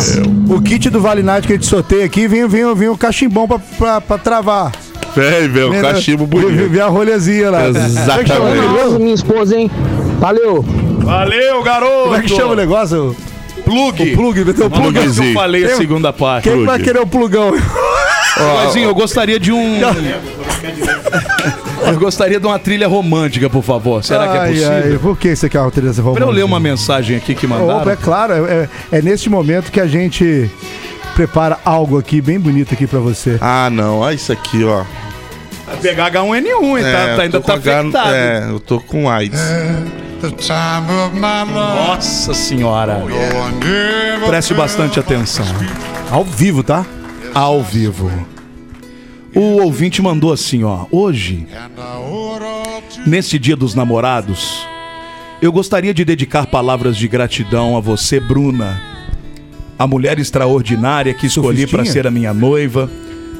o 0.48 0.60
kit 0.60 0.90
do 0.90 1.00
Vale 1.00 1.22
Night 1.22 1.46
que 1.46 1.54
a 1.54 1.56
gente 1.56 1.66
sorteia 1.66 2.04
aqui, 2.04 2.28
vem, 2.28 2.46
vem, 2.46 2.74
vem 2.74 2.88
um 2.88 2.96
cachimbão 2.96 3.48
pra, 3.48 3.58
pra, 3.78 4.00
pra 4.00 4.18
travar. 4.18 4.70
Vem, 5.16 5.48
vem, 5.48 5.64
um 5.64 5.70
Vem, 5.70 5.80
cachimbo 5.80 6.26
vem, 6.26 6.40
bonito. 6.40 6.68
vem 6.70 6.80
a 6.80 6.86
rolhazinha 6.88 7.50
lá. 7.50 7.68
Exatamente. 7.68 8.98
Minha 9.00 9.14
esposa, 9.14 9.56
hein? 9.56 9.70
Valeu. 10.18 10.64
Valeu, 10.98 11.62
garoto! 11.62 12.02
Como 12.04 12.16
é 12.16 12.20
que 12.22 12.28
chama 12.28 12.52
o 12.52 12.56
negócio? 12.56 13.14
Plug. 13.64 14.02
O 14.12 14.16
plug, 14.16 14.44
meteu 14.44 14.66
o 14.66 14.70
plug. 14.70 14.92
Que 14.92 15.18
eu 15.20 15.32
falei 15.32 15.64
a 15.64 15.76
segunda 15.76 16.12
parte. 16.12 16.48
Quem 16.48 16.64
vai 16.64 16.78
querer 16.78 17.00
o 17.00 17.06
plugão? 17.06 17.52
Guazinho, 18.36 18.88
eu 18.88 18.94
gostaria 18.94 19.38
de 19.38 19.52
um. 19.52 19.78
eu 21.86 21.98
gostaria 21.98 22.40
de 22.40 22.46
uma 22.46 22.58
trilha 22.58 22.88
romântica, 22.88 23.48
por 23.48 23.62
favor. 23.62 24.02
Será 24.02 24.28
que 24.28 24.36
é 24.36 24.46
possível? 24.48 24.70
ai, 24.92 24.98
por 25.00 25.16
que 25.18 25.34
você 25.36 25.48
quer 25.48 25.60
uma 25.60 25.70
trilha 25.70 25.92
Pra 25.92 26.00
eu 26.02 26.04
romântica? 26.06 26.30
ler 26.32 26.44
uma 26.44 26.58
mensagem 26.60 27.16
aqui 27.16 27.34
que 27.34 27.46
mandaram. 27.46 27.80
Opa, 27.82 27.92
é 27.92 27.96
claro, 27.96 28.32
é, 28.32 28.68
é, 28.92 28.98
é 28.98 29.02
neste 29.02 29.28
momento 29.30 29.70
que 29.70 29.80
a 29.80 29.86
gente 29.86 30.50
prepara 31.14 31.58
algo 31.64 31.98
aqui 31.98 32.20
bem 32.20 32.38
bonito 32.40 32.74
aqui 32.74 32.86
pra 32.86 32.98
você. 32.98 33.38
Ah, 33.40 33.68
não. 33.70 34.00
Olha 34.00 34.14
isso 34.14 34.32
aqui, 34.32 34.64
ó. 34.64 34.82
Vai 35.66 35.76
pegar 35.76 36.10
H1N1, 36.10 36.76
hein? 36.78 36.82
tá, 36.82 36.88
É, 36.88 37.16
tá- 37.16 37.22
ainda 37.22 37.40
tô 37.40 37.46
tá 37.46 37.54
H- 37.54 37.80
afetado. 37.80 38.14
É, 38.14 38.46
eu 38.50 38.58
tô 38.60 38.80
com 38.80 39.08
AIDS. 39.08 39.40
Nossa 41.86 42.34
senhora. 42.34 43.02
Preste 44.26 44.54
bastante 44.54 44.98
atenção. 44.98 45.46
Ao 46.10 46.24
vivo, 46.24 46.62
tá? 46.62 46.86
Ao 47.34 47.62
vivo. 47.62 48.10
O 49.34 49.62
ouvinte 49.62 50.00
mandou 50.00 50.32
assim, 50.32 50.62
ó. 50.62 50.86
Hoje, 50.90 51.46
nesse 53.06 53.38
dia 53.38 53.56
dos 53.56 53.74
namorados, 53.74 54.66
eu 55.42 55.50
gostaria 55.50 55.92
de 55.92 56.04
dedicar 56.04 56.46
palavras 56.46 56.96
de 56.96 57.08
gratidão 57.08 57.76
a 57.76 57.80
você, 57.80 58.20
Bruna. 58.20 58.80
A 59.76 59.86
mulher 59.86 60.20
extraordinária 60.20 61.12
que 61.12 61.26
escolhi 61.26 61.66
para 61.66 61.84
ser 61.84 62.06
a 62.06 62.10
minha 62.10 62.32
noiva, 62.32 62.88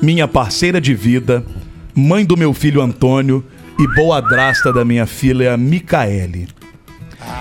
minha 0.02 0.26
parceira 0.26 0.80
de 0.80 0.94
vida, 0.94 1.44
mãe 1.94 2.24
do 2.24 2.36
meu 2.36 2.52
filho 2.52 2.82
Antônio 2.82 3.44
e 3.78 3.86
boadrasta 3.94 4.72
da 4.72 4.84
minha 4.84 5.06
filha 5.06 5.56
Micaele. 5.56 6.48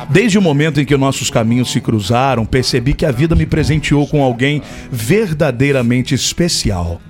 Desde 0.10 0.38
o 0.38 0.42
momento 0.42 0.80
em 0.80 0.86
que 0.86 0.96
nossos 0.98 1.30
caminhos 1.30 1.72
se 1.72 1.80
cruzaram, 1.80 2.46
percebi 2.46 2.94
que 2.94 3.06
a 3.06 3.12
vida 3.12 3.36
me 3.36 3.46
presenteou 3.46 4.08
com 4.08 4.24
alguém 4.24 4.62
verdadeiramente 4.92 6.14
especial. 6.14 7.02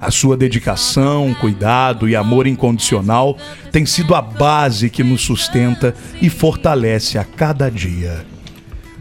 A 0.00 0.10
sua 0.10 0.36
dedicação, 0.36 1.34
cuidado 1.40 2.08
e 2.08 2.14
amor 2.14 2.46
incondicional 2.46 3.38
tem 3.72 3.86
sido 3.86 4.14
a 4.14 4.20
base 4.20 4.90
que 4.90 5.02
nos 5.02 5.22
sustenta 5.22 5.94
e 6.20 6.28
fortalece 6.28 7.16
a 7.16 7.24
cada 7.24 7.70
dia. 7.70 8.26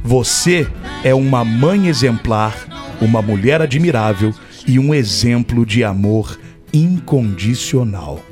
Você 0.01 0.67
é 1.03 1.13
uma 1.13 1.43
mãe 1.43 1.87
exemplar, 1.87 2.55
uma 3.01 3.21
mulher 3.21 3.61
admirável 3.61 4.33
e 4.65 4.79
um 4.79 4.93
exemplo 4.93 5.65
de 5.65 5.83
amor 5.83 6.39
incondicional. 6.71 8.23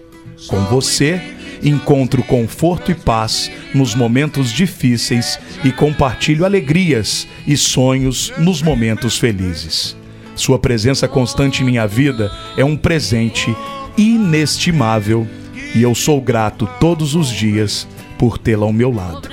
Com 0.48 0.64
você, 0.66 1.22
encontro 1.64 2.24
conforto 2.24 2.92
e 2.92 2.96
paz 2.96 3.52
nos 3.74 3.96
momentos 3.96 4.52
difíceis 4.52 5.40
e 5.64 5.72
compartilho 5.72 6.46
alegrias 6.46 7.28
e 7.46 7.56
sonhos 7.56 8.32
nos 8.38 8.62
momentos 8.62 9.18
felizes. 9.18 9.96
Sua 10.36 10.58
presença 10.58 11.08
constante 11.08 11.62
em 11.62 11.66
minha 11.66 11.86
vida 11.86 12.32
é 12.58 12.66
um 12.66 12.76
presente 12.76 13.56
inestimável 13.98 15.28
e 15.76 15.82
eu 15.82 15.94
sou 15.94 16.20
grato 16.22 16.68
todos 16.80 17.16
os 17.16 17.30
dias 17.30 17.88
por 18.18 18.38
tê-la 18.38 18.66
ao 18.66 18.74
meu 18.74 18.92
lado. 18.92 19.30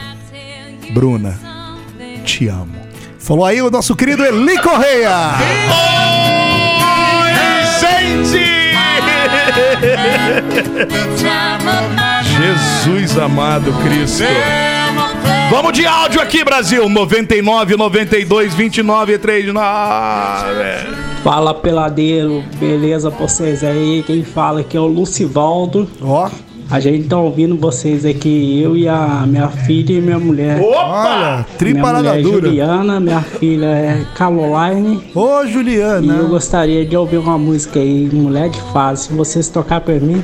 Bruna, 0.91 1.39
te 2.25 2.49
amo. 2.49 2.75
Falou 3.19 3.45
aí 3.45 3.61
o 3.61 3.71
nosso 3.71 3.95
querido 3.95 4.25
Eli 4.25 4.59
Correia. 4.59 5.37
Jesus 12.39 13.19
amado 13.19 13.73
Cristo. 13.83 14.23
Vamos 15.51 15.73
de 15.73 15.85
áudio 15.85 16.21
aqui, 16.21 16.45
Brasil. 16.45 16.89
99, 16.89 17.77
92, 17.77 18.55
29, 18.55 19.19
39. 19.19 19.61
Fala 21.25 21.53
peladeiro, 21.53 22.45
beleza 22.61 23.11
pra 23.11 23.27
vocês 23.27 23.65
aí? 23.65 24.05
Quem 24.07 24.23
fala 24.23 24.61
aqui 24.61 24.77
é 24.77 24.81
o 24.81 24.87
Lucivaldo. 24.87 25.91
Ó. 26.01 26.31
A 26.71 26.79
gente 26.79 27.09
tá 27.09 27.19
ouvindo 27.19 27.57
vocês 27.57 28.05
aqui, 28.05 28.63
eu 28.63 28.77
e 28.77 28.87
a 28.87 29.25
minha 29.27 29.49
filha 29.49 29.95
e 29.95 30.01
minha 30.01 30.19
mulher. 30.21 30.61
Olha, 30.63 31.45
tri 31.59 31.73
minha 31.73 31.93
mulher 31.93 32.19
é 32.19 32.23
dura. 32.23 32.47
Juliana, 32.47 33.01
minha 33.01 33.23
filha 33.23 33.67
é 33.67 34.07
Caroline. 34.15 35.03
Ô, 35.13 35.45
Juliana. 35.45 36.07
E 36.15 36.19
eu 36.19 36.29
gostaria 36.29 36.87
de 36.87 36.97
ouvir 36.97 37.17
uma 37.17 37.37
música 37.37 37.81
aí, 37.81 38.09
Mulher 38.13 38.49
de 38.49 38.61
Fase. 38.73 39.09
Se 39.09 39.13
vocês 39.13 39.49
tocar 39.49 39.81
pra 39.81 39.95
mim, 39.95 40.23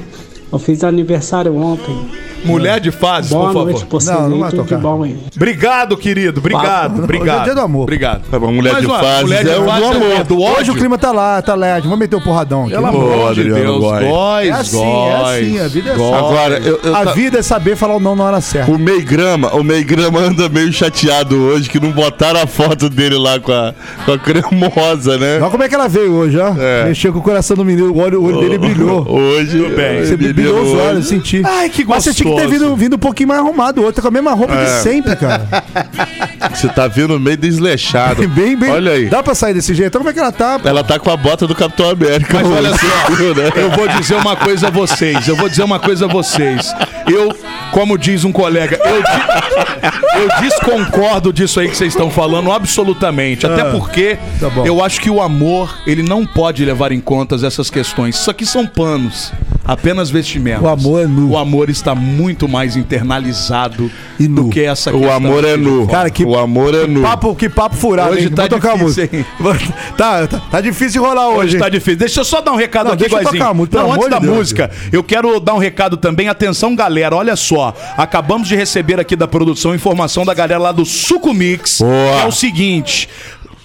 eu 0.55 0.59
fiz 0.61 0.85
aniversário 0.85 1.57
ontem. 1.57 2.24
Mulher 2.45 2.81
de 2.81 2.91
fase, 2.91 3.31
Boa 3.31 3.47
por 3.47 3.53
favor. 3.53 3.65
noite 3.65 3.87
pra 3.87 3.99
vocês 4.01 4.17
aí, 4.17 4.51
tudo 4.51 4.65
de 4.65 4.77
bom 4.77 5.03
aí. 5.03 5.17
Obrigado, 5.35 5.97
querido. 5.97 6.41
Obrigado, 6.41 6.93
Hoje 6.93 7.01
é 7.01 7.05
obrigado. 7.05 7.45
dia 7.45 7.55
do 7.55 7.61
amor. 7.61 7.83
Obrigado. 7.83 8.23
Tá 8.31 8.39
bom, 8.39 8.53
mulher 8.53 8.73
Mas, 8.75 8.83
de 8.85 8.91
ó, 8.91 8.99
fases 9.01 9.23
mulher 9.23 9.45
de 9.45 9.51
é 9.51 9.57
o 9.57 9.61
do 9.63 9.67
fases 9.69 9.85
amor. 9.91 10.11
é 10.13 10.25
do 10.25 10.41
ódio. 10.41 10.59
Hoje 10.61 10.71
o 10.71 10.75
clima 10.75 10.99
tá 10.99 11.13
lá, 11.13 11.41
tá 11.43 11.55
leve. 11.55 11.83
Vamos 11.83 11.99
meter 11.99 12.17
o 12.17 12.21
porradão 12.21 12.63
aqui. 12.65 12.73
Pelo 12.73 12.87
amor 12.87 13.35
de 13.35 13.45
Deus, 13.45 13.81
góis, 13.81 14.49
É 14.49 14.51
assim, 14.53 14.83
é 14.85 15.15
assim, 15.15 15.61
a 15.61 15.69
vida 15.69 15.91
é 15.91 15.93
assim. 15.95 16.15
Agora, 16.15 16.59
eu, 16.59 16.81
eu 16.83 16.95
A 16.97 17.05
tá- 17.05 17.13
vida 17.13 17.39
é 17.39 17.43
saber 17.43 17.77
falar 17.77 17.97
o 17.97 18.01
não 18.01 18.15
na 18.15 18.25
hora 18.25 18.41
certa. 18.41 18.71
o 18.71 18.79
Meigrama, 18.79 19.55
o 19.55 19.63
Meigrama 19.65 20.21
anda 20.21 20.49
meio 20.49 20.73
chateado 20.73 21.37
hoje 21.41 21.69
que 21.71 21.81
não 21.81 21.91
botaram 21.93 22.41
a 22.41 22.47
foto 22.47 22.89
dele 22.89 23.17
lá 23.17 23.39
com 23.41 23.53
a, 23.53 23.75
com 24.05 24.13
a 24.13 24.19
cremosa, 24.19 25.17
né? 25.19 25.39
Olha 25.41 25.51
como 25.51 25.63
é 25.63 25.69
que 25.69 25.75
ela 25.75 25.89
veio 25.89 26.13
hoje, 26.13 26.39
ó. 26.39 26.55
É. 26.59 26.85
Mexeu 26.87 27.13
com 27.13 27.19
o 27.19 27.23
coração 27.23 27.57
do 27.57 27.65
menino, 27.65 27.91
o 27.93 27.99
olho, 27.99 28.21
o 28.21 28.25
olho 28.27 28.41
dele 28.41 28.59
brilhou. 28.59 29.07
Hoje, 29.09 29.59
bem. 29.75 30.05
Você 30.05 30.17
brilhou 30.17 30.61
os 30.63 30.73
olhos, 30.79 30.97
eu 30.97 31.03
senti. 31.19 31.43
Ai, 31.45 31.69
que 31.69 31.85
Mas 31.85 32.05
você 32.05 32.13
tinha 32.15 32.31
que 32.34 32.34
ter 32.37 32.43
gostoso. 32.43 32.65
vindo, 32.65 32.77
vindo 32.77 32.97
um 32.97 32.99
pouquinho 32.99 33.29
mais 33.29 33.41
arrumado. 33.41 33.81
O 33.81 33.85
outro 33.85 33.97
tá 33.97 34.03
com 34.03 34.09
a 34.09 34.11
mesma 34.11 34.33
roupa 34.33 34.55
de 34.57 34.63
É. 34.63 34.67
sempre, 34.81 35.15
cara. 35.17 35.47
Você 36.55 36.69
tá 36.69 36.87
vindo 36.87 37.19
meio 37.19 37.37
desleixado. 37.37 38.27
bem, 38.29 38.57
bem. 38.57 38.71
Olha 38.71 38.93
aí. 38.93 39.07
Dá 39.07 39.23
pra 39.23 39.35
sair 39.35 39.55
desse 39.55 39.75
jeito? 39.75 39.89
Então 39.89 40.01
como 40.01 40.11
é 40.11 40.13
que 40.13 40.19
ela 40.21 40.33
tá? 40.33 40.61
Ela 40.65 40.85
tá 40.85 40.99
com 40.99 41.11
a 41.11 41.17
bota 41.17 41.47
do 41.47 41.55
Capitão 41.55 41.89
América. 41.91 42.39
Mas 42.41 42.47
olha 42.51 42.71
só, 42.71 42.87
né? 43.35 43.51
eu 43.57 43.71
vou 43.71 43.89
dizer 43.89 44.15
uma 44.17 44.37
coisa 44.37 44.69
a 44.69 44.71
vocês. 44.71 45.27
Eu 45.29 45.37
vou 45.37 45.49
dizer 45.49 45.63
uma 45.63 45.79
coisa 45.79 46.05
a 46.05 46.09
vocês. 46.09 46.73
Eu, 47.11 47.35
como 47.73 47.99
diz 47.99 48.25
um 48.25 48.33
colega, 48.33 48.79
eu, 48.85 49.03
di- 49.03 50.21
eu 50.23 50.41
desconcordo 50.43 51.33
disso 51.33 51.61
aí 51.61 51.69
que 51.69 51.77
vocês 51.77 51.93
estão 51.93 52.11
falando 52.11 52.51
absolutamente. 52.53 53.47
Até 53.47 53.63
Ah, 53.63 53.71
porque 53.71 54.19
tá 54.41 54.49
eu 54.65 54.83
acho 54.83 55.01
que 55.01 55.11
o 55.11 55.21
amor, 55.21 55.77
ele 55.87 56.03
não 56.03 56.25
pode 56.27 56.65
levar 56.65 56.93
em 56.93 57.01
conta 57.01 57.35
essas 57.45 57.69
questões. 57.71 58.17
Isso 58.17 58.31
aqui 58.31 58.47
são 58.47 58.67
panos, 58.67 59.33
apenas 59.65 60.11
vestimentos. 60.11 60.63
O 60.65 60.69
amor 60.69 61.03
é 61.03 61.07
nu. 61.07 61.31
O 61.31 61.39
amor 61.39 61.71
está 61.71 61.95
muito 61.95 62.47
mais 62.49 62.77
internalizado 62.77 63.91
E 64.21 64.29
nu. 64.29 64.45
do 64.45 64.49
que 64.51 64.61
essa 64.61 64.91
O 64.91 64.99
questão 65.01 65.15
amor 65.17 65.45
é 65.45 65.57
nu. 65.57 65.87
Cara, 65.87 66.11
que- 66.11 66.25
O 66.25 66.37
amor 66.39 66.75
é 66.75 66.87
nu. 66.87 67.03
Papo, 67.03 67.35
que 67.35 67.49
papo 67.49 67.75
furado, 67.77 68.13
Hoje 68.13 68.25
hein? 68.27 68.31
tá 68.31 68.43
Vou 68.43 68.49
tocar 68.51 68.73
a 68.73 68.77
difícil, 68.77 69.09
música. 69.41 69.75
Tá, 69.97 70.27
tá, 70.27 70.39
tá 70.51 70.61
difícil 70.61 71.03
rolar 71.03 71.29
hoje. 71.29 71.39
Hoje 71.39 71.57
hein? 71.57 71.63
tá 71.63 71.69
difícil. 71.69 71.99
Deixa 71.99 72.21
eu 72.21 72.25
só 72.25 72.41
dar 72.41 72.53
um 72.53 72.57
recado 72.57 72.87
Não, 72.87 72.93
aqui, 72.95 73.09
deixa 73.09 73.17
eu 73.17 73.23
tocar 73.31 73.49
a 73.49 73.55
música, 73.55 73.77
pelo 73.79 73.89
Não, 73.89 73.93
antes 73.95 74.07
amor 74.07 74.11
da 74.11 74.19
de 74.19 74.27
Deus. 74.27 74.37
música, 74.39 74.71
eu 74.93 75.03
quero 75.03 75.41
dar 75.41 75.55
um 75.55 75.59
recado 75.59 75.97
também. 75.97 76.29
Atenção, 76.29 76.75
galera, 76.77 77.17
olha 77.17 77.37
só. 77.37 77.75
Acabamos 77.97 78.47
de 78.49 78.55
receber 78.57 79.01
aqui 79.01 79.17
da 79.17 79.27
produção 79.27 79.75
informação 79.75 80.25
da 80.25 80.35
galera 80.35 80.59
lá 80.61 80.73
do 80.73 80.85
Suco 80.85 81.33
Mix. 81.33 81.79
Boa. 81.81 82.23
É 82.23 82.27
o 82.27 82.33
seguinte: 82.33 83.09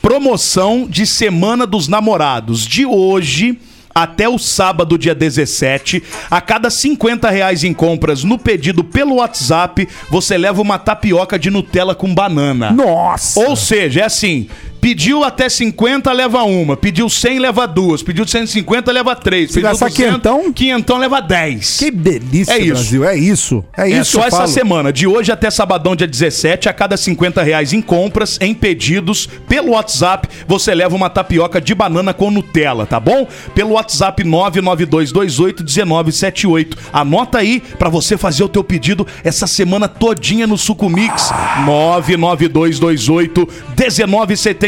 promoção 0.02 0.88
de 0.90 1.06
Semana 1.06 1.66
dos 1.68 1.88
Namorados. 1.88 2.66
De 2.66 2.86
hoje. 2.86 3.60
Até 4.00 4.30
o 4.30 4.38
sábado, 4.38 4.98
dia 4.98 5.14
17, 5.14 6.02
a 6.32 6.40
cada 6.40 6.70
50 6.70 7.30
reais 7.30 7.66
em 7.66 7.74
compras 7.74 8.24
no 8.24 8.40
pedido 8.40 8.82
pelo 8.82 9.16
WhatsApp, 9.16 9.86
você 10.10 10.38
leva 10.38 10.62
uma 10.62 10.80
tapioca 10.80 11.38
de 11.38 11.52
Nutella 11.52 11.94
com 11.94 12.16
banana. 12.16 12.72
Nossa! 12.72 13.42
Ou 13.42 13.58
seja, 13.58 14.00
é 14.00 14.06
assim: 14.06 14.48
pediu 14.82 15.24
até 15.24 15.48
50, 15.50 16.12
leva 16.12 16.44
uma. 16.44 16.76
Pediu 16.78 17.10
100, 17.10 17.40
leva 17.40 17.66
duas. 17.68 18.02
Pediu 18.04 18.28
150, 18.28 18.92
leva 18.92 19.16
três. 19.16 19.50
Se 19.50 19.56
Pediu 19.56 19.70
gastar 19.70 19.90
quinhentão? 19.92 20.52
quinhentão, 20.54 20.98
leva 20.98 21.20
10. 21.22 21.78
Que 21.78 21.92
delícia, 21.92 22.54
É 22.54 22.60
isso. 22.60 22.74
Brasil. 22.74 23.06
É 23.06 23.16
isso. 23.18 23.64
É, 23.78 23.92
É 23.92 24.00
isso 24.00 24.12
só 24.12 24.26
essa 24.26 24.38
falo. 24.38 24.48
semana, 24.50 24.92
de 24.94 25.06
hoje 25.08 25.32
até 25.32 25.50
sabadão, 25.50 25.96
dia 25.96 26.08
17, 26.08 26.68
a 26.70 26.74
cada 26.74 26.96
50 26.98 27.42
reais 27.44 27.74
em 27.74 27.82
compras, 27.82 28.38
em 28.42 28.54
pedidos, 28.54 29.28
pelo 29.48 29.72
WhatsApp, 29.72 30.28
você 30.48 30.74
leva 30.74 30.96
uma 30.96 31.10
tapioca 31.10 31.60
de 31.62 31.74
banana 31.76 32.14
com 32.14 32.30
Nutella, 32.32 32.86
tá 32.86 33.00
bom? 33.00 33.28
Pelo 33.56 33.72
WhatsApp 33.72 34.24
992281978. 34.24 36.78
Anota 36.94 37.38
aí 37.40 37.62
pra 37.78 37.90
você 37.90 38.18
fazer 38.18 38.44
o 38.44 38.50
teu 38.50 38.64
pedido 38.64 39.06
essa 39.24 39.46
semana 39.48 39.88
todinha 39.88 40.46
no 40.48 40.58
Suco 40.58 40.90
Mix. 40.90 41.32
992281978. 41.66 43.48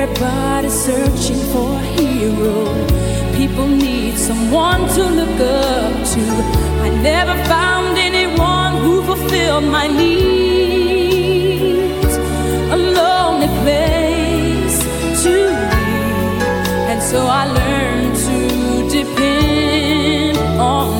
Everybody's 0.00 0.72
searching 0.72 1.42
for 1.52 1.76
a 1.76 1.82
hero. 2.00 2.64
People 3.36 3.66
need 3.66 4.16
someone 4.16 4.88
to 4.96 5.04
look 5.04 5.40
up 5.40 5.92
to. 6.12 6.22
I 6.86 6.88
never 7.02 7.34
found 7.44 7.98
anyone 7.98 8.78
who 8.82 9.02
fulfilled 9.02 9.64
my 9.64 9.88
needs. 9.88 10.56
A 12.76 12.78
lonely 12.78 13.48
place 13.62 14.78
to 15.22 15.34
be. 15.70 15.88
And 16.90 17.02
so 17.02 17.26
I 17.26 17.44
learned 17.60 18.16
to 18.26 18.88
depend 18.88 20.38
on 20.58 20.99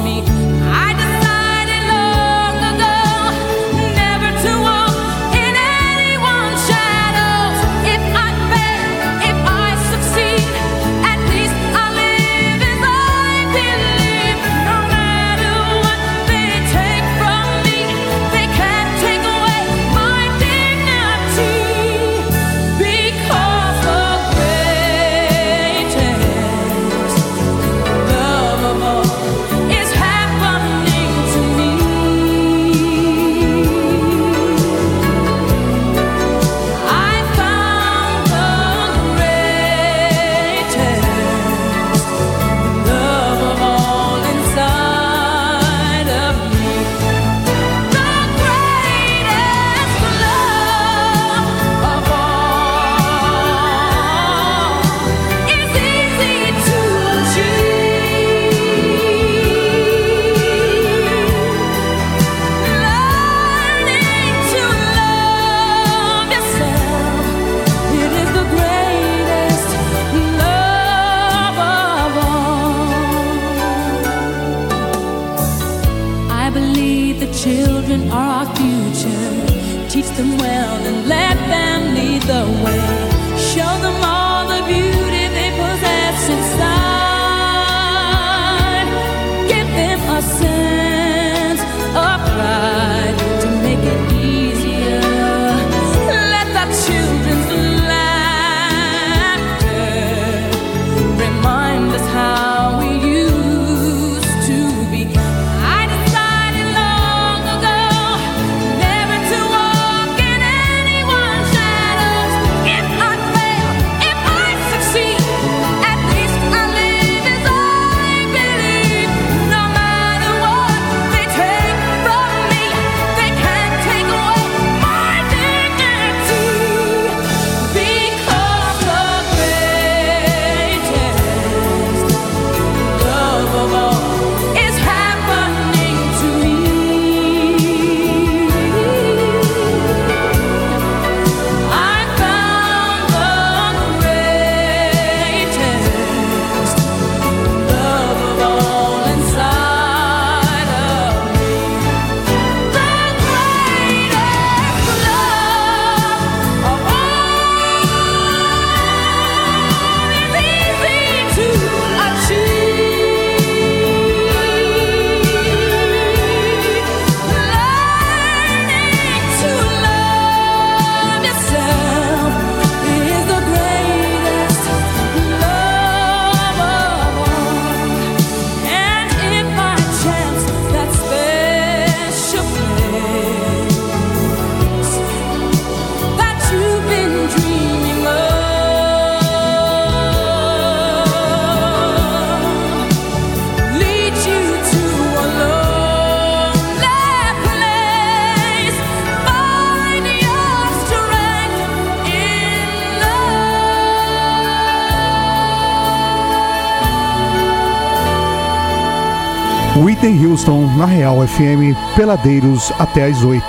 Whitney 209.77 210.27
Houston 210.27 210.66
na 210.77 210.85
Real 210.85 211.16
FM 211.27 211.77
Peladeiros 211.95 212.73
até 212.79 213.05
às 213.07 213.23
8. 213.23 213.45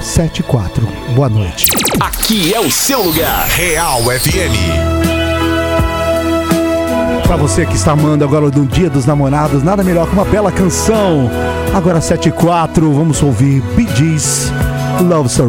7 0.00 0.38
e 0.38 0.42
4. 0.44 0.88
Boa 1.14 1.28
noite. 1.28 1.70
Aqui 2.00 2.54
é 2.54 2.60
o 2.60 2.70
seu 2.70 3.02
lugar. 3.02 3.46
Real 3.48 4.00
FM. 4.02 4.54
Pra 7.26 7.36
você 7.36 7.66
que 7.66 7.74
está 7.74 7.92
amando 7.92 8.24
agora 8.24 8.48
no 8.48 8.64
Dia 8.64 8.88
dos 8.88 9.04
Namorados, 9.04 9.62
nada 9.62 9.82
melhor 9.82 10.06
que 10.06 10.14
uma 10.14 10.24
bela 10.24 10.52
canção. 10.52 11.28
Agora 11.74 12.00
7 12.00 12.28
e 12.28 12.32
4, 12.32 12.92
vamos 12.92 13.22
ouvir 13.22 13.60
Bee 13.74 13.88
Gees, 13.96 14.52
Love 15.00 15.28
So 15.28 15.48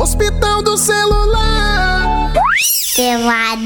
Hospital 0.00 0.62
do 0.62 0.78
celular. 0.78 2.32
Peladeiros. 2.96 3.60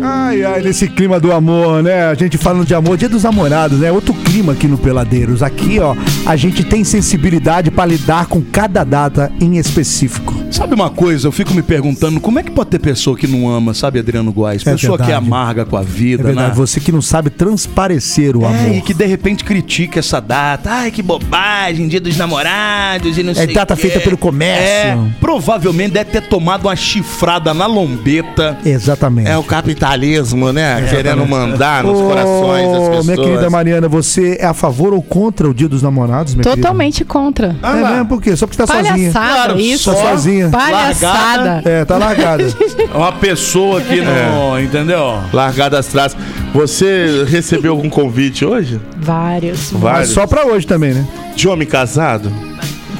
Ai, 0.00 0.44
ai, 0.44 0.62
nesse 0.62 0.88
clima 0.88 1.18
do 1.18 1.32
amor, 1.32 1.82
né? 1.82 2.06
A 2.08 2.14
gente 2.14 2.38
falando 2.38 2.66
de 2.66 2.74
amor, 2.74 2.96
dia 2.96 3.08
dos 3.08 3.24
namorados, 3.24 3.78
né? 3.80 3.90
Outro 3.90 4.14
clima 4.14 4.52
aqui 4.52 4.66
no 4.68 4.78
Peladeiros. 4.78 5.42
Aqui, 5.42 5.78
ó, 5.80 5.94
a 6.26 6.36
gente 6.36 6.62
tem 6.64 6.84
sensibilidade 6.84 7.70
pra 7.70 7.84
lidar 7.84 8.26
com 8.26 8.40
cada 8.40 8.84
data 8.84 9.32
em 9.40 9.56
específico. 9.56 10.34
Sabe 10.50 10.74
uma 10.74 10.88
coisa? 10.88 11.26
Eu 11.28 11.32
fico 11.32 11.52
me 11.54 11.62
perguntando 11.62 12.20
como 12.20 12.38
é 12.38 12.42
que 12.42 12.50
pode 12.50 12.70
ter 12.70 12.78
pessoa 12.78 13.16
que 13.16 13.26
não 13.26 13.48
ama, 13.48 13.74
sabe, 13.74 13.98
Adriano 13.98 14.32
Góes? 14.32 14.66
É 14.66 14.72
Pessoa 14.72 14.96
que 14.98 15.10
é 15.10 15.14
amarga 15.14 15.64
com 15.64 15.76
a 15.76 15.80
É 15.80 15.84
vida, 15.84 16.22
verdade, 16.22 16.48
né? 16.50 16.54
você 16.54 16.80
que 16.80 16.90
não 16.92 17.02
sabe 17.02 17.28
transparecer 17.30 18.36
o 18.36 18.44
É, 18.44 18.46
amor. 18.46 18.76
e 18.76 18.80
que 18.80 18.94
de 18.94 19.04
repente 19.06 19.44
critica 19.44 19.98
essa 19.98 20.20
data. 20.20 20.70
Ai, 20.70 20.90
que 20.90 21.02
bobagem, 21.02 21.86
dia 21.88 22.00
dos 22.00 22.16
namorados 22.16 23.18
e 23.18 23.22
não 23.22 23.32
É 23.32 23.34
sei 23.34 23.46
data 23.52 23.74
o 23.74 23.76
quê. 23.76 23.82
feita 23.82 24.00
pelo 24.00 24.16
comércio. 24.16 24.66
É, 24.66 24.98
provavelmente 25.20 25.92
deve 25.92 26.10
ter 26.10 26.22
tomado 26.22 26.66
uma 26.66 26.76
chifrada 26.76 27.52
na 27.52 27.66
lombeta. 27.66 28.56
Exatamente. 28.64 29.28
É 29.28 29.36
o 29.36 29.42
capitalismo, 29.88 30.52
né? 30.52 30.86
Querendo 30.88 31.26
mandar 31.26 31.82
nos 31.82 32.00
corações 32.00 32.68
das 32.70 32.78
Ô, 32.82 32.86
pessoas. 32.90 33.06
Minha 33.06 33.16
querida 33.16 33.50
Mariana, 33.50 33.88
você 33.88 34.36
é 34.40 34.46
a 34.46 34.54
favor 34.54 34.92
ou 34.92 35.02
contra 35.02 35.48
o 35.48 35.54
dia 35.54 35.68
dos 35.68 35.82
namorados, 35.82 36.34
minha 36.34 36.44
Totalmente 36.44 37.04
contra. 37.04 37.48
querida? 37.54 37.68
É 37.68 37.90
mesmo? 37.92 38.06
Por 38.06 38.22
quê? 38.22 38.36
Só 38.36 38.46
porque 38.46 38.58
tá 38.58 38.66
sozinha. 38.66 39.12
Palhaçada, 39.12 39.60
isso. 39.60 39.90
Tá 39.92 39.96
sozinha. 39.96 40.48
Palhaçada. 40.50 41.62
É, 41.64 41.84
tá 41.84 41.96
largada. 41.96 42.44
Uma 42.94 43.12
pessoa 43.12 43.80
que 43.80 44.00
não. 44.00 44.60
Entendeu? 44.60 45.18
Largadas 45.32 45.88
atrás. 45.88 46.16
Você 46.54 47.24
recebeu 47.28 47.72
algum 47.72 47.88
convite 47.88 48.44
hoje? 48.44 48.80
Vários. 48.96 49.70
Vários. 49.72 50.10
Só 50.10 50.26
pra 50.26 50.46
hoje 50.46 50.66
também, 50.66 50.94
né? 50.94 51.06
De 51.34 51.48
homem 51.48 51.66
casado? 51.66 52.32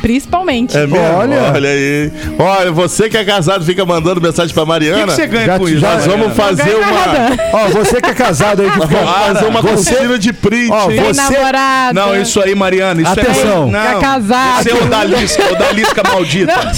Principalmente. 0.00 0.76
É 0.76 0.86
mesmo? 0.86 0.98
Olha. 1.16 1.52
aí. 1.52 2.12
Olha, 2.38 2.72
você 2.72 3.08
que 3.08 3.16
é 3.16 3.24
casado 3.24 3.64
fica 3.64 3.84
mandando 3.84 4.20
mensagem 4.20 4.54
pra 4.54 4.64
Mariana. 4.64 5.04
O 5.04 5.06
que 5.06 5.10
que 5.12 5.16
você 5.16 5.26
ganha 5.26 5.46
Já- 5.46 5.58
com 5.58 5.68
isso, 5.68 5.80
Nós 5.80 6.06
Mariana? 6.06 6.16
vamos 6.22 6.36
fazer 6.36 6.70
Não 6.72 6.78
uma. 6.80 6.90
nada. 7.06 7.36
Ó, 7.52 7.68
você 7.68 8.00
que 8.00 8.10
é 8.10 8.14
casado 8.14 8.62
aí 8.62 8.68
que 8.70 8.80
fica- 8.80 8.86
vamos 8.86 9.10
fazer 9.10 9.44
uma 9.46 9.62
Você- 9.62 10.18
de 10.18 10.32
print. 10.32 10.70
Ó, 10.72 10.86
você- 10.86 11.12
namorada. 11.12 11.92
Não, 12.00 12.20
isso 12.20 12.40
aí, 12.40 12.54
Mariana. 12.54 13.02
Isso 13.02 13.12
Atenção. 13.12 13.68
É... 13.68 13.70
Não, 13.70 13.82
Fica 13.88 14.00
casado. 14.00 14.62
Você 14.62 14.70
é 14.70 14.74
odalisca, 14.74 15.52
odalisca 15.52 16.02
maldita. 16.08 16.72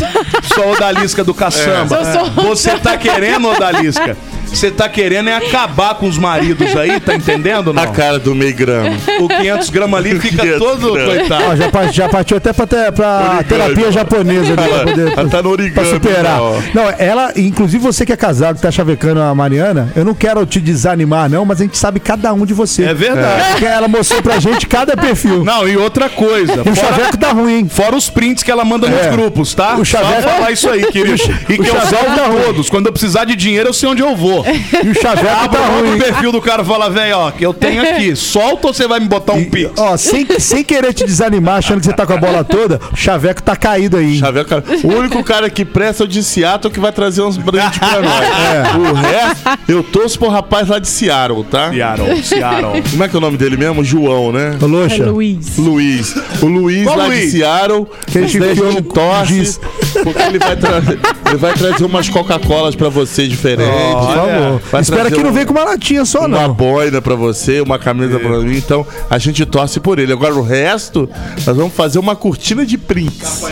Sou 0.55 0.73
odalisca 0.73 1.25
do 1.25 1.35
caçamba. 1.35 1.97
Eu 1.97 2.05
sou- 2.13 2.45
Você 2.51 2.71
tá 2.79 2.97
querendo, 2.97 3.49
odalisca? 3.49 4.17
Você 4.53 4.71
tá 4.71 4.89
querendo 4.89 5.29
é 5.31 5.35
acabar 5.37 5.95
com 5.95 6.07
os 6.07 6.19
maridos 6.19 6.77
aí, 6.77 7.01
tá 7.01 7.15
entendendo? 7.15 7.73
Não? 7.73 7.83
A 7.83 7.87
cara 7.87 8.19
do 8.19 8.35
meio 8.35 8.55
grama. 8.55 8.91
O 9.21 9.29
500 9.29 9.71
gramas 9.71 10.01
ali 10.01 10.21
fica 10.21 10.43
500 10.43 10.59
todo 10.59 10.93
gramas. 10.93 11.15
coitado. 11.19 11.45
Ó, 11.51 11.57
já, 11.57 11.69
pa- 11.71 11.87
já 11.87 12.09
partiu 12.09 12.37
até 12.37 12.53
pra, 12.53 12.67
te- 12.67 12.93
pra 12.93 13.19
Origami. 13.21 13.45
terapia 13.45 13.93
japonesa 13.93 14.53
ali, 14.53 14.69
pra 14.69 14.79
poder 14.85 15.13
Ela 15.19 15.29
tá 15.29 15.43
no 15.43 15.51
origami, 15.51 15.75
pra 15.75 15.85
superar. 15.85 16.41
ó. 16.43 16.59
Não, 16.75 16.85
ela, 16.99 17.33
inclusive 17.37 17.83
você 17.83 18.05
que 18.05 18.13
é 18.13 18.17
casado, 18.17 18.57
que 18.57 18.63
tá 18.63 18.71
chavecando 18.71 19.21
a 19.21 19.35
Mariana, 19.35 19.91
eu 19.97 20.05
não 20.05 20.15
quero 20.15 20.45
te 20.45 20.61
desanimar, 20.61 21.31
não, 21.31 21.45
mas 21.45 21.61
a 21.61 21.65
gente 21.65 21.79
sabe 21.79 22.01
cada 22.01 22.33
um 22.35 22.45
de 22.45 22.53
você. 22.53 22.85
É 22.85 22.95
verdade. 22.95 23.51
Porque 23.53 23.65
ela 23.65 23.89
mostrou 23.89 24.21
pra 24.23 24.39
gente 24.41 24.67
cada 24.67 24.97
perfil. 24.97 25.45
Não, 25.45 25.67
e 25.69 25.77
outra 25.77 26.09
coisa. 26.11 26.63
O 26.69 26.75
chaveco 26.75 27.17
tá 27.17 27.31
ruim, 27.31 27.59
hein? 27.61 27.69
Fora 27.69 27.97
os 27.97 28.11
prints 28.11 28.43
que 28.43 28.51
ela 28.51 28.65
manda 28.65 28.89
nos 28.89 29.01
É. 29.07 29.11
grupos, 29.11 29.55
tá? 29.55 29.77
O 29.77 29.85
chaveco- 29.85 30.23
Só 30.23 30.29
falar 30.29 30.51
isso 30.51 30.69
aí, 30.69 30.85
querido. 30.87 31.21
E 31.49 31.55
que 31.57 31.63
o 31.63 31.67
eu 31.67 31.81
salvo 31.81 32.15
tá 32.17 32.29
todos. 32.45 32.69
Quando 32.71 32.87
eu 32.87 32.93
precisar 32.93 33.25
de 33.25 33.35
dinheiro, 33.35 33.69
eu 33.69 33.73
sei 33.73 33.89
onde 33.89 34.03
eu 34.03 34.15
vou. 34.15 34.40
E 34.47 34.89
o 34.89 35.09
Abra 35.09 35.49
tá 35.49 35.67
ruim. 35.67 35.95
o 35.95 35.99
perfil 35.99 36.33
do 36.33 36.41
cara 36.41 36.63
e 36.63 36.65
fala, 36.65 36.89
velho, 36.91 37.17
ó, 37.19 37.31
que 37.31 37.45
eu 37.45 37.53
tenho 37.55 37.83
aqui. 37.83 38.15
Solta 38.17 38.69
ou 38.69 38.75
você 38.75 38.87
vai 38.87 39.01
me 39.01 39.09
botar 39.09 39.33
um 39.35 39.45
pix? 39.45 39.71
Ó, 39.79 39.97
sem, 39.97 40.27
sem 40.39 40.63
querer 40.65 40.93
te 40.93 41.05
desanimar, 41.05 41.57
achando 41.59 41.81
que 41.81 41.87
você 41.87 41.93
tá 41.93 42.07
com 42.07 42.13
a 42.13 42.17
bola 42.17 42.45
toda, 42.45 42.81
o 42.93 42.97
chaveco 42.97 43.43
tá 43.43 43.57
caído 43.57 43.97
aí. 43.97 44.19
Chaveco, 44.19 44.49
cara. 44.51 44.65
O 44.85 44.89
único 44.89 45.23
cara 45.25 45.49
que 45.51 45.65
presta 45.65 46.03
é 46.03 46.07
o 46.07 46.09
de 46.09 46.23
Seattle 46.23 46.73
que 46.73 46.81
vai 46.81 46.93
trazer 46.93 47.23
uns 47.23 47.37
brindes 47.37 47.79
pra 47.79 48.01
nós. 48.01 48.25
É. 48.25 48.91
O 48.91 48.93
resto, 48.95 49.59
eu 49.69 49.83
torço 49.83 50.19
pro 50.19 50.29
rapaz 50.29 50.69
lá 50.69 50.79
de 50.79 50.89
Seattle, 50.89 51.45
tá? 51.45 51.71
Seattle, 51.71 52.23
Seattle. 52.23 52.83
Como 52.91 53.05
é 53.05 53.09
que 53.09 53.15
é 53.17 53.19
o 53.19 53.21
nome 53.21 53.37
dele 53.37 53.57
mesmo? 53.57 53.83
João, 53.85 54.33
né? 54.33 54.57
Loxa. 54.61 55.05
Luiz. 55.07 55.57
Luiz. 55.57 56.15
O 56.43 56.47
Luiz 56.47 56.85
Qual 56.85 56.97
lá 56.97 57.05
de 57.05 57.11
Luiz? 57.11 57.33
Seattle. 57.33 57.87
Que 58.07 58.19
a 58.19 58.23
gente 58.27 58.83
torce. 58.93 59.61
Porque 60.03 60.23
ele 60.23 60.39
vai, 60.39 60.57
tra- 60.57 60.83
ele 61.29 61.37
vai 61.39 61.53
trazer 61.55 61.85
umas 61.85 62.09
Coca-Colas 62.09 62.75
pra 62.77 62.89
você 62.89 63.27
diferentes. 63.27 63.73
Por 63.73 64.30
Vai 64.71 64.81
Espero 64.83 65.01
trazer 65.03 65.17
que 65.17 65.23
não 65.23 65.31
um- 65.31 65.33
venha 65.33 65.47
com 65.47 65.53
uma 65.53 65.65
latinha 65.65 66.05
só, 66.05 66.21
uma 66.27 66.29
não. 66.49 66.55
boina 66.55 67.01
pra 67.03 67.15
você, 67.15 67.61
uma 67.61 67.79
camisa 67.79 68.19
pra 68.19 68.39
mim. 68.41 68.57
Então 68.57 68.87
a 69.09 69.19
gente 69.19 69.45
torce 69.47 69.81
por 69.81 69.99
ele. 69.99 70.13
Agora 70.13 70.35
o 70.35 70.43
resto, 70.43 71.09
nós 71.47 71.57
vamos 71.57 71.73
fazer 71.75 71.99
uma 71.99 72.15
cortina 72.17 72.65
de 72.65 72.77
prints. 72.79 73.43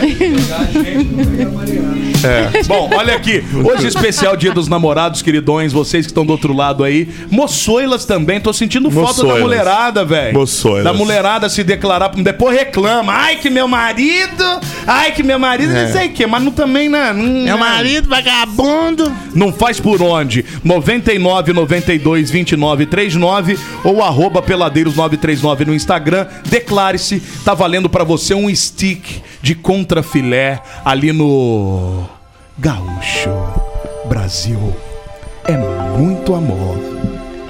É. 2.23 2.63
Bom, 2.63 2.89
olha 2.93 3.15
aqui. 3.15 3.43
Hoje 3.63 3.87
especial 3.87 4.35
Dia 4.35 4.51
dos 4.53 4.67
Namorados, 4.67 5.21
queridões, 5.21 5.71
vocês 5.71 6.05
que 6.05 6.11
estão 6.11 6.25
do 6.25 6.31
outro 6.31 6.53
lado 6.53 6.83
aí. 6.83 7.07
Moçoilas 7.31 8.05
também, 8.05 8.39
tô 8.39 8.51
sentindo 8.51 8.89
falta 8.91 9.07
da 9.07 9.23
Moçoilas. 9.23 9.41
mulherada, 9.41 10.05
velho. 10.05 10.33
Moçoilas. 10.33 10.83
Da 10.83 10.93
mulherada 10.93 11.49
se 11.49 11.63
declarar, 11.63 12.09
depois 12.09 12.57
reclama. 12.57 13.13
Ai, 13.13 13.35
que 13.37 13.49
meu 13.49 13.67
marido, 13.67 14.43
ai, 14.85 15.11
que 15.11 15.23
meu 15.23 15.39
marido, 15.39 15.71
É. 15.73 15.85
não 15.85 15.91
sei 15.93 16.07
o 16.07 16.11
quê, 16.11 16.25
mas 16.27 16.43
não 16.43 16.51
também, 16.51 16.89
né? 16.89 17.13
Meu 17.13 17.57
marido, 17.57 18.09
vagabundo. 18.09 19.11
Não 19.33 19.51
faz 19.53 19.79
por 19.79 20.01
onde? 20.01 20.43
99 20.63 21.53
92 21.53 22.29
29 22.31 22.85
39 22.85 23.57
ou 23.83 24.03
arroba 24.03 24.41
peladeiros 24.41 24.95
939 24.95 25.65
no 25.65 25.73
Instagram. 25.73 26.25
Declare-se, 26.49 27.21
tá 27.45 27.53
valendo 27.53 27.89
pra 27.89 28.03
você 28.03 28.33
um 28.33 28.53
stick 28.53 29.21
de 29.41 29.55
contrafilé 29.55 30.61
ali 30.83 31.11
no 31.11 32.05
Gaúcho. 32.57 33.29
Brasil 34.07 34.73
é 35.45 35.57
muito 35.97 36.33
amor. 36.33 36.77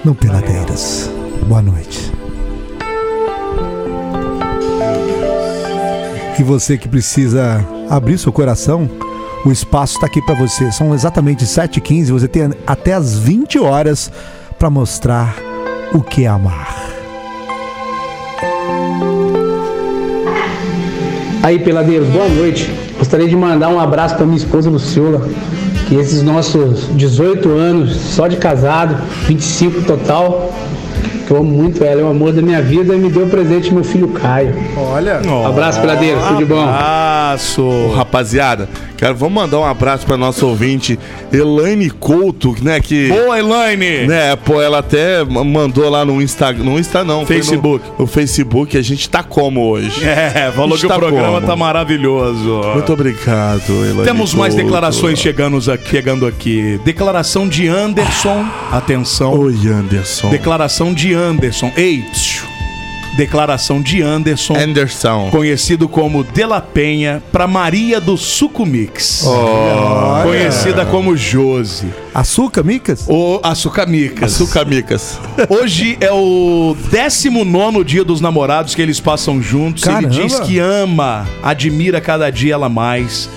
Não 0.04 0.14
peladeiras. 0.14 1.10
Boa 1.48 1.62
noite. 1.62 2.12
E 6.38 6.44
você 6.44 6.78
que 6.78 6.88
precisa 6.88 7.66
abrir 7.90 8.18
seu 8.18 8.32
coração, 8.32 8.90
o 9.46 9.52
espaço 9.52 9.96
está 9.96 10.08
aqui 10.08 10.22
para 10.22 10.36
você. 10.36 10.72
São 10.72 10.94
exatamente 10.94 11.44
7h15. 11.44 12.12
Você 12.12 12.28
tem 12.28 12.50
até 12.66 12.94
as 12.94 13.18
20 13.18 13.60
horas 13.60 14.12
para 14.58 14.70
mostrar 14.70 15.36
o 15.94 16.02
que 16.02 16.24
é 16.24 16.28
amar. 16.28 16.99
Aí, 21.42 21.58
peladeiros, 21.58 22.10
boa 22.10 22.28
noite. 22.28 22.70
Gostaria 22.98 23.26
de 23.26 23.36
mandar 23.36 23.70
um 23.70 23.80
abraço 23.80 24.16
para 24.16 24.26
minha 24.26 24.38
esposa 24.38 24.70
Luciola, 24.70 25.26
que 25.88 25.96
esses 25.96 26.22
nossos 26.22 26.90
18 26.98 27.50
anos 27.50 27.96
só 27.96 28.28
de 28.28 28.36
casado, 28.36 29.02
25 29.26 29.84
total, 29.84 30.54
eu 31.30 31.38
amo 31.38 31.50
muito 31.52 31.84
ela, 31.84 32.02
é 32.02 32.04
o 32.04 32.10
amor 32.10 32.32
da 32.34 32.42
minha 32.42 32.62
vida 32.62 32.94
e 32.96 32.98
me 32.98 33.10
deu 33.10 33.28
presente 33.28 33.74
meu 33.74 33.84
filho 33.84 34.08
Caio. 34.10 34.56
Olha. 34.78 35.22
Abraço, 35.48 35.80
peladeiros, 35.82 36.24
tudo 36.24 36.38
de 36.38 36.46
bom. 36.46 36.60
Abraço. 36.62 37.92
Rapaziada, 37.96 38.68
cara, 38.98 39.14
vamos 39.14 39.34
mandar 39.36 39.60
um 39.60 39.66
abraço 39.66 40.06
pra 40.06 40.18
nossa 40.18 40.46
ouvinte, 40.46 40.98
Elaine 41.32 41.90
Couto, 41.90 42.56
né? 42.62 42.80
Que. 42.80 43.08
Boa, 43.10 43.38
Elaine! 43.40 44.08
Né, 44.08 44.36
pô, 44.36 44.62
ela 44.62 44.80
até 44.80 45.24
ma- 45.24 45.44
mandou 45.44 45.90
lá 45.90 46.04
no 46.04 46.22
Instagram. 46.22 46.64
No 46.64 46.80
Insta 46.80 47.04
não, 47.04 47.26
foi 47.26 47.38
no- 47.38 47.44
Facebook. 47.44 47.86
No, 47.98 48.08
Facebook, 48.08 48.78
a 48.78 48.82
gente 48.82 49.10
tá 49.10 49.22
como 49.24 49.70
hoje? 49.70 50.04
É, 50.08 50.52
falou 50.56 50.78
que 50.78 50.86
o 50.86 50.88
Está 50.88 50.96
programa 50.98 51.36
como? 51.36 51.48
tá 51.48 51.56
maravilhoso. 51.56 52.62
Muito 52.74 52.92
obrigado, 52.94 53.70
Elaine. 53.70 54.04
Temos 54.04 54.34
mais 54.34 54.54
Couto. 54.54 54.66
declarações 54.66 55.20
chegando 55.20 55.58
aqui, 55.72 55.90
chegando 55.90 56.26
aqui. 56.26 56.80
Declaração 56.84 57.48
de 57.48 57.68
Anderson. 57.68 58.44
Atenção. 58.72 59.34
Oi, 59.40 59.56
Anderson. 59.68 60.30
Declaração 60.30 60.94
de 60.94 61.14
Anderson. 61.14 61.19
Ei, 61.76 62.02
psiu. 62.12 62.50
Declaração 63.18 63.82
de 63.82 64.02
Anderson. 64.02 64.56
Anderson. 64.56 65.30
Conhecido 65.30 65.90
como 65.90 66.24
De 66.24 66.46
La 66.46 66.62
Penha 66.62 67.22
para 67.34 67.48
Maria 67.48 68.00
do 68.00 68.16
Sucumix. 68.16 69.24
Olha. 69.26 70.24
Conhecida 70.24 70.86
como 70.86 71.18
Josi. 71.18 71.88
Açúcar, 72.14 72.64
Micas? 72.64 73.06
O 73.10 73.42
Açúcar 73.44 73.88
Micas. 73.88 74.36
Açúcar 74.36 74.66
Micas. 74.66 75.20
Hoje 75.50 75.98
é 76.00 76.12
o 76.14 76.78
19 76.90 77.84
dia 77.84 78.06
dos 78.06 78.22
namorados 78.22 78.74
que 78.74 78.82
eles 78.82 79.02
passam 79.02 79.42
juntos. 79.42 79.84
Caramba. 79.84 80.08
Ele 80.08 80.24
diz 80.24 80.40
que 80.40 80.58
ama, 80.60 81.28
admira 81.44 82.00
cada 82.00 82.30
dia 82.30 82.54
ela 82.54 82.70
mais. 82.70 83.30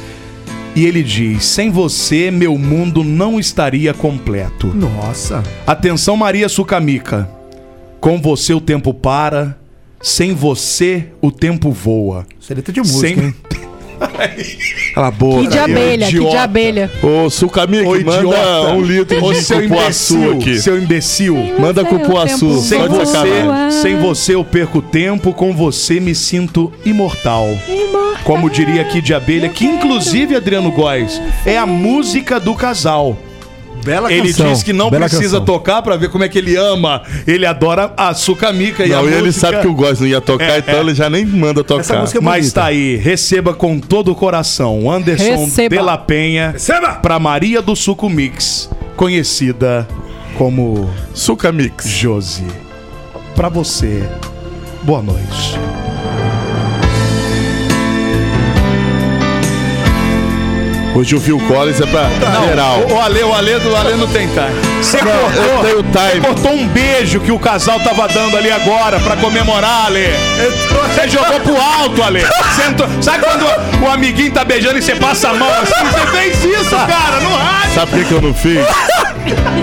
E 0.76 0.86
ele 0.86 1.02
diz: 1.02 1.44
sem 1.44 1.70
você, 1.70 2.30
meu 2.30 2.56
mundo 2.56 3.02
não 3.02 3.40
estaria 3.40 3.92
completo. 3.92 4.68
Nossa. 4.68 5.42
Atenção, 5.66 6.16
Maria 6.16 6.48
Sucamica. 6.48 7.41
Com 8.02 8.20
você 8.20 8.52
o 8.52 8.60
tempo 8.60 8.92
para, 8.92 9.56
sem 10.02 10.34
você 10.34 11.04
o 11.20 11.30
tempo 11.30 11.70
voa. 11.70 12.26
Isso 12.40 12.52
é 12.52 12.56
letra 12.56 12.72
de 12.72 12.80
música, 12.80 12.98
Sem- 13.08 13.18
hein? 13.26 13.34
Cala 14.92 15.06
a 15.06 15.10
boca. 15.12 15.42
Que 15.42 15.46
de 15.46 15.58
abelha, 15.60 16.06
que 16.08 16.18
de 16.18 16.36
abelha. 16.36 16.90
Ô, 17.00 17.30
Sucamica, 17.30 17.88
Ô, 17.88 17.92
manda 17.92 18.16
idiota. 18.18 18.72
um 18.72 18.82
litro 18.82 19.24
Ô, 19.24 19.32
de 19.32 19.40
seu 19.40 19.62
cupuaçu 19.62 20.16
imbecil, 20.16 20.32
aqui. 20.32 20.58
Seu 20.58 20.78
imbecil. 20.82 21.36
Manda 21.60 21.82
Sem 21.82 21.90
cupuaçu. 21.90 22.46
o 22.46 22.48
tempo 22.48 22.60
Sem 22.62 22.88
você, 22.88 23.80
sem 23.80 23.96
você 24.00 24.34
eu 24.34 24.44
perco 24.44 24.82
tempo, 24.82 25.32
com 25.32 25.54
você 25.54 26.00
me 26.00 26.12
sinto 26.16 26.72
imortal. 26.84 27.46
Como 28.24 28.50
diria 28.50 28.82
aqui 28.82 29.00
de 29.00 29.14
abelha, 29.14 29.48
que 29.48 29.64
inclusive, 29.64 30.34
Adriano 30.34 30.72
Góes, 30.72 31.22
é 31.46 31.56
a 31.56 31.66
música 31.66 32.40
do 32.40 32.56
casal. 32.56 33.16
Bela 33.84 34.12
Ele 34.12 34.28
canção. 34.28 34.52
diz 34.52 34.62
que 34.62 34.72
não 34.72 34.90
Bela 34.90 35.06
precisa 35.08 35.38
canção. 35.38 35.44
tocar 35.44 35.82
pra 35.82 35.96
ver 35.96 36.08
como 36.10 36.24
é 36.24 36.28
que 36.28 36.38
ele 36.38 36.56
ama. 36.56 37.02
Ele 37.26 37.44
adora 37.46 37.92
a 37.96 38.14
Sucamica 38.14 38.84
e 38.86 38.92
a 38.92 38.96
Não, 38.96 39.02
e 39.02 39.06
música. 39.06 39.18
ele 39.20 39.32
sabe 39.32 39.60
que 39.60 39.66
o 39.66 39.74
Góis 39.74 40.00
não 40.00 40.06
ia 40.06 40.20
tocar, 40.20 40.44
É, 40.50 40.58
então 40.58 40.74
é. 40.76 40.80
ele 40.80 40.94
já 40.94 41.10
nem 41.10 41.24
manda 41.26 41.62
tocar. 41.64 41.94
É 41.94 42.20
Mas 42.20 42.42
bonita. 42.44 42.60
tá 42.60 42.64
aí, 42.66 42.96
receba 42.96 43.52
com 43.54 43.78
todo 43.78 44.12
o 44.12 44.14
coração 44.14 44.90
Anderson 44.90 45.44
Receba. 45.44 45.76
de 45.76 45.82
la 45.82 45.98
Penha 45.98 46.54
pra 47.02 47.18
Maria 47.18 47.60
do 47.62 47.74
Suco 47.76 48.08
Mix, 48.08 48.68
conhecida 48.96 49.86
como 50.36 50.88
Sucamix. 51.14 51.86
Josi. 51.86 52.44
Pra 53.34 53.48
você, 53.48 54.02
boa 54.82 55.02
noite. 55.02 55.58
Hoje 60.94 61.16
o 61.16 61.20
Phil 61.20 61.38
Collins 61.48 61.80
é 61.80 61.86
pra 61.86 62.08
geral. 62.46 62.80
O, 62.80 62.94
o 62.94 63.00
Ale, 63.00 63.22
o 63.22 63.32
Ale, 63.32 63.58
do 63.58 63.74
Ale 63.74 63.96
não 63.96 64.06
tem 64.08 64.28
time. 64.28 64.71
Você 64.82 64.98
cortou, 64.98 66.20
cortou 66.22 66.52
um 66.52 66.66
beijo 66.68 67.20
que 67.20 67.30
o 67.32 67.38
casal 67.38 67.78
tava 67.80 68.08
dando 68.08 68.36
ali 68.36 68.50
agora 68.50 68.98
pra 69.00 69.16
comemorar, 69.16 69.86
Ale. 69.86 70.06
Você 70.94 71.08
jogou 71.08 71.40
pro 71.40 71.56
alto, 71.60 72.02
Ale. 72.02 72.20
Entrou- 72.68 72.88
Sabe 73.00 73.24
quando 73.24 73.46
o 73.84 73.90
amiguinho 73.90 74.32
tá 74.32 74.44
beijando 74.44 74.78
e 74.78 74.82
você 74.82 74.94
passa 74.96 75.28
a 75.30 75.34
mão 75.34 75.48
assim? 75.62 75.72
Você 75.92 76.06
fez 76.08 76.44
isso, 76.44 76.70
cara, 76.76 77.20
no 77.20 77.30
rádio. 77.36 77.74
Sabe 77.74 77.90
por 77.90 77.98
que 78.00 78.04
que 78.06 78.12
eu 78.12 78.20
não 78.22 78.34
fiz? 78.34 78.58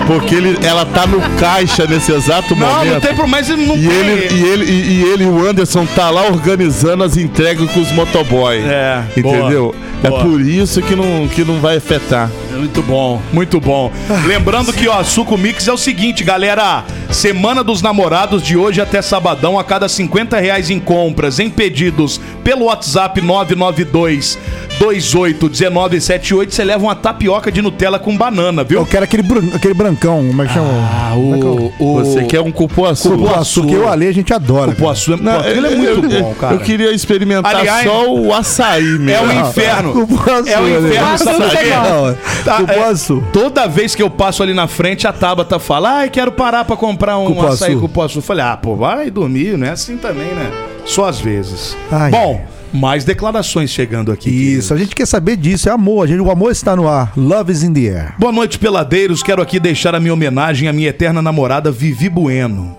Porque 0.06 0.34
ele, 0.34 0.58
ela 0.66 0.84
tá 0.86 1.06
no 1.06 1.20
caixa 1.38 1.86
nesse 1.86 2.10
exato 2.12 2.56
Não, 2.56 2.66
momento. 2.66 2.92
não 2.94 3.00
tem 3.00 3.14
problema, 3.14 3.36
mas 3.38 3.48
não 3.48 3.76
E 3.76 3.88
tem. 3.88 3.96
ele, 3.98 4.34
e, 4.34 4.42
ele, 4.48 4.64
e, 4.64 5.00
e 5.00 5.02
ele, 5.12 5.24
o 5.26 5.46
Anderson, 5.46 5.86
tá 5.94 6.08
lá 6.10 6.22
organizando 6.26 7.04
as 7.04 7.16
entregas 7.16 7.70
com 7.70 7.80
os 7.80 7.92
motoboy. 7.92 8.56
É, 8.58 9.02
Entendeu? 9.16 9.74
boa, 9.74 10.00
É 10.02 10.08
boa. 10.08 10.22
por 10.24 10.40
isso 10.40 10.80
que 10.82 10.96
não, 10.96 11.28
que 11.28 11.44
não 11.44 11.60
vai 11.60 11.76
afetar. 11.76 12.30
Muito 12.52 12.82
bom, 12.82 13.20
muito 13.32 13.60
bom. 13.60 13.92
Lembrando 14.26 14.72
que, 14.72 14.88
ó, 14.88 15.02
Suco 15.10 15.36
Mix 15.36 15.66
é 15.66 15.72
o 15.72 15.76
seguinte, 15.76 16.22
galera. 16.22 16.84
Semana 17.10 17.64
dos 17.64 17.82
Namorados 17.82 18.44
de 18.44 18.56
hoje 18.56 18.80
até 18.80 19.02
sabadão, 19.02 19.58
a 19.58 19.64
cada 19.64 19.88
50 19.88 20.38
reais 20.38 20.70
em 20.70 20.78
compras, 20.78 21.40
em 21.40 21.50
pedidos 21.50 22.20
pelo 22.44 22.66
WhatsApp 22.66 23.20
992 23.20 24.38
281978, 24.80 26.54
você 26.54 26.64
leva 26.64 26.82
uma 26.82 26.94
tapioca 26.94 27.52
de 27.52 27.60
Nutella 27.60 27.98
com 27.98 28.16
banana, 28.16 28.64
viu? 28.64 28.80
Eu 28.80 28.86
quero 28.86 29.04
aquele, 29.04 29.22
bran- 29.22 29.50
aquele 29.54 29.74
brancão, 29.74 30.26
como 30.28 30.42
é 30.42 30.46
que 30.46 30.52
chama? 30.54 30.68
Ah, 30.72 31.14
o, 31.14 31.72
o... 31.78 31.94
Você 32.04 32.24
quer 32.24 32.40
um 32.40 32.50
cupuaçu? 32.50 33.10
Cupuaçu, 33.10 33.66
que 33.66 33.74
eu 33.74 33.86
ali 33.88 34.06
a 34.08 34.12
gente 34.12 34.32
adora. 34.32 34.72
Cupuaçu, 34.72 35.16
Não, 35.18 35.34
pô, 35.34 35.38
aquilo 35.48 35.66
é 35.66 35.72
eu- 35.72 35.76
muito 35.76 36.14
eu- 36.14 36.22
bom, 36.22 36.34
cara. 36.34 36.54
Eu 36.54 36.60
queria 36.60 36.92
experimentar 36.92 37.54
Aliás, 37.56 37.84
só 37.86 38.10
o 38.10 38.32
açaí 38.32 38.82
mesmo. 38.98 39.10
É 39.10 39.20
um 39.34 39.48
inferno. 39.48 39.92
Cupuaçu, 39.92 40.48
É 40.48 40.58
um 40.60 40.68
inferno, 40.68 41.50
quê? 41.50 41.66
Não, 41.70 42.16
Tá, 42.44 42.56
Cupuaçu. 42.58 43.22
é, 43.28 43.30
toda 43.32 43.66
vez 43.66 43.94
que 43.94 44.02
eu 44.02 44.08
passo 44.08 44.42
ali 44.42 44.54
na 44.54 44.66
frente, 44.66 45.06
a 45.06 45.12
Tabata 45.12 45.58
fala: 45.58 45.98
Ai, 45.98 46.08
quero 46.10 46.32
parar 46.32 46.64
pra 46.64 46.74
comprar 46.76 47.18
um 47.18 47.26
Cupuaçu. 47.26 47.64
açaí 47.64 47.74
com 47.74 47.80
cupuaçu. 47.82 48.18
Eu 48.18 48.22
falei: 48.22 48.44
Ah, 48.44 48.56
pô, 48.56 48.76
vai 48.76 49.10
dormir, 49.10 49.58
não 49.58 49.66
é 49.66 49.70
assim 49.70 49.98
também, 49.98 50.28
né? 50.34 50.50
Só 50.86 51.06
às 51.06 51.20
vezes. 51.20 51.76
Ai, 51.92 52.10
Bom, 52.10 52.40
mais 52.72 53.04
declarações 53.04 53.70
chegando 53.70 54.12
aqui. 54.12 54.30
Isso, 54.30 54.72
a 54.72 54.76
gente 54.76 54.94
quer 54.94 55.06
saber 55.06 55.36
disso, 55.36 55.68
é 55.68 55.72
amor. 55.72 56.04
A 56.04 56.06
gente, 56.06 56.20
o 56.20 56.30
amor 56.30 56.52
está 56.52 56.74
no 56.76 56.88
ar. 56.88 57.12
Love 57.16 57.52
is 57.52 57.62
in 57.62 57.72
the 57.72 57.80
air. 57.80 58.14
Boa 58.18 58.32
noite, 58.32 58.58
peladeiros. 58.58 59.22
Quero 59.22 59.42
aqui 59.42 59.58
deixar 59.58 59.94
a 59.94 60.00
minha 60.00 60.14
homenagem 60.14 60.68
à 60.68 60.72
minha 60.72 60.88
eterna 60.88 61.20
namorada 61.20 61.70
Vivi 61.70 62.08
Bueno. 62.08 62.76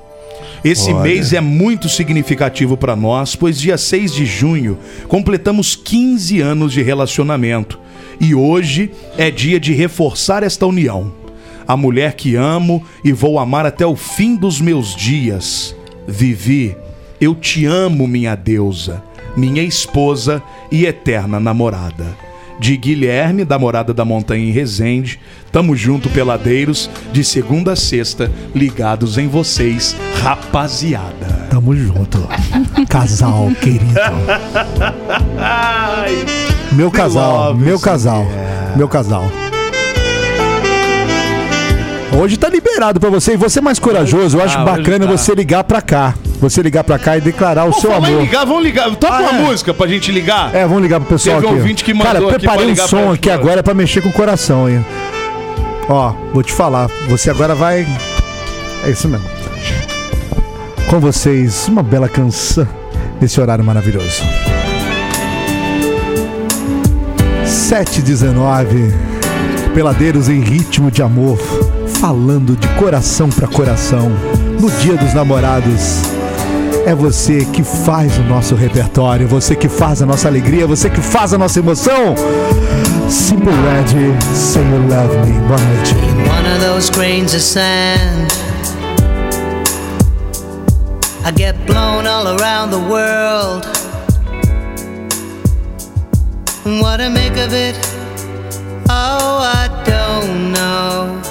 Esse 0.63 0.91
Olha. 0.91 1.01
mês 1.01 1.33
é 1.33 1.41
muito 1.41 1.89
significativo 1.89 2.77
para 2.77 2.95
nós, 2.95 3.35
pois 3.35 3.59
dia 3.59 3.77
6 3.77 4.13
de 4.13 4.25
junho 4.25 4.77
completamos 5.07 5.75
15 5.75 6.39
anos 6.39 6.71
de 6.71 6.83
relacionamento. 6.83 7.79
E 8.19 8.35
hoje 8.35 8.91
é 9.17 9.31
dia 9.31 9.59
de 9.59 9.73
reforçar 9.73 10.43
esta 10.43 10.67
união. 10.67 11.11
A 11.67 11.75
mulher 11.75 12.13
que 12.13 12.35
amo 12.35 12.83
e 13.03 13.11
vou 13.11 13.39
amar 13.39 13.65
até 13.65 13.85
o 13.85 13.95
fim 13.95 14.35
dos 14.35 14.61
meus 14.61 14.95
dias. 14.95 15.75
Vivi, 16.07 16.75
eu 17.19 17.33
te 17.33 17.65
amo, 17.65 18.07
minha 18.07 18.35
deusa, 18.35 19.03
minha 19.35 19.63
esposa 19.63 20.41
e 20.71 20.85
eterna 20.85 21.39
namorada 21.39 22.31
de 22.61 22.77
Guilherme, 22.77 23.43
da 23.43 23.57
Morada 23.57 23.91
da 23.91 24.05
Montanha 24.05 24.47
em 24.47 24.51
Resende. 24.51 25.19
Tamo 25.51 25.75
junto, 25.75 26.07
peladeiros, 26.09 26.91
de 27.11 27.23
segunda 27.23 27.73
a 27.73 27.75
sexta, 27.75 28.31
ligados 28.53 29.17
em 29.17 29.27
vocês, 29.27 29.95
rapaziada. 30.21 31.47
Tamo 31.49 31.75
junto. 31.75 32.19
Casal, 32.87 33.49
querido. 33.59 33.99
Meu 36.73 36.91
casal, 36.91 37.55
meu 37.55 37.79
casal, 37.79 38.27
meu 38.75 38.87
casal. 38.87 39.25
Hoje 42.15 42.37
tá 42.37 42.47
liberado 42.47 42.99
pra 42.99 43.09
você. 43.09 43.33
E 43.33 43.37
você 43.37 43.57
é 43.57 43.61
mais 43.61 43.79
corajoso, 43.79 44.37
eu 44.37 44.43
acho 44.43 44.55
tá, 44.55 44.63
hoje 44.63 44.77
bacana 44.83 45.07
tá. 45.07 45.11
você 45.11 45.33
ligar 45.33 45.63
pra 45.63 45.81
cá. 45.81 46.13
Você 46.41 46.61
ligar 46.63 46.83
pra 46.83 46.97
cá 46.97 47.15
e 47.17 47.21
declarar 47.21 47.65
o 47.65 47.73
seu 47.73 47.93
amor. 47.93 48.19
ligar, 48.19 48.45
vamos 48.45 48.63
ligar. 48.63 48.89
Toca 48.95 49.13
Ah, 49.15 49.19
uma 49.21 49.29
é. 49.29 49.41
música 49.43 49.73
pra 49.75 49.87
gente 49.87 50.11
ligar. 50.11 50.53
É, 50.55 50.65
vamos 50.65 50.81
ligar 50.81 50.99
pro 50.99 51.09
pessoal 51.09 51.35
Teve 51.35 51.45
um 51.45 51.49
aqui. 51.51 51.59
ó. 51.59 51.61
ouvinte 51.61 51.83
que 51.83 51.93
mandou 51.93 52.13
Cara, 52.13 52.25
preparei 52.39 52.71
um 52.71 52.75
som 52.75 53.03
pra- 53.03 53.13
aqui 53.13 53.29
agora 53.29 53.61
pra 53.61 53.73
mexer 53.75 54.01
com 54.01 54.09
o 54.09 54.13
coração, 54.13 54.67
hein. 54.67 54.83
Ó, 55.87 56.13
vou 56.33 56.41
te 56.41 56.51
falar. 56.51 56.89
Você 57.09 57.29
agora 57.29 57.53
vai... 57.53 57.85
É 58.83 58.89
isso 58.89 59.07
mesmo. 59.07 59.25
Com 60.89 60.99
vocês, 60.99 61.67
uma 61.67 61.83
bela 61.83 62.09
canção 62.09 62.67
nesse 63.21 63.39
horário 63.39 63.63
maravilhoso. 63.63 64.23
719 67.45 68.91
Peladeiros 69.75 70.27
em 70.27 70.41
ritmo 70.41 70.91
de 70.91 71.01
amor, 71.01 71.37
falando 72.01 72.57
de 72.57 72.67
coração 72.69 73.29
pra 73.29 73.47
coração, 73.47 74.11
no 74.59 74.69
Dia 74.69 74.95
dos 74.97 75.13
Namorados. 75.13 76.01
É 76.85 76.95
você 76.95 77.45
que 77.45 77.63
faz 77.63 78.17
o 78.17 78.23
nosso 78.23 78.55
repertório, 78.55 79.27
você 79.27 79.55
que 79.55 79.69
faz 79.69 80.01
a 80.01 80.05
nossa 80.05 80.27
alegria, 80.27 80.65
você 80.65 80.89
que 80.89 80.99
faz 80.99 81.33
a 81.33 81.37
nossa 81.37 81.59
emoção. 81.59 82.15
Simple 83.07 83.51
Red, 83.51 83.87
Say 84.33 84.63
You 84.63 84.87
Love 84.87 85.17
Me. 85.17 85.39
Boa 85.47 85.59
noite. 85.59 85.93
One 86.29 86.47
of 86.47 86.59
those 86.61 86.91
grains 86.91 87.33
of 87.33 87.41
sand. 87.41 88.31
I 91.23 91.31
get 91.31 91.55
blown 91.67 92.07
all 92.07 92.39
around 92.39 92.71
the 92.71 92.79
world. 92.79 93.65
What 96.63 96.97
to 96.97 97.09
make 97.09 97.37
of 97.37 97.53
it? 97.53 97.75
Oh, 98.89 99.41
I 99.43 99.69
don't 99.85 100.51
know. 100.51 101.21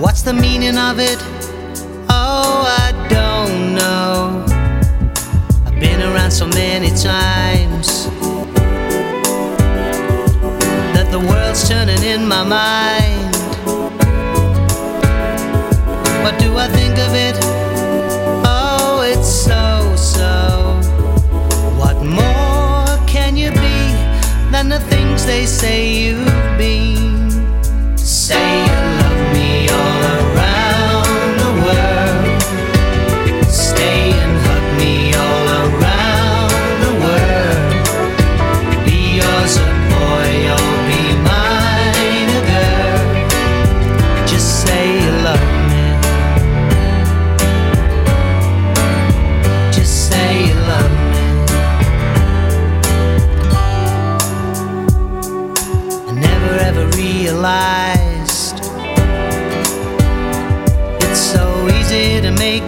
What's 0.00 0.22
the 0.22 0.34
meaning 0.34 0.76
of 0.76 0.98
it? 0.98 1.18
Many 6.60 6.90
times 6.90 7.88
that 10.94 11.08
the 11.10 11.18
world's 11.18 11.66
turning 11.66 12.02
in 12.02 12.28
my 12.28 12.44
mind. 12.44 13.32
What 16.22 16.34
do 16.38 16.48
I 16.64 16.68
think 16.78 16.98
of 17.06 17.12
it? 17.26 17.36
Oh, 18.44 19.00
it's 19.12 19.32
so 19.48 19.62
so. 19.96 20.34
What 21.80 21.96
more 22.20 22.88
can 23.06 23.38
you 23.42 23.50
be 23.66 23.80
than 24.52 24.68
the 24.68 24.80
things 24.92 25.24
they 25.24 25.46
say 25.46 25.78
you've 26.02 26.58
been? 26.58 27.30
Say 27.96 28.69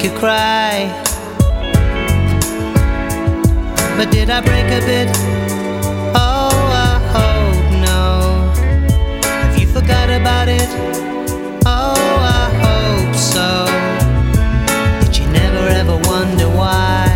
make 0.02 0.12
you 0.12 0.18
cry. 0.18 0.90
But 3.96 4.10
did 4.10 4.30
I 4.30 4.40
break 4.40 4.66
a 4.66 4.80
bit? 4.84 5.08
Oh, 6.14 6.50
I 6.88 6.98
hope 7.14 7.70
no. 7.86 8.02
Have 9.22 9.58
you 9.58 9.66
forgot 9.66 10.08
about 10.08 10.48
it? 10.48 10.68
Oh, 11.66 11.94
I 12.40 12.46
hope 12.64 13.14
so. 13.14 13.66
Did 15.04 15.18
you 15.18 15.26
never 15.30 15.68
ever 15.68 15.96
wonder 16.08 16.48
why? 16.48 17.06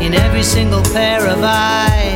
In 0.00 0.14
every 0.14 0.42
single 0.42 0.82
pair 0.82 1.26
of 1.26 1.40
eyes, 1.42 2.07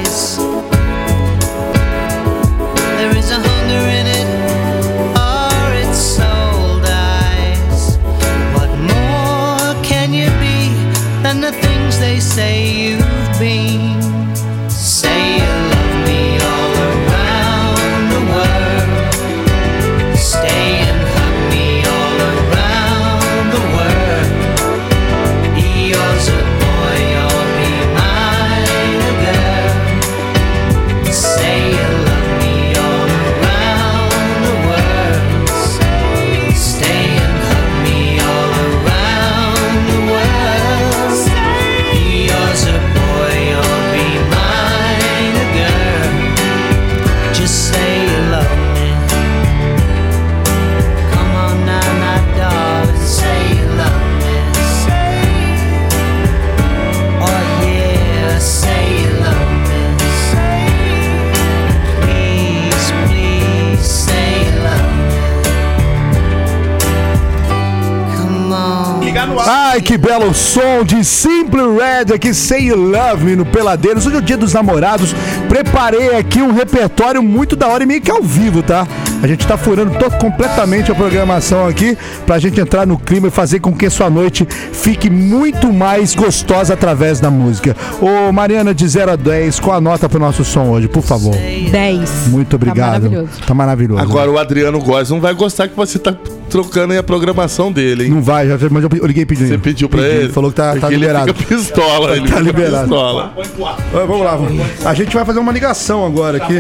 ligar 69.13 69.27
no 69.27 69.39
ar. 69.39 69.47
Ai, 69.49 69.83
que 69.83 69.99
belo 69.99 70.33
som 70.33 70.83
de 70.85 71.05
Simple 71.05 71.61
Red 71.61 72.15
aqui, 72.15 72.33
Say 72.33 72.69
You 72.69 72.77
Love 72.77 73.25
Me 73.25 73.37
no 73.37 73.45
Peladeiros. 73.45 74.07
Hoje 74.07 74.17
é 74.17 74.19
o 74.19 74.23
dia 74.23 74.39
dos 74.39 74.55
namorados. 74.55 75.15
Preparei 75.49 76.17
aqui 76.17 76.41
um 76.41 76.53
repertório 76.53 77.23
muito 77.23 77.55
da 77.55 77.69
hora 77.69 77.83
e 77.83 77.87
meio 77.87 78.01
que 78.01 78.11
ao 78.11 78.23
vivo, 78.23 78.63
tá? 78.63 78.87
A 79.23 79.27
gente 79.27 79.47
tá 79.47 79.57
furando 79.59 79.99
todo, 79.99 80.17
completamente 80.17 80.91
a 80.91 80.95
programação 80.95 81.67
aqui 81.67 81.97
pra 82.27 82.39
gente 82.39 82.59
entrar 82.61 82.87
no 82.87 82.99
clima 82.99 83.29
e 83.29 83.31
fazer 83.31 83.61
com 83.61 83.73
que 83.73 83.89
sua 83.91 84.09
noite 84.09 84.47
fique 84.73 85.11
muito 85.11 85.73
mais 85.73 86.15
gostosa 86.15 86.73
através 86.73 87.21
da 87.21 87.31
música. 87.31 87.77
Ô, 88.01 88.33
Mariana, 88.33 88.75
de 88.75 88.89
0 88.89 89.13
a 89.13 89.17
10, 89.17 89.61
qual 89.61 89.77
a 89.77 89.81
nota 89.81 90.09
pro 90.09 90.19
nosso 90.19 90.45
som 90.45 90.71
hoje, 90.71 90.89
por 90.89 91.03
favor? 91.03 91.37
10. 91.37 92.29
Muito 92.29 92.57
obrigado. 92.57 93.03
maravilhoso. 93.03 93.41
Tá 93.47 93.55
maravilhoso. 93.55 94.03
Agora 94.03 94.31
o 94.31 94.39
Adriano 94.39 94.81
Góes 94.81 95.11
não 95.11 95.21
vai 95.21 95.35
gostar 95.35 95.69
que 95.69 95.77
você 95.77 95.99
tá 95.99 96.15
trocando 96.53 96.93
aí 96.93 96.99
a 96.99 97.03
programação 97.03 97.73
dele, 97.73 98.05
hein? 98.05 98.11
Não 98.11 98.23
vai, 98.23 98.47
já, 98.47 98.59
mas 98.71 98.85
eu 98.85 99.07
liguei 99.07 99.25
pedindo. 99.25 99.49
Você 99.49 99.57
pediu 99.57 99.89
pra 99.89 100.03
Pedi, 100.03 100.17
ele? 100.17 100.29
Falou 100.29 100.51
que 100.51 100.57
tá, 100.57 100.77
tá 100.77 100.89
ele 100.89 100.97
liberado. 100.99 101.33
fica 101.35 101.57
pistola, 101.57 102.13
ele 102.13 102.21
tá 102.21 102.27
fica 102.27 102.41
liberado. 102.41 102.83
pistola. 102.89 103.35
Ah, 103.35 104.05
Vamos 104.07 104.21
lá, 104.21 104.37
vamos. 104.37 104.87
a 104.87 104.93
gente 104.95 105.15
vai 105.15 105.25
fazer 105.25 105.39
uma 105.39 105.51
ligação 105.51 106.05
agora 106.05 106.37
aqui. 106.37 106.59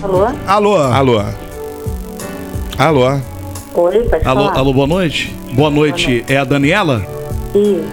Alô? 0.00 0.26
Alô? 0.46 0.76
Alô? 0.76 1.24
Alô? 2.78 3.20
Oi, 3.74 3.98
pode 4.04 4.24
Alô, 4.26 4.44
falar. 4.44 4.58
alô, 4.58 4.72
boa 4.72 4.86
noite. 4.86 5.34
Boa 5.52 5.68
noite. 5.70 6.24
É 6.28 6.36
a 6.36 6.44
Daniela? 6.44 7.04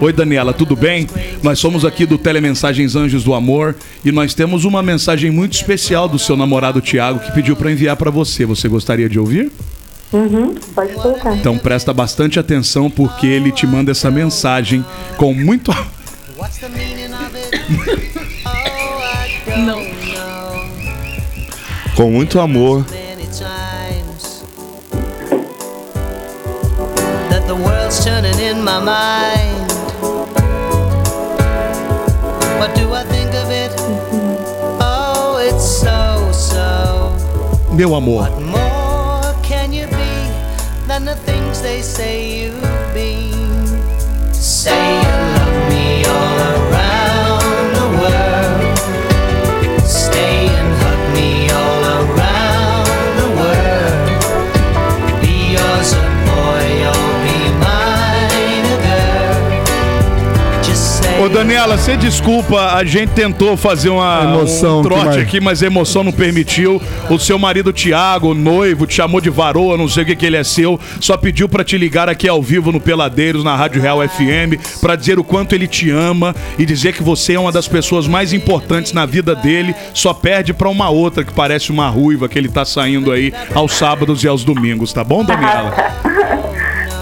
Oi, 0.00 0.12
Daniela, 0.12 0.52
tudo 0.52 0.76
bem? 0.76 1.08
Nós 1.42 1.58
somos 1.58 1.84
aqui 1.84 2.06
do 2.06 2.16
Telemensagens 2.16 2.94
Anjos 2.94 3.24
do 3.24 3.34
Amor 3.34 3.74
e 4.04 4.12
nós 4.12 4.34
temos 4.34 4.64
uma 4.64 4.82
mensagem 4.82 5.30
muito 5.30 5.54
especial 5.54 6.06
do 6.06 6.18
seu 6.18 6.36
namorado 6.36 6.80
Tiago 6.80 7.18
que 7.18 7.32
pediu 7.32 7.56
para 7.56 7.72
enviar 7.72 7.96
para 7.96 8.10
você. 8.10 8.44
Você 8.46 8.68
gostaria 8.68 9.08
de 9.08 9.18
ouvir? 9.18 9.50
Uhum, 10.12 10.54
pode 10.74 10.92
colocar. 10.94 11.34
Então 11.36 11.58
presta 11.58 11.92
bastante 11.92 12.38
atenção 12.38 12.88
porque 12.90 13.26
ele 13.26 13.50
te 13.50 13.66
manda 13.66 13.90
essa 13.90 14.10
mensagem 14.10 14.84
com 15.16 15.34
muito 15.34 15.72
Não. 19.56 19.84
Com 21.96 22.10
muito 22.10 22.40
amor. 22.40 22.84
that 27.30 27.46
the 27.46 27.54
world's 27.54 28.04
turning 28.04 28.38
in 28.40 28.62
my 28.62 28.78
mind. 28.80 29.70
What 32.58 32.74
do 32.74 32.92
I 32.92 33.04
think 33.04 33.34
of 33.34 33.50
it? 33.50 33.72
Oh, 34.80 35.38
it's 35.40 35.64
so, 35.64 36.30
so. 36.32 37.12
meu 37.74 37.94
amor. 37.94 38.28
They 41.64 41.80
say 41.80 42.42
you've 42.42 42.63
Ô 61.22 61.28
Daniela, 61.28 61.78
você 61.78 61.96
desculpa, 61.96 62.74
a 62.74 62.84
gente 62.84 63.10
tentou 63.10 63.56
fazer 63.56 63.88
uma, 63.88 64.24
Emoção, 64.24 64.80
um 64.80 64.82
que 64.82 64.88
trote 64.88 65.04
mais? 65.06 65.18
aqui, 65.18 65.40
mas 65.40 65.62
a 65.62 65.66
emoção 65.66 66.02
não 66.02 66.12
permitiu. 66.12 66.82
O 67.08 67.18
seu 67.18 67.38
marido 67.38 67.72
Tiago, 67.72 68.32
o 68.32 68.34
noivo, 68.34 68.86
te 68.86 68.94
chamou 68.94 69.20
de 69.20 69.30
varoa, 69.30 69.76
não 69.78 69.88
sei 69.88 70.02
o 70.02 70.06
que, 70.06 70.16
que 70.16 70.26
ele 70.26 70.36
é 70.36 70.44
seu, 70.44 70.78
só 71.00 71.16
pediu 71.16 71.48
pra 71.48 71.62
te 71.62 71.78
ligar 71.78 72.08
aqui 72.08 72.28
ao 72.28 72.42
vivo 72.42 72.72
no 72.72 72.80
Peladeiros, 72.80 73.44
na 73.44 73.54
Rádio 73.54 73.80
Real 73.80 74.06
FM, 74.06 74.58
pra 74.80 74.96
dizer 74.96 75.18
o 75.18 75.24
quanto 75.24 75.54
ele 75.54 75.68
te 75.68 75.88
ama 75.88 76.34
e 76.58 76.66
dizer 76.66 76.92
que 76.92 77.02
você 77.02 77.34
é 77.34 77.40
uma 77.40 77.52
das 77.52 77.68
pessoas 77.68 78.06
mais 78.08 78.32
importantes 78.32 78.92
na 78.92 79.06
vida 79.06 79.34
dele, 79.36 79.74
só 79.94 80.12
perde 80.12 80.52
pra 80.52 80.68
uma 80.68 80.90
outra 80.90 81.24
que 81.24 81.32
parece 81.32 81.70
uma 81.70 81.88
ruiva 81.88 82.28
que 82.28 82.38
ele 82.38 82.48
tá 82.48 82.64
saindo 82.64 83.12
aí 83.12 83.32
aos 83.54 83.72
sábados 83.74 84.24
e 84.24 84.28
aos 84.28 84.42
domingos, 84.44 84.92
tá 84.92 85.04
bom, 85.04 85.24
Daniela? 85.24 85.74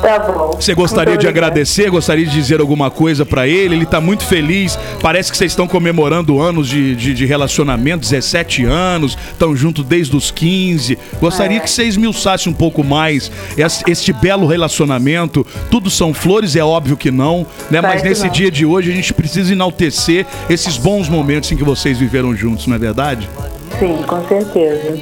Tá 0.02 0.18
bom. 0.18 0.50
Você 0.60 0.74
gostaria 0.74 1.16
de 1.16 1.28
agradecer, 1.28 1.88
gostaria 1.88 2.26
de 2.26 2.32
dizer 2.32 2.60
alguma 2.60 2.90
coisa 2.90 3.24
pra 3.24 3.46
ele? 3.46 3.76
Ele 3.76 3.86
tá 3.86 4.00
muito 4.00 4.24
feliz. 4.24 4.76
Parece 5.00 5.30
que 5.30 5.36
vocês 5.38 5.52
estão 5.52 5.68
comemorando 5.68 6.40
anos 6.40 6.68
de, 6.68 6.96
de, 6.96 7.14
de 7.14 7.24
relacionamento, 7.24 8.00
17 8.00 8.64
anos, 8.64 9.16
estão 9.30 9.54
juntos 9.54 9.84
desde 9.84 10.16
os 10.16 10.30
15. 10.32 10.98
Gostaria 11.20 11.60
que 11.60 11.70
você 11.70 11.84
esmiuçasse 11.84 12.48
um 12.48 12.52
pouco 12.52 12.82
mais 12.82 13.30
es- 13.56 13.82
este 13.86 14.12
belo 14.12 14.46
relacionamento. 14.46 15.46
Tudo 15.70 15.88
são 15.88 16.12
flores, 16.12 16.56
é 16.56 16.64
óbvio 16.64 16.96
que 16.96 17.10
não, 17.12 17.46
né? 17.70 17.80
Mas 17.80 18.02
nesse 18.02 18.28
dia 18.28 18.50
de 18.50 18.66
hoje 18.66 18.90
a 18.90 18.94
gente 18.94 19.14
precisa 19.14 19.52
enaltecer 19.52 20.26
esses 20.50 20.76
bons 20.76 21.08
momentos 21.08 21.50
em 21.52 21.56
que 21.56 21.64
vocês 21.64 21.98
viveram 21.98 22.34
juntos, 22.34 22.66
não 22.66 22.74
é 22.74 22.78
verdade? 22.78 23.28
Sim, 23.78 24.02
com 24.06 24.22
certeza. 24.26 24.98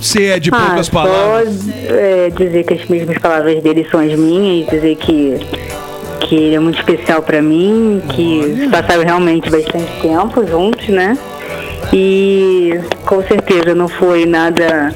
Você 0.00 0.26
é 0.26 0.38
de 0.38 0.50
poucas 0.50 0.88
ah, 0.88 0.92
palavras. 0.92 1.54
Só 1.54 1.94
é, 1.94 2.30
dizer 2.30 2.64
que 2.64 2.74
as 2.74 2.84
mesmas 2.86 3.18
palavras 3.18 3.62
dele 3.62 3.86
são 3.90 4.00
as 4.00 4.14
minhas, 4.14 4.66
dizer 4.68 4.96
que, 4.96 5.36
que 6.20 6.34
ele 6.34 6.54
é 6.54 6.58
muito 6.58 6.78
especial 6.78 7.22
pra 7.22 7.42
mim, 7.42 8.02
que 8.08 8.68
passaram 8.70 9.04
realmente 9.04 9.50
bastante 9.50 9.90
tempo 10.00 10.46
juntos, 10.46 10.88
né? 10.88 11.18
E 11.92 12.80
com 13.04 13.22
certeza 13.22 13.74
não 13.74 13.88
foi 13.88 14.24
nada 14.24 14.94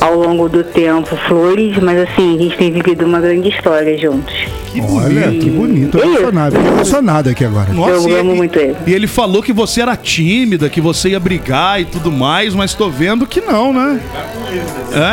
ao 0.00 0.14
longo 0.14 0.48
do 0.48 0.62
tempo 0.62 1.16
flores, 1.28 1.78
mas 1.78 1.98
assim, 2.02 2.36
a 2.36 2.38
gente 2.38 2.56
tem 2.56 2.70
vivido 2.70 3.04
uma 3.04 3.20
grande 3.20 3.48
história 3.48 3.96
juntos. 3.98 4.34
Olha, 4.80 5.30
que 5.30 5.50
bonito. 5.50 5.98
Eu 5.98 6.04
emocionado, 6.04 6.56
emocionado 6.56 7.28
aqui 7.30 7.44
agora. 7.44 7.72
Nossa, 7.72 8.08
e 8.08 8.12
Eu 8.12 8.20
amo 8.20 8.30
ele- 8.30 8.36
muito 8.38 8.58
ele. 8.58 8.76
E 8.86 8.92
ele 8.94 9.06
falou 9.06 9.42
que 9.42 9.52
você 9.52 9.82
era 9.82 9.96
tímida, 9.96 10.68
que 10.68 10.80
você 10.80 11.10
ia 11.10 11.20
brigar 11.20 11.80
e 11.80 11.84
tudo 11.84 12.10
mais, 12.12 12.54
mas 12.54 12.74
tô 12.74 12.88
vendo 12.90 13.26
que 13.26 13.40
não, 13.40 13.72
né? 13.72 14.00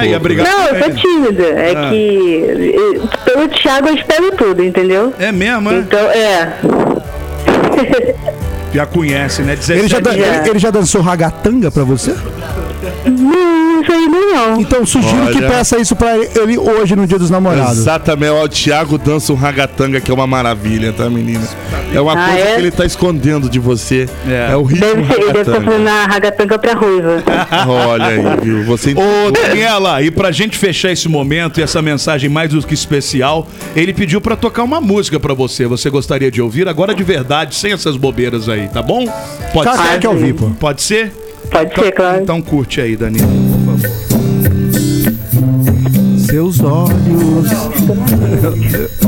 É, 0.01 0.07
ia 0.07 0.19
brigar 0.19 0.45
Não, 0.45 0.67
eu 0.69 0.83
sou 0.83 0.93
tímida. 0.95 1.43
É 1.43 1.73
Ah. 1.75 1.89
que 1.89 3.01
pelo 3.25 3.47
Thiago 3.49 3.87
eu 3.89 3.95
espero 3.95 4.31
tudo, 4.37 4.63
entendeu? 4.63 5.13
É 5.19 5.31
mesmo, 5.31 5.71
é? 5.71 5.77
Então, 5.79 5.99
é. 5.99 6.53
Já 8.73 8.85
conhece, 8.87 9.43
né? 9.43 9.55
17 9.55 9.79
Ele 9.81 9.87
já, 9.87 9.99
dan- 9.99 10.13
ele, 10.13 10.49
ele 10.49 10.59
já 10.59 10.71
dançou 10.71 10.99
ragatanga 11.01 11.69
pra 11.69 11.83
você? 11.83 12.15
Não, 13.05 13.52
isso 13.83 13.91
aí 13.91 14.07
não. 14.07 14.59
Então 14.61 14.85
sugiro 14.85 15.27
que 15.27 15.37
Olha. 15.37 15.49
peça 15.49 15.77
isso 15.79 15.95
pra 15.95 16.17
ele 16.17 16.57
hoje 16.57 16.95
no 16.95 17.05
Dia 17.05 17.19
dos 17.19 17.29
Namorados. 17.29 17.77
Exatamente, 17.77 18.31
ó, 18.31 18.43
o 18.43 18.49
Thiago 18.49 18.97
dança 18.97 19.31
um 19.31 19.35
ragatanga 19.35 19.99
que 20.01 20.09
é 20.09 20.13
uma 20.13 20.25
maravilha, 20.27 20.91
tá, 20.93 21.09
menina? 21.09 21.47
É 21.93 21.99
uma 22.01 22.13
Ah, 22.13 22.27
coisa 22.29 22.39
é? 22.39 22.53
que 22.55 22.61
ele 22.61 22.71
tá 22.71 22.85
escondendo 22.85 23.49
de 23.49 23.59
você. 23.59 24.07
É, 24.27 24.55
o 24.55 24.63
ritmo 24.63 24.85
Deve 24.87 25.05
ser, 25.07 25.13
ele 25.21 25.25
deve 25.33 25.39
estar 25.39 25.51
ragatanga. 25.51 25.71
fazendo 25.71 25.87
a 25.87 26.05
ragatanga 26.05 26.59
pra 26.59 26.73
ruiva. 26.73 27.23
Olha 27.67 28.05
aí, 28.07 28.21
viu? 28.41 28.63
Você 28.65 28.93
Ô, 28.93 29.31
Daniela, 29.31 30.01
e 30.01 30.09
pra 30.11 30.31
gente 30.31 30.57
fechar 30.57 30.91
esse 30.91 31.07
momento 31.07 31.59
e 31.59 31.63
essa 31.63 31.81
mensagem 31.81 32.29
mais 32.29 32.49
do 32.49 32.61
que 32.65 32.73
especial, 32.73 33.47
ele 33.75 33.93
pediu 33.93 34.19
pra 34.21 34.35
tocar 34.35 34.63
uma 34.63 34.79
música 34.81 35.19
pra 35.19 35.33
você. 35.33 35.65
Você 35.67 35.89
gostaria 35.89 36.31
de 36.31 36.41
ouvir 36.41 36.67
agora 36.67 36.93
de 36.95 37.03
verdade, 37.03 37.55
sem 37.55 37.71
essas 37.73 37.97
bobeiras 37.97 38.47
aí, 38.49 38.67
tá 38.67 38.81
bom? 38.81 39.05
Pode 39.53 39.69
Tá, 39.69 39.77
ser? 39.91 39.99
quer 39.99 40.09
ouvir, 40.09 40.33
pô. 40.33 40.49
Pode 40.59 40.81
ser? 40.81 41.11
Pode 41.51 41.71
Então- 41.71 41.83
ser, 41.83 41.91
claro. 41.91 42.21
Então 42.21 42.41
curte 42.41 42.79
aí, 42.81 42.95
favor. 42.97 43.52
Seus 46.17 46.59
olhos. 46.61 47.51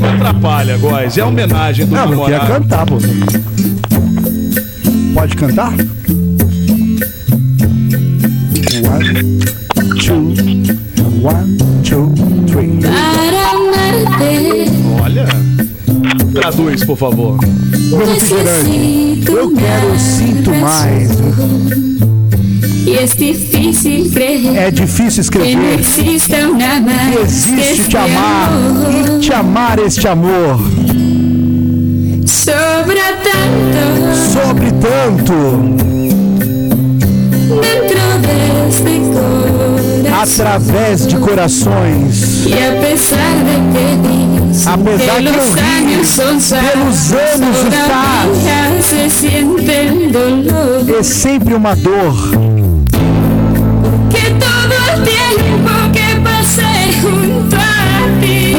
Não 0.00 0.08
atrapalha, 0.14 0.76
Góis. 0.78 1.16
É 1.18 1.24
homenagem 1.24 1.86
do 1.86 1.92
Não, 1.94 2.12
eu 2.12 2.20
queria 2.24 2.38
namorado. 2.38 2.62
cantar, 2.62 2.86
pô. 2.86 2.96
Pode 5.14 5.36
cantar? 5.36 5.72
One, 8.84 9.40
two, 10.04 10.34
one, 11.22 11.58
two, 11.82 12.12
three. 12.46 12.78
Olha. 15.02 15.26
Traduz, 16.34 16.84
por 16.84 16.96
favor. 16.96 17.38
Eu 19.28 19.50
quero, 19.54 19.86
eu 19.88 19.98
sinto 19.98 20.50
mais. 20.54 21.10
É 22.88 23.02
É 24.66 24.70
difícil 24.70 25.24
que 25.24 25.38
não 25.38 25.44
escrever. 25.44 25.78
Que 27.12 27.18
existe 27.22 27.88
te 27.88 27.96
amar 27.96 28.50
e 28.90 29.18
te 29.20 29.32
amar 29.32 29.78
este 29.80 30.06
amor. 30.06 30.60
Sobra 32.24 33.16
tanto 33.24 33.86
Sobre 34.32 34.70
tanto, 34.72 35.34
através 40.22 41.06
de 41.06 41.16
corações. 41.16 42.46
E 42.46 42.52
apesar 42.52 43.34
de 43.44 43.56
que 43.72 43.96
Apesar 44.64 45.16
que 45.16 45.22
que 45.22 45.28
eu 45.28 45.32
los 45.36 45.54
ri, 45.54 45.60
años 45.60 46.08
son 46.08 46.40
pelos 46.40 47.12
anos 47.12 47.56
todavía 47.64 48.82
se 48.82 48.98
É 50.98 51.02
sempre 51.02 51.54
uma 51.54 51.74
dor. 51.76 52.55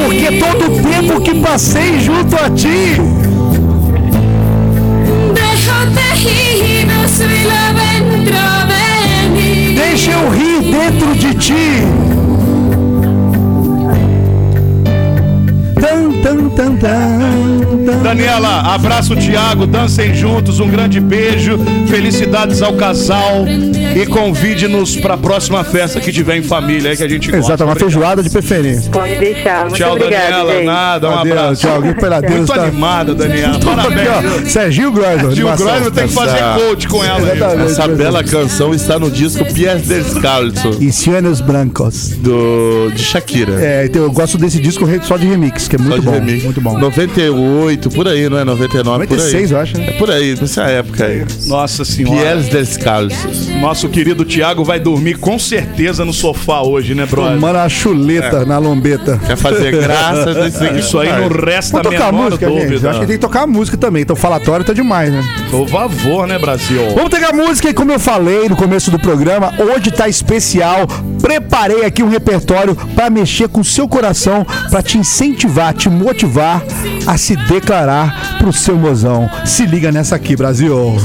Porque 0.04 0.40
todo 0.40 0.66
o 0.66 0.82
tempo 0.82 1.22
que 1.22 1.36
passei 1.36 2.00
junto 2.00 2.36
a 2.36 2.50
ti. 2.50 2.96
Deixa 9.76 10.12
eu 10.12 10.30
rir 10.30 10.62
dentro 10.72 11.16
de 11.16 11.34
ti. 11.36 11.84
Tan, 15.80 16.12
tan, 16.22 16.50
tan, 16.50 16.76
tan, 16.76 16.78
tan. 16.78 17.98
Daniela, 18.04 18.74
abraço 18.74 19.14
o 19.14 19.16
Thiago, 19.16 19.66
dancem 19.68 20.14
juntos, 20.14 20.60
um 20.60 20.68
grande 20.70 21.00
beijo, 21.00 21.58
felicidades 21.88 22.62
ao 22.62 22.74
casal 22.74 23.46
e 23.48 24.06
convide-nos 24.08 24.96
para 24.98 25.14
a 25.14 25.18
próxima 25.18 25.64
festa 25.64 26.00
que 26.00 26.12
tiver 26.12 26.38
em 26.38 26.44
família 26.44 26.92
aí 26.92 26.98
que 26.98 27.04
a 27.04 27.08
gente 27.08 27.30
gosta. 27.32 27.54
Exato, 27.54 27.64
uma 27.64 27.76
feijoada 27.76 28.22
de 28.24 28.30
preferência. 28.30 28.90
Pode 28.92 29.16
deixar. 29.18 29.62
Muito 29.66 29.76
Tchau, 29.78 29.92
obrigada, 29.94 30.24
Daniela, 30.26 30.54
gente. 30.54 30.66
nada, 30.66 31.10
um 31.10 31.14
Adeus, 31.20 31.38
abraço. 31.38 31.62
tchau, 31.62 31.82
Deus, 31.82 32.32
Muito 32.36 32.54
tá- 32.54 32.64
animada, 32.64 33.16
Daniela, 33.16 33.54
Tudo 33.60 33.70
aqui, 33.72 33.82
parabéns. 33.96 34.10
ó. 34.10 34.50
Serginho 34.50 34.92
Groisman. 34.92 35.36
Groisman 35.36 35.92
tem 35.92 36.08
que 36.08 36.14
fazer 36.14 36.40
coach 36.58 36.88
com 36.88 37.04
ela. 37.04 37.18
aí. 37.32 37.38
Exatamente. 37.38 37.72
Essa 37.72 37.88
bela 37.88 38.24
canção 38.24 38.74
está 38.74 39.00
no 39.00 39.10
disco 39.12 39.46
Pierre 39.54 39.82
Descalço, 39.82 40.78
E 40.82 40.92
Cianos 40.92 41.40
Brancos. 41.42 42.10
do, 42.18 42.92
de 42.94 43.02
Shakira. 43.02 43.54
É, 43.60 43.86
então 43.86 44.02
eu 44.04 44.12
gosto 44.12 44.38
desse 44.38 44.60
disco 44.60 44.86
só 45.04 45.18
de 45.18 45.26
remix, 45.28 45.68
que 45.68 45.77
é 45.80 45.84
muito 45.84 46.02
bom. 46.04 46.12
remix. 46.12 46.44
Muito 46.44 46.62
bom. 46.62 46.78
98, 46.80 47.90
por 47.90 48.08
aí, 48.08 48.30
não 48.30 48.38
é? 48.40 48.44
99, 48.44 48.84
96, 48.90 49.50
por 49.50 49.54
eu 49.54 49.58
aí. 49.58 49.64
acho, 49.64 49.78
né? 49.78 49.88
É 49.88 49.92
por 49.94 50.12
aí, 50.12 50.36
nessa 50.40 50.64
época 50.64 51.06
aí. 51.06 51.26
Nossa 51.46 51.86
senhora. 51.86 52.18
Pierre 52.20 52.50
Descalço. 52.50 53.28
Nosso 53.60 53.90
querido 53.90 54.26
Thiago 54.26 54.64
vai 54.64 54.80
dormir 54.80 55.18
com 55.18 55.38
certeza 55.40 56.04
no 56.06 56.14
sofá 56.14 56.62
hoje, 56.62 56.94
né, 56.94 57.06
brother? 57.06 57.34
Tomando 57.36 57.58
a 57.58 57.70
chuleta 57.70 58.46
na 58.46 58.58
lombeta. 58.58 59.20
Quer 59.26 59.38
fazer 59.38 59.72
graça. 59.72 60.28
Isso 60.78 61.00
aí 61.00 61.10
não 61.10 61.28
resta 61.28 61.80
a 61.80 61.82
Vamos 61.82 61.98
tocar 61.98 62.12
menor 62.12 62.26
música, 62.26 62.50
gente? 62.50 62.62
dúvida. 62.62 62.88
Eu 62.88 62.90
acho 62.92 63.00
que 63.00 63.06
tem 63.08 63.16
que 63.16 63.22
tocar 63.22 63.48
música 63.48 63.78
também. 63.78 64.02
Então 64.02 64.16
falatório 64.16 64.66
tá 64.66 64.74
demais, 64.74 65.12
né? 65.12 65.22
Por 65.50 65.68
favor, 65.68 66.28
né, 66.28 66.38
Brasil? 66.38 66.82
Vamos 66.94 67.10
pegar 67.10 67.34
música 67.34 67.70
e 67.70 67.74
como 67.74 67.92
eu 67.92 68.00
falei 68.00 68.50
no 68.50 68.56
começo 68.56 68.92
do 68.92 69.00
programa, 69.00 69.54
hoje 69.58 69.92
tá 69.92 70.08
especial. 70.08 70.88
Preparei 71.22 71.86
aqui 71.86 72.04
um 72.04 72.10
repertório 72.10 72.76
para 72.76 73.10
mexer 73.10 73.48
com 73.48 73.62
o 73.62 73.66
seu 73.66 73.88
coração, 73.88 74.46
para 74.70 74.82
te 74.82 74.98
incentivar, 74.98 75.74
te 75.74 75.90
motivar 75.90 76.64
a 77.06 77.18
se 77.18 77.36
declarar 77.36 78.38
pro 78.38 78.52
seu 78.52 78.76
mozão. 78.76 79.30
Se 79.46 79.66
liga 79.66 79.92
nessa 79.92 80.16
aqui, 80.16 80.36
Brasil. 80.36 80.96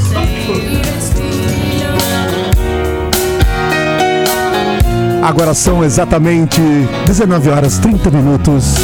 Agora 5.23 5.53
são 5.53 5.83
exatamente 5.85 6.59
19 7.05 7.49
horas 7.49 7.77
30 7.79 8.11
minutos. 8.11 8.75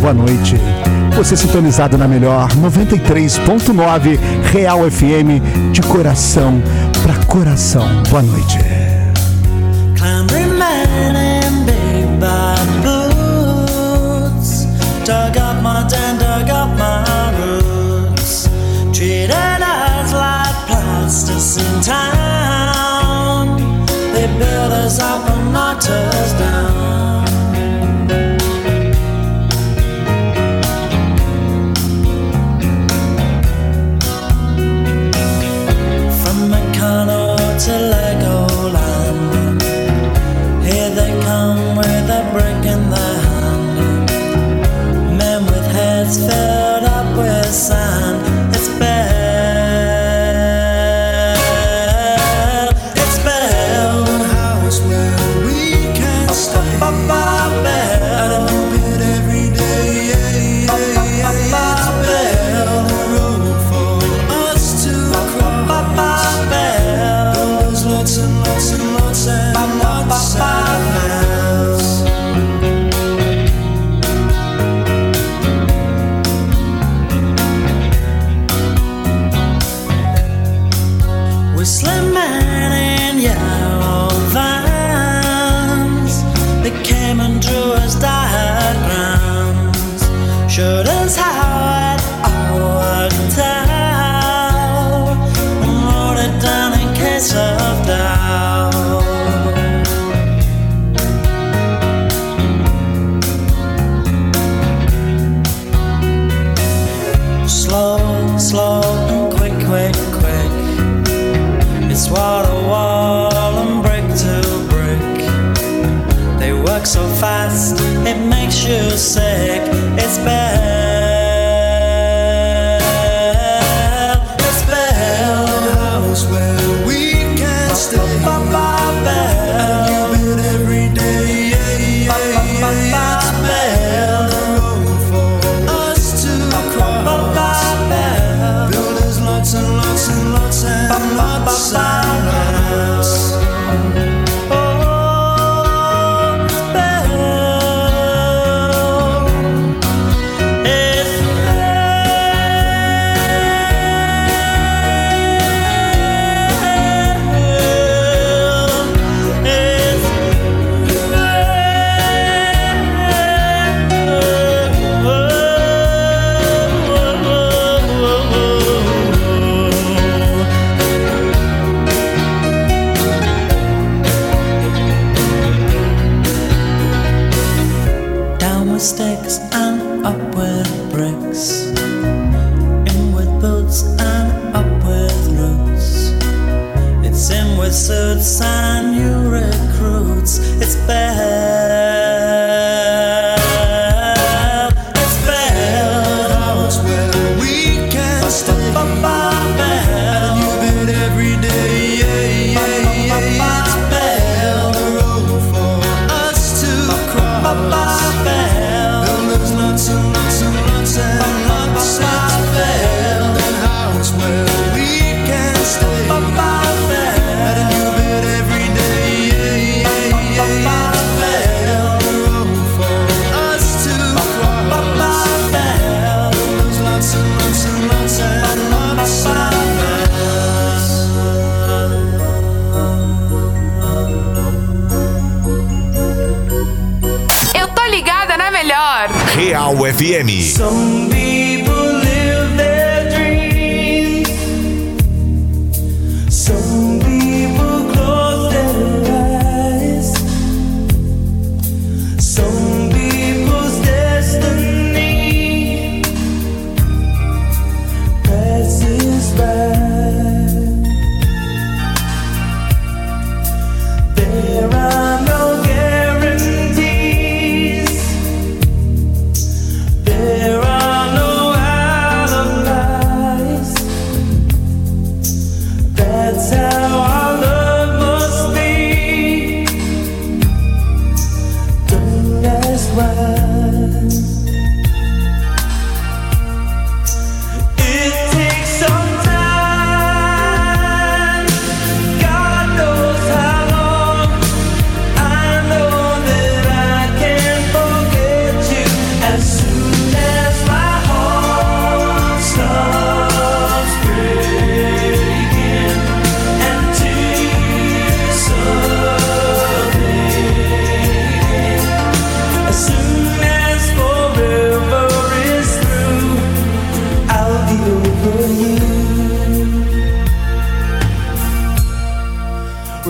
Boa 0.00 0.14
noite. 0.14 0.56
Você 1.14 1.36
sintonizado 1.36 1.98
na 1.98 2.08
melhor 2.08 2.48
93.9 2.52 4.18
Real 4.50 4.90
FM 4.90 5.72
de 5.72 5.82
coração 5.82 6.62
para 7.02 7.14
coração. 7.26 7.86
Boa 8.08 8.22
noite. 8.22 8.58
Town 9.98 10.26
They 24.14 24.26
built 24.38 24.72
us 24.72 24.98
up 25.00 25.28
and 25.30 25.52
knocked 25.52 25.88
us 25.88 26.32
down 26.34 26.69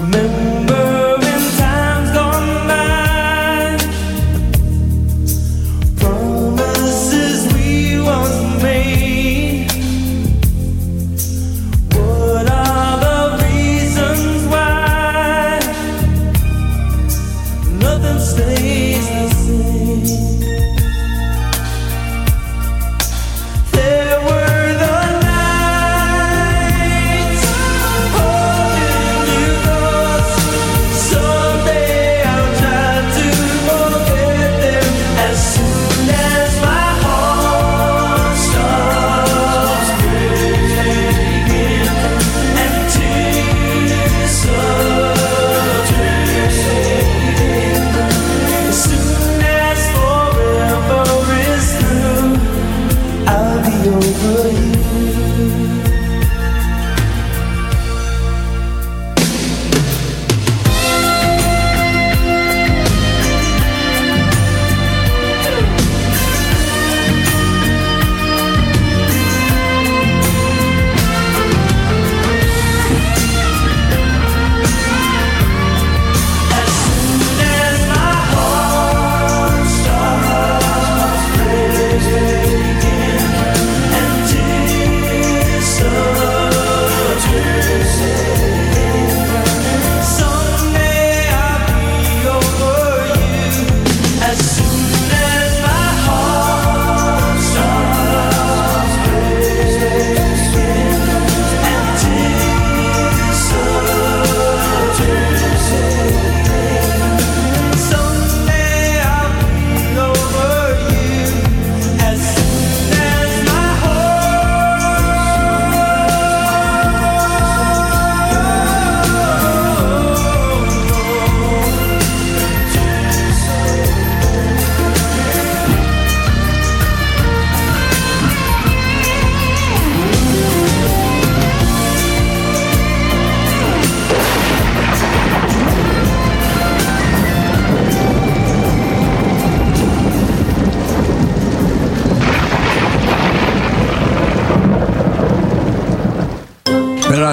Remember 0.01 0.40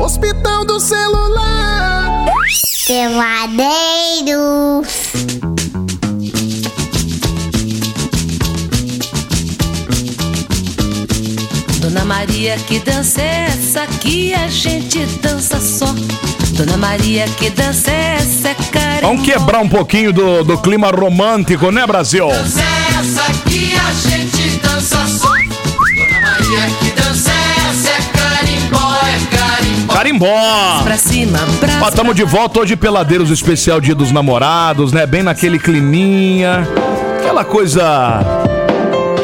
Hospital 0.00 0.64
do 0.64 0.78
celular. 0.78 2.26
Peladeiros. 2.86 3.58
Dona 11.80 12.04
Maria, 12.04 12.56
que 12.66 12.78
dança 12.78 13.20
é 13.20 13.46
essa 13.48 13.86
que 14.00 14.32
a 14.34 14.48
gente 14.48 15.04
dança 15.20 15.60
só? 15.60 15.92
Dona 16.52 16.76
Maria, 16.76 17.26
que 17.36 17.50
dança 17.50 17.90
é 17.90 18.16
essa, 18.16 18.54
cara? 18.70 19.00
Vamos 19.02 19.24
quebrar 19.24 19.60
um 19.60 19.68
pouquinho 19.68 20.12
do, 20.12 20.44
do 20.44 20.58
clima 20.58 20.90
romântico, 20.90 21.70
né, 21.70 21.86
Brasil? 21.86 22.28
Dança 22.28 22.60
é 22.60 23.00
essa 23.00 23.24
que 23.48 23.74
a 23.74 23.92
gente 24.08 24.47
carimbó. 29.98 30.80
Pra 30.84 30.96
cima, 30.96 31.40
pra 31.58 31.80
Ó, 31.82 31.90
tamo 31.90 32.14
de 32.14 32.22
volta 32.22 32.60
hoje, 32.60 32.76
Peladeiros 32.76 33.30
Especial 33.30 33.80
Dia 33.80 33.96
dos 33.96 34.12
Namorados, 34.12 34.92
né? 34.92 35.04
Bem 35.04 35.24
naquele 35.24 35.58
climinha. 35.58 36.68
Aquela 37.18 37.44
coisa 37.44 38.22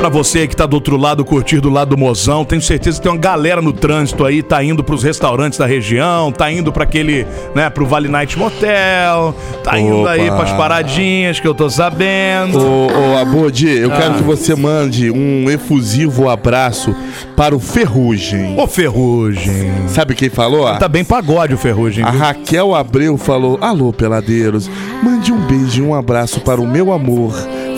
pra 0.05 0.11
você 0.11 0.47
que 0.47 0.55
tá 0.55 0.67
do 0.67 0.75
outro 0.75 0.99
lado, 0.99 1.25
curtir 1.25 1.61
do 1.61 1.71
lado 1.71 1.91
do 1.91 1.97
mozão. 1.97 2.45
Tenho 2.45 2.61
certeza 2.61 2.99
que 2.99 3.05
tem 3.05 3.11
uma 3.13 3.17
galera 3.17 3.63
no 3.63 3.73
trânsito 3.73 4.23
aí, 4.27 4.43
tá 4.43 4.63
indo 4.63 4.85
pros 4.85 5.03
restaurantes 5.03 5.59
da 5.59 5.65
região, 5.65 6.31
tá 6.31 6.53
indo 6.53 6.71
pra 6.71 6.85
aquele, 6.85 7.27
né, 7.55 7.71
pro 7.71 7.87
Vale 7.87 8.07
Night 8.07 8.39
Motel, 8.39 9.35
tá 9.63 9.79
indo 9.79 10.03
Opa. 10.03 10.11
aí 10.11 10.31
pras 10.31 10.53
paradinhas 10.53 11.41
que 11.41 11.49
eu 11.49 11.55
tô 11.55 11.71
sabendo. 11.71 12.59
Ô, 12.59 12.87
ô 13.15 13.17
Abode, 13.19 13.67
eu 13.67 13.91
Ah. 13.91 13.97
quero 13.97 14.15
que 14.17 14.23
você 14.23 14.55
mande 14.55 15.11
um 15.11 15.49
efusivo 15.49 16.29
abraço 16.29 16.95
para 17.35 17.57
o 17.57 17.59
Ferrugem. 17.59 18.61
Ô 18.61 18.67
Ferrugem. 18.67 19.73
Sabe 19.89 20.15
quem 20.15 20.29
falou? 20.29 20.67
Tá 20.77 20.87
bem 20.87 21.03
pagode 21.05 21.55
o 21.55 21.59
Ferrugem. 21.59 22.05
A 22.05 22.11
viu? 22.11 22.21
Raquel 22.21 22.75
Abreu 22.75 23.17
falou: 23.17 23.57
Alô, 23.59 23.91
peladeiros, 23.91 24.71
mande 25.03 25.33
um 25.33 25.41
beijo 25.47 25.83
e 25.83 25.87
um 25.87 25.95
abraço 25.95 26.41
para 26.43 26.61
o 26.61 26.67
meu 26.67 26.93
amor, 26.93 27.33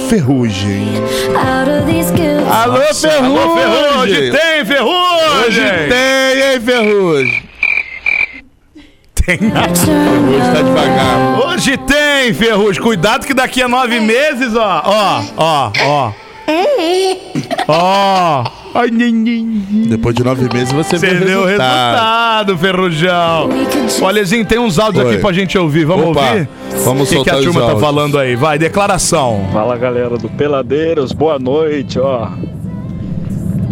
Ferrugem. 0.08 0.94
Alô, 2.50 2.78
Nossa, 2.78 3.08
Ferrugem! 3.08 3.38
alô, 3.38 3.56
Ferrugem! 3.56 3.98
Hoje 4.00 4.30
tem 4.30 4.64
Ferrugem! 4.64 5.44
Hoje 5.46 5.60
tem, 5.88 6.52
hein, 6.52 6.60
Ferrugem? 6.60 7.42
Tem. 9.14 9.38
Hoje 9.38 10.52
tá 10.54 10.62
devagar. 10.62 11.40
Hoje 11.46 11.76
tem, 11.78 12.32
Ferrugem. 12.34 12.82
Cuidado 12.82 13.26
que 13.26 13.34
daqui 13.34 13.60
a 13.62 13.68
nove 13.68 13.98
meses, 13.98 14.54
ó, 14.54 14.82
ó, 14.84 15.22
ó, 15.36 15.72
ó. 15.84 16.12
Ó. 17.68 18.44
Ai, 18.74 18.90
ninguém. 18.90 19.62
Depois 19.88 20.14
de 20.14 20.22
nove 20.22 20.48
meses 20.52 20.70
você, 20.72 20.98
Você 20.98 21.06
vê 21.06 21.24
vê 21.24 21.34
o 21.34 21.44
resultado, 21.46 22.58
Ferrujão. 22.58 23.48
Ô, 24.02 24.06
Alezinho, 24.06 24.44
tem 24.44 24.58
uns 24.58 24.78
áudios 24.78 25.04
Oi. 25.04 25.12
aqui 25.12 25.22
pra 25.22 25.32
gente 25.32 25.56
ouvir. 25.56 25.84
Vamos 25.86 26.08
Opa, 26.08 26.20
ouvir? 26.20 26.48
vamos 26.84 27.10
O 27.10 27.16
que, 27.16 27.22
que 27.24 27.30
a 27.30 27.34
soltar 27.34 27.52
turma 27.52 27.72
tá 27.72 27.76
falando 27.78 28.18
aí? 28.18 28.36
Vai, 28.36 28.58
declaração. 28.58 29.46
Fala 29.52 29.76
galera 29.78 30.18
do 30.18 30.28
Peladeiros, 30.28 31.12
boa 31.12 31.38
noite, 31.38 31.98
ó. 31.98 32.28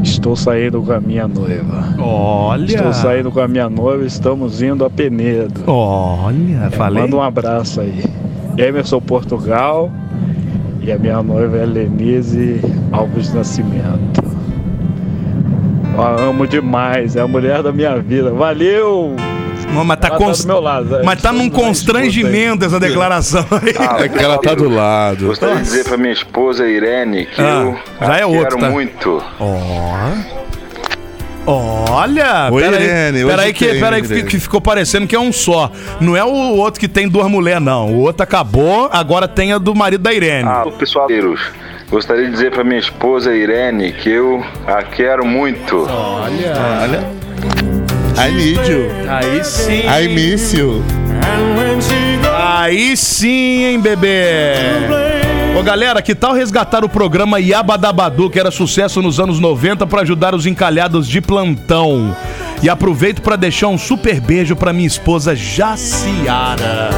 Estou 0.03 0.35
saindo 0.37 0.83
com 0.83 0.93
a 0.93 1.01
minha 1.01 1.29
noiva. 1.29 1.95
Olha. 1.99 2.65
Estou 2.65 2.93
saindo 2.93 3.31
com 3.31 3.41
a 3.41 3.49
minha 3.49 3.69
noiva, 3.69 4.05
estamos 4.07 4.63
indo 4.63 4.85
a 4.85 4.91
Penedo. 4.91 5.65
Olha, 5.67 6.71
falei. 6.73 7.03
Manda 7.03 7.17
um 7.17 7.23
abraço 7.23 7.81
aí. 7.83 8.05
Emerson 8.57 9.01
Portugal 9.01 9.91
e 10.87 10.93
a 10.93 10.99
minha 10.99 11.23
noiva 11.23 11.57
é 11.59 11.65
Lenise 11.67 12.61
Alves 12.93 13.33
Nascimento. 13.33 14.23
Ó, 15.97 16.29
amo 16.29 16.47
demais, 16.47 17.15
é 17.17 17.21
a 17.21 17.27
mulher 17.29 17.63
da 17.63 17.73
minha 17.73 17.97
vida. 17.99 18.31
Valeu! 18.33 19.15
Não, 19.73 19.85
mas 19.85 19.99
tá, 19.99 20.09
Ela 20.09 20.19
cons- 20.19 20.45
do 20.45 20.49
meu 20.49 20.61
lado. 20.61 21.01
mas 21.05 21.21
tá 21.23 21.33
num 21.33 21.49
constrangimento 21.51 22.65
essa 22.65 22.79
declaração 22.79 23.45
aí. 23.51 23.75
É 24.05 24.09
que 24.09 24.23
ela 24.23 24.39
tá 24.39 24.55
do 24.55 24.69
lado. 24.69 25.27
Gostaria 25.27 25.57
de 25.57 25.63
dizer 25.63 25.85
pra 25.85 25.97
minha 25.97 26.13
esposa 26.13 26.67
Irene 26.69 27.27
que 27.27 27.41
Ah, 27.41 27.63
eu 28.01 28.07
já 28.07 28.17
é 28.19 28.23
a 28.23 28.27
outro, 28.27 28.43
quero 28.57 28.59
tá? 28.61 28.71
muito. 28.71 29.23
Olha! 31.47 32.49
Oi, 32.51 32.63
peraí, 32.63 32.85
Irene, 32.85 33.25
peraí 33.25 33.53
que, 33.53 33.67
tem, 33.67 33.81
peraí 33.81 34.03
Irene. 34.03 34.23
que 34.25 34.39
ficou 34.41 34.61
parecendo 34.61 35.07
que 35.07 35.15
é 35.15 35.21
um 35.21 35.33
só. 35.33 35.71
Não 36.01 36.17
é 36.17 36.25
o 36.25 36.57
outro 36.57 36.81
que 36.81 36.89
tem 36.89 37.09
duas 37.09 37.29
mulheres, 37.29 37.63
não. 37.63 37.93
O 37.93 38.01
outro 38.01 38.23
acabou, 38.23 38.89
agora 38.91 39.29
tem 39.29 39.53
a 39.53 39.59
do 39.59 39.75
marido 39.75 40.03
da 40.03 40.13
Irene. 40.13 40.49
Ah, 40.49 40.65
pessoal, 40.79 41.07
gostaria 41.91 42.25
de 42.25 42.31
dizer 42.31 42.51
pra 42.51 42.65
minha 42.65 42.81
esposa 42.81 43.35
Irene 43.35 43.93
que 43.93 44.11
eu 44.11 44.43
a 44.67 44.83
quero 44.83 45.25
muito. 45.27 45.87
Olha, 45.89 46.55
olha. 46.83 47.25
I 48.17 48.31
need 48.33 48.71
you. 48.71 48.91
Aí 49.09 49.45
sim. 49.45 49.83
I 49.87 50.09
miss 50.09 50.55
you. 50.55 50.83
Aí 52.37 52.97
sim, 52.97 53.65
hein, 53.65 53.81
bebê? 53.81 55.14
Ô 55.59 55.63
galera, 55.63 56.03
que 56.03 56.15
tal 56.15 56.33
resgatar 56.33 56.85
o 56.85 56.89
programa 56.89 57.39
Yabadabadu, 57.39 58.29
que 58.29 58.41
era 58.41 58.51
sucesso 58.51 59.01
nos 59.01 59.21
anos 59.21 59.39
90, 59.39 59.87
pra 59.87 60.03
ajudar 60.03 60.35
os 60.35 60.47
encalhados 60.47 61.07
de 61.09 61.21
plantão? 61.21 62.15
E 62.63 62.69
aproveito 62.69 63.23
pra 63.23 63.37
deixar 63.37 63.69
um 63.69 63.79
super 63.79 64.21
beijo 64.21 64.57
pra 64.57 64.73
minha 64.73 64.87
esposa 64.87 65.35
Jaciara. 65.37 66.91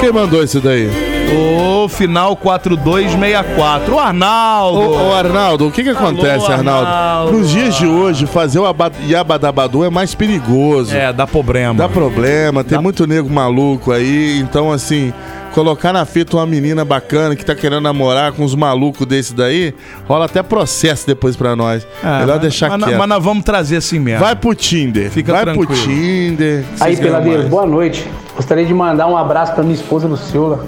Quem 0.00 0.12
mandou 0.12 0.42
isso 0.44 0.60
daí? 0.60 0.88
O 1.34 1.88
final 1.88 2.36
4264. 2.36 3.94
O 3.94 3.98
Arnaldo. 3.98 4.78
Ô, 4.80 5.08
ô, 5.08 5.14
Arnaldo, 5.14 5.66
o 5.68 5.72
que 5.72 5.82
que 5.82 5.90
acontece, 5.90 6.50
Arnaldo? 6.50 6.86
Arnaldo. 6.86 7.32
Nos 7.38 7.50
dias 7.50 7.74
de 7.76 7.86
hoje, 7.86 8.26
fazer 8.26 8.58
o 8.58 8.66
aba- 8.66 8.92
Yabadabadu 9.08 9.84
é 9.84 9.90
mais 9.90 10.14
perigoso. 10.14 10.94
É, 10.94 11.12
dá 11.12 11.26
problema. 11.26 11.74
Dá 11.74 11.88
problema, 11.88 12.62
tem 12.64 12.78
muito 12.80 13.06
nego 13.06 13.28
maluco 13.30 13.92
aí, 13.92 14.38
então 14.40 14.72
assim, 14.72 15.12
colocar 15.58 15.92
na 15.92 16.04
fita 16.04 16.36
uma 16.36 16.46
menina 16.46 16.84
bacana 16.84 17.34
que 17.34 17.44
tá 17.44 17.52
querendo 17.52 17.80
namorar 17.80 18.30
com 18.30 18.44
uns 18.44 18.54
malucos 18.54 19.04
desse 19.04 19.34
daí, 19.34 19.74
rola 20.06 20.26
até 20.26 20.40
processo 20.40 21.04
depois 21.04 21.34
pra 21.34 21.56
nós. 21.56 21.84
É, 22.00 22.20
Melhor 22.20 22.34
mas- 22.34 22.40
deixar 22.42 22.70
mas, 22.70 22.84
quieto. 22.84 22.96
Mas 22.96 23.08
nós 23.08 23.24
vamos 23.24 23.42
trazer 23.42 23.78
assim 23.78 23.98
mesmo. 23.98 24.20
Vai 24.20 24.36
pro 24.36 24.54
Tinder. 24.54 25.10
Fica 25.10 25.32
vai 25.32 25.42
tranquilo. 25.42 25.66
pro 25.66 25.74
Tinder. 25.74 26.64
Aí, 26.78 26.96
mais. 27.10 27.48
boa 27.48 27.66
noite. 27.66 28.06
Gostaria 28.36 28.64
de 28.64 28.72
mandar 28.72 29.08
um 29.08 29.16
abraço 29.16 29.52
para 29.52 29.64
minha 29.64 29.74
esposa 29.74 30.06
Luciola. 30.06 30.64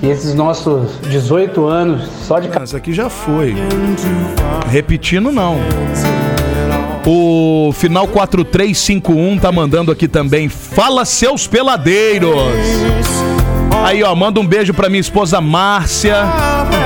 Que 0.00 0.06
esses 0.06 0.34
nossos 0.34 0.92
18 1.10 1.66
anos 1.66 2.08
só 2.26 2.38
de 2.38 2.48
Isso 2.64 2.74
aqui 2.74 2.94
já 2.94 3.10
foi. 3.10 3.54
Repetindo, 4.70 5.30
não. 5.30 5.58
O 7.04 7.70
final 7.74 8.08
4351 8.08 9.38
tá 9.38 9.52
mandando 9.52 9.92
aqui 9.92 10.08
também. 10.08 10.48
Fala, 10.48 11.04
seus 11.04 11.46
peladeiros! 11.46 12.32
Aí, 13.84 14.02
ó, 14.02 14.14
manda 14.14 14.40
um 14.40 14.46
beijo 14.46 14.74
pra 14.74 14.88
minha 14.88 15.00
esposa 15.00 15.40
Márcia. 15.40 16.16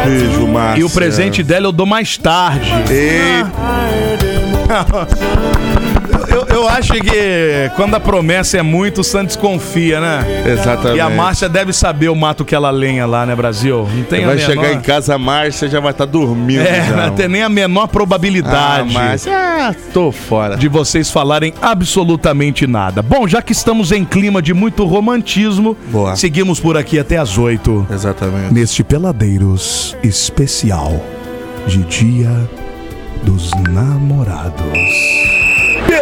Beijo, 0.04 0.46
Márcia. 0.46 0.80
E 0.80 0.84
o 0.84 0.90
presente 0.90 1.42
dela 1.42 1.66
eu 1.66 1.72
dou 1.72 1.86
mais 1.86 2.16
tarde. 2.16 2.70
Eu, 6.28 6.46
eu 6.56 6.68
acho 6.68 6.92
que 6.94 7.70
quando 7.76 7.94
a 7.94 8.00
promessa 8.00 8.58
é 8.58 8.62
muito, 8.62 9.00
o 9.00 9.04
Santos 9.04 9.36
confia, 9.36 10.00
né? 10.00 10.42
Exatamente. 10.46 10.96
E 10.98 11.00
a 11.00 11.08
Márcia 11.10 11.48
deve 11.48 11.72
saber 11.72 12.08
o 12.08 12.14
mato 12.14 12.44
que 12.44 12.54
ela 12.54 12.70
lenha 12.70 13.06
lá, 13.06 13.24
né, 13.26 13.34
Brasil? 13.34 13.88
Não 13.94 14.02
tem 14.04 14.24
a 14.24 14.26
vai 14.28 14.36
menor- 14.36 14.50
chegar 14.50 14.72
em 14.72 14.80
casa, 14.80 15.14
a 15.14 15.18
Márcia 15.18 15.68
já 15.68 15.80
vai 15.80 15.92
estar 15.92 16.04
dormindo. 16.04 16.60
É, 16.62 16.84
já. 16.88 16.96
não 17.08 17.14
tem 17.14 17.28
nem 17.28 17.42
a 17.42 17.48
menor 17.48 17.86
probabilidade. 17.88 18.90
Ah, 18.96 19.00
Márcia, 19.00 19.32
ah, 19.34 19.74
tô 19.92 20.10
fora. 20.12 20.56
De 20.56 20.68
vocês 20.68 21.10
falarem 21.10 21.52
absolutamente 21.62 22.66
nada. 22.66 23.02
Bom, 23.02 23.26
já 23.26 23.40
que 23.42 23.52
estamos 23.52 23.92
em 23.92 24.04
clima 24.04 24.42
de 24.42 24.52
muito 24.54 24.84
romantismo, 24.84 25.76
Boa. 25.90 26.16
seguimos 26.16 26.60
por 26.60 26.76
aqui 26.76 26.98
até 26.98 27.16
as 27.16 27.38
8. 27.38 27.86
Exatamente. 27.90 28.52
Neste 28.52 28.82
Peladeiros 28.84 29.96
especial 30.02 31.00
de 31.66 31.82
Dia 31.84 32.48
dos 33.24 33.50
Namorados. 33.70 35.25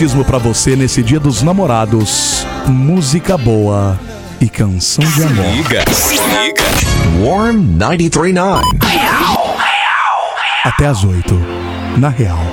batismo 0.00 0.24
para 0.24 0.38
você 0.38 0.74
nesse 0.74 1.02
Dia 1.02 1.20
dos 1.20 1.42
Namorados. 1.42 2.46
Música 2.66 3.36
boa 3.36 4.00
e 4.40 4.48
canção 4.48 5.04
de 5.04 5.22
amor. 5.22 5.44
Se 5.44 5.56
liga, 5.56 5.84
se 5.92 6.14
liga. 6.14 6.62
Warm 7.22 7.76
939. 7.76 8.64
Até 10.64 10.86
às 10.86 11.04
8, 11.04 11.38
na 11.98 12.08
Real. 12.08 12.49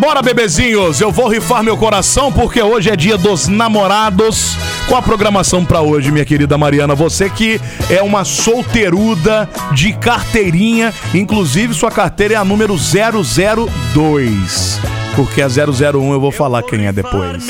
Embora, 0.00 0.22
bebezinhos. 0.22 0.98
Eu 0.98 1.12
vou 1.12 1.28
rifar 1.28 1.62
meu 1.62 1.76
coração 1.76 2.32
porque 2.32 2.62
hoje 2.62 2.88
é 2.88 2.96
dia 2.96 3.18
dos 3.18 3.48
namorados. 3.48 4.56
Qual 4.88 4.98
a 4.98 5.02
programação 5.02 5.62
pra 5.62 5.82
hoje, 5.82 6.10
minha 6.10 6.24
querida 6.24 6.56
Mariana? 6.56 6.94
Você 6.94 7.28
que 7.28 7.60
é 7.90 8.00
uma 8.00 8.24
solteiruda 8.24 9.46
de 9.74 9.92
carteirinha, 9.92 10.94
inclusive 11.12 11.74
sua 11.74 11.90
carteira 11.90 12.32
é 12.32 12.36
a 12.38 12.44
número 12.44 12.76
002. 12.78 14.80
Porque 15.14 15.42
a 15.42 15.48
001 15.48 16.12
eu 16.14 16.20
vou 16.20 16.32
falar 16.32 16.62
quem 16.62 16.86
é 16.86 16.92
depois. 16.92 17.46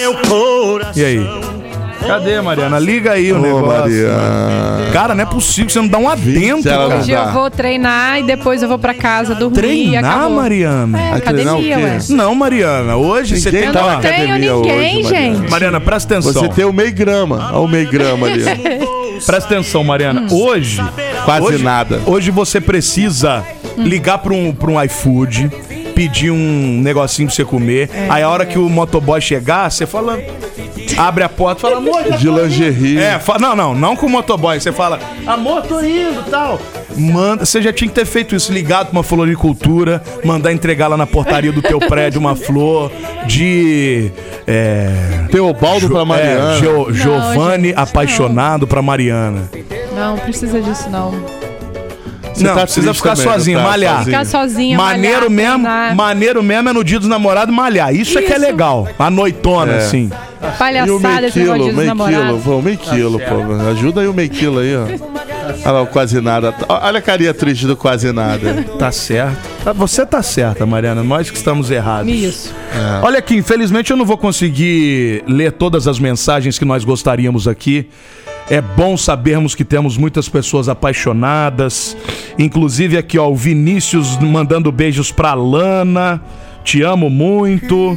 E 0.97 1.05
aí? 1.05 1.21
Cadê, 2.07 2.41
Mariana? 2.41 2.79
Liga 2.79 3.13
aí 3.13 3.33
o 3.33 3.39
negócio. 3.39 3.67
Mariana. 3.67 4.91
Cara, 4.93 5.15
não 5.15 5.23
é 5.23 5.27
possível 5.27 5.67
que 5.67 5.73
você 5.73 5.81
não 5.81 5.89
dá 5.89 5.99
um 5.99 6.09
adentro, 6.09 6.65
cara. 6.71 6.99
Hoje 6.99 7.13
eu 7.13 7.33
vou 7.33 7.51
treinar 7.51 8.19
e 8.19 8.23
depois 8.25 8.63
eu 8.63 8.69
vou 8.69 8.79
pra 8.79 8.95
casa 8.95 9.35
dormir 9.35 9.59
e 9.59 9.61
Treinar, 9.91 10.05
acabou. 10.17 10.31
Mariana? 10.37 11.01
É, 11.01 11.13
academia, 11.15 11.79
ué. 11.79 11.99
Não, 12.09 12.35
Mariana. 12.35 12.97
Hoje 12.97 13.39
você 13.41 13.51
Ninguém 13.51 13.63
tem 13.65 13.73
tá 13.73 13.81
que 13.81 13.87
na 13.87 13.99
academia 13.99 14.57
hoje, 14.57 15.03
Mariana. 15.03 15.49
Mariana, 15.51 15.81
presta 15.81 16.15
atenção. 16.15 16.33
Você 16.43 16.49
tem 16.49 16.65
o 16.65 16.73
meio 16.73 16.93
grama. 16.93 17.51
Olha 17.53 17.59
o 17.61 17.69
meio 17.69 17.89
grama 17.89 18.27
ali. 18.27 18.45
Presta 19.27 19.55
atenção, 19.55 19.85
Mariana. 19.85 20.27
Hoje. 20.33 20.83
Quase 21.27 21.45
hoje- 21.47 21.63
nada. 21.65 22.01
Hoje 22.07 22.31
você 22.31 22.59
precisa 22.61 23.45
ligar 23.77 24.17
pra 24.19 24.33
um, 24.33 24.51
pra 24.51 24.71
um 24.71 24.83
iFood, 24.83 25.51
pedir 25.95 26.31
um 26.31 26.81
negocinho 26.81 27.29
pra 27.29 27.37
você 27.37 27.45
comer. 27.45 27.91
Aí 28.09 28.23
a 28.23 28.29
hora 28.31 28.47
que 28.47 28.59
o 28.59 28.67
motoboy 28.71 29.21
chegar, 29.21 29.71
você 29.71 29.85
fala. 29.87 30.19
Abre 30.99 31.25
a 31.25 31.29
porta 31.29 31.61
e 31.61 31.63
fala, 31.63 31.77
amor. 31.79 32.03
já 32.09 32.17
De 32.17 32.27
tô 32.27 32.33
indo." 32.33 32.43
lingerie. 32.45 32.99
É, 32.99 33.19
fa- 33.19 33.39
não, 33.39 33.55
não, 33.57 33.75
não 33.75 33.97
com 33.97 34.07
o 34.07 34.11
motoboy. 34.11 34.59
Você 34.61 34.73
fala, 34.73 34.99
amor, 35.27 35.63
tô 35.63 35.81
indo 35.81 36.23
tal. 36.31 36.59
Manda, 36.97 37.45
você 37.47 37.63
já 37.63 37.73
tinha 37.73 37.89
que 37.89 37.95
ter 37.95 38.05
feito 38.05 38.35
isso, 38.35 38.53
ligado 38.53 38.87
pra 38.89 38.99
uma 38.99 39.03
floricultura, 39.03 40.03
mandar 40.25 40.53
entregar 40.53 40.89
lá 40.89 40.97
na 40.97 41.07
portaria 41.07 41.53
do 41.53 41.63
teu 41.63 41.79
prédio 41.79 42.19
uma 42.21 42.35
flor 42.35 42.91
de. 43.27 44.11
É, 44.47 45.27
Teobaldo 45.31 45.89
pra 45.89 46.05
Mariana. 46.05 46.55
É, 46.55 46.59
Gio- 46.59 46.87
Não, 46.87 46.93
Giovanni 46.93 47.69
gente, 47.69 47.79
apaixonado 47.79 48.67
pra 48.67 48.83
Mariana. 48.83 49.49
Não, 49.95 50.17
precisa 50.19 50.61
disso 50.61 50.89
não. 50.91 51.40
Você 52.41 52.49
não, 52.49 52.55
tá 52.55 52.63
precisa 52.63 52.95
ficar 52.95 53.17
também, 53.17 53.33
sozinho, 53.33 53.59
tá? 53.59 53.65
malhar. 53.65 53.97
Sozinho. 53.99 54.05
Ficar 54.19 54.25
sozinha, 54.27 54.77
Maneiro 54.77 55.31
malhar, 55.31 55.31
mesmo, 55.31 55.65
treinar. 55.65 55.95
maneiro 55.97 56.43
mesmo 56.43 56.69
é 56.69 56.73
no 56.73 56.85
dia 56.85 56.99
dos 56.99 57.09
namorados 57.09 57.55
malhar. 57.55 57.95
Isso, 57.95 58.19
é 58.19 58.23
que 58.23 58.33
é 58.33 58.37
Isso. 58.37 58.45
legal. 58.47 58.89
A 58.99 59.11
noitona, 59.11 59.73
É. 59.73 59.79
assim. 59.79 60.11
E 60.43 60.47
o 60.47 60.53
Palhaçada 60.59 60.87
meio 61.21 61.27
esse 61.27 61.39
negócio 61.39 61.63
quilo, 61.65 61.77
meio 61.77 61.97
quilo, 61.97 62.41
pô, 62.43 62.63
meio 62.63 62.79
quilo, 62.79 63.21
pô. 63.21 63.71
Ajuda 63.71 64.01
aí 64.01 64.07
o 64.09 64.15
meio 64.15 64.31
quilo 64.31 64.59
aí, 64.61 64.75
ó. 64.75 64.87
Olha 65.63 65.71
lá 65.73 65.83
o 65.83 65.87
quase 65.87 66.21
nada. 66.21 66.55
Olha 66.69 66.99
a 66.99 67.03
carinha 67.03 67.33
triste 67.35 67.67
do 67.67 67.77
quase 67.77 68.13
nada. 68.13 68.65
Tá 68.79 68.91
certo. 68.93 69.39
Tá- 69.65 69.73
Você 69.73 70.05
tá 70.07 70.23
certa, 70.23 70.65
Mariana. 70.67 71.03
Nós 71.03 71.31
que 71.31 71.37
estamos 71.37 71.71
errados. 71.71 72.13
Isso. 72.13 72.55
É. 72.75 73.05
Olha 73.05 73.19
aqui, 73.19 73.37
infelizmente 73.37 73.91
eu 73.91 73.97
não 73.97 74.05
vou 74.05 74.17
conseguir 74.19 75.23
ler 75.27 75.53
todas 75.53 75.87
as 75.89 75.99
mensagens 75.99 76.59
que 76.59 76.65
nós 76.65 76.85
gostaríamos 76.85 77.47
aqui. 77.49 77.89
É 78.49 78.61
bom 78.61 78.97
sabermos 78.97 79.55
que 79.55 79.65
temos 79.65 79.97
muitas 79.97 80.29
pessoas 80.29 80.69
apaixonadas. 80.69 81.97
Inclusive 82.39 82.97
aqui, 82.97 83.19
ó, 83.19 83.29
o 83.31 83.35
Vinícius 83.37 84.19
mandando 84.19 84.73
beijos 84.73 85.13
pra 85.13 85.35
Lana. 85.35 86.21
Te 86.65 86.83
amo 86.83 87.09
muito. 87.09 87.97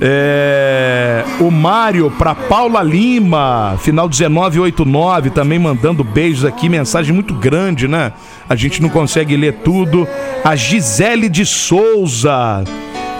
É, 0.00 1.24
o 1.40 1.50
Mário 1.50 2.10
pra 2.10 2.34
Paula 2.34 2.82
Lima, 2.82 3.76
final 3.80 4.08
1989, 4.08 5.30
também 5.30 5.58
mandando 5.58 6.04
beijos 6.04 6.44
aqui, 6.44 6.68
mensagem 6.68 7.12
muito 7.12 7.34
grande, 7.34 7.88
né? 7.88 8.12
A 8.48 8.54
gente 8.54 8.80
não 8.80 8.88
consegue 8.88 9.36
ler 9.36 9.54
tudo. 9.64 10.06
A 10.44 10.54
Gisele 10.54 11.28
de 11.28 11.44
Souza. 11.44 12.62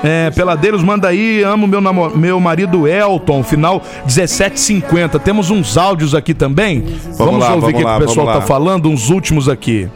É, 0.05 0.30
Peladeiros, 0.30 0.82
manda 0.84 1.09
aí, 1.09 1.42
amo 1.42 1.66
meu, 1.66 1.80
namo- 1.80 2.10
meu 2.16 2.38
marido 2.38 2.86
Elton, 2.86 3.42
final 3.42 3.82
1750. 4.05 5.18
Temos 5.18 5.50
uns 5.50 5.76
áudios 5.76 6.14
aqui 6.14 6.32
também. 6.32 6.84
Vamos, 7.18 7.40
lá, 7.40 7.55
ouvir 7.55 7.59
o 7.59 7.60
vamos 7.72 7.78
que, 7.78 7.84
lá, 7.84 7.96
o 7.96 8.00
pessoal 8.00 8.26
vamos 8.26 8.32
tá 8.34 8.38
lá. 8.38 8.46
falando, 8.46 8.88
uns 8.88 9.10
últimos 9.10 9.48
aqui. 9.48 9.88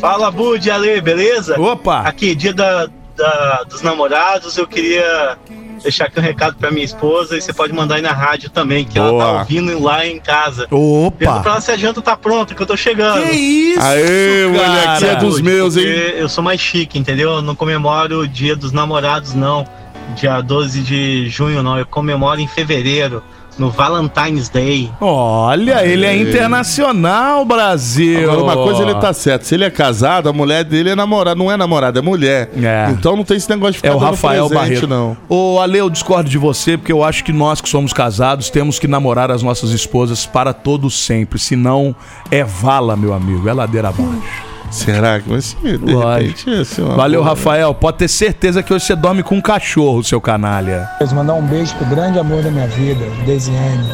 Fala, 0.00 0.30
Bud, 0.32 0.68
Ale, 0.68 1.00
beleza? 1.00 1.58
Opa! 1.60 2.00
Aqui, 2.00 2.34
dia 2.34 2.52
da, 2.52 2.88
da- 3.16 3.64
dos 3.68 3.82
namorados, 3.82 4.56
eu 4.56 4.66
queria 4.66 5.36
deixar 5.82 6.06
aqui 6.06 6.18
um 6.18 6.22
recado 6.22 6.56
pra 6.56 6.70
minha 6.70 6.84
esposa 6.84 7.36
e 7.36 7.40
você 7.40 7.52
pode 7.52 7.72
mandar 7.72 7.96
aí 7.96 8.02
na 8.02 8.12
rádio 8.12 8.50
também, 8.50 8.84
que 8.84 8.98
ela 8.98 9.10
Boa. 9.10 9.24
tá 9.24 9.32
ouvindo 9.40 9.82
lá 9.82 10.06
em 10.06 10.18
casa. 10.20 10.66
Opa! 10.70 11.16
Pergunta 11.18 11.40
pra 11.42 11.52
ela 11.52 11.60
se 11.60 11.70
a 11.70 11.76
janta 11.76 12.00
tá 12.02 12.16
pronta, 12.16 12.54
que 12.54 12.62
eu 12.62 12.66
tô 12.66 12.76
chegando. 12.76 13.22
Que 13.24 13.30
isso, 13.32 13.80
Aê, 13.82 14.46
moleque, 14.46 14.98
você 15.00 15.06
é 15.06 15.16
dos 15.16 15.40
meus, 15.40 15.76
hein? 15.76 15.84
Eu 16.16 16.28
sou 16.28 16.42
mais 16.44 16.60
chique, 16.60 16.98
entendeu? 16.98 17.30
Eu 17.32 17.42
não 17.42 17.54
comemoro 17.54 18.20
o 18.20 18.28
dia 18.28 18.54
dos 18.56 18.72
namorados, 18.72 19.34
não. 19.34 19.66
Dia 20.14 20.40
12 20.40 20.80
de 20.82 21.28
junho, 21.28 21.62
não. 21.62 21.78
Eu 21.78 21.84
comemoro 21.86 22.40
em 22.40 22.46
fevereiro, 22.46 23.22
no 23.58 23.70
Valentine's 23.70 24.48
Day. 24.48 24.90
Olha, 25.00 25.84
ele 25.86 26.04
é 26.06 26.16
internacional, 26.16 27.44
Brasil. 27.44 28.30
Agora, 28.30 28.42
uma 28.42 28.54
coisa 28.56 28.82
ele 28.82 28.94
tá 28.96 29.12
certo. 29.12 29.44
Se 29.44 29.54
ele 29.54 29.64
é 29.64 29.70
casado, 29.70 30.28
a 30.28 30.32
mulher 30.32 30.64
dele 30.64 30.90
é 30.90 30.94
namorada. 30.94 31.36
Não 31.36 31.50
é 31.50 31.56
namorada, 31.56 31.98
é 31.98 32.02
mulher. 32.02 32.50
É. 32.56 32.88
Então 32.90 33.16
não 33.16 33.24
tem 33.24 33.36
esse 33.36 33.48
negócio 33.48 33.72
de 33.74 33.78
ficar 33.78 33.90
É 33.90 33.94
o 33.94 33.98
Rafael 33.98 34.48
presente, 34.48 34.86
Barreto. 34.86 34.88
não. 34.88 35.16
Ô, 35.28 35.58
Ale, 35.60 35.78
eu 35.78 35.88
discordo 35.90 36.28
de 36.28 36.38
você, 36.38 36.76
porque 36.76 36.92
eu 36.92 37.02
acho 37.02 37.24
que 37.24 37.32
nós 37.32 37.60
que 37.60 37.68
somos 37.68 37.92
casados 37.92 38.50
temos 38.50 38.78
que 38.78 38.86
namorar 38.86 39.30
as 39.30 39.42
nossas 39.42 39.70
esposas 39.70 40.26
para 40.26 40.52
todo 40.52 40.90
sempre. 40.90 41.38
Senão 41.38 41.94
é 42.30 42.44
vala, 42.44 42.96
meu 42.96 43.12
amigo. 43.12 43.48
É 43.48 43.52
ladeira 43.52 43.88
abaixo. 43.88 44.55
Será 44.70 45.20
que 45.20 45.28
vai 45.28 45.40
ser? 45.40 45.78
De 45.78 45.94
repente, 45.94 46.80
uma 46.82 46.94
Valeu, 46.96 47.20
boa. 47.22 47.30
Rafael. 47.34 47.74
Pode 47.74 47.98
ter 47.98 48.08
certeza 48.08 48.62
que 48.62 48.72
hoje 48.72 48.84
você 48.84 48.94
dorme 48.96 49.22
com 49.22 49.36
um 49.36 49.40
cachorro, 49.40 50.02
seu 50.04 50.20
canalha. 50.20 50.88
Quero 50.98 51.14
mandar 51.14 51.34
um 51.34 51.42
beijo 51.46 51.74
pro 51.76 51.86
grande 51.86 52.18
amor 52.18 52.42
da 52.42 52.50
minha 52.50 52.66
vida, 52.66 53.04
Desiane. 53.24 53.88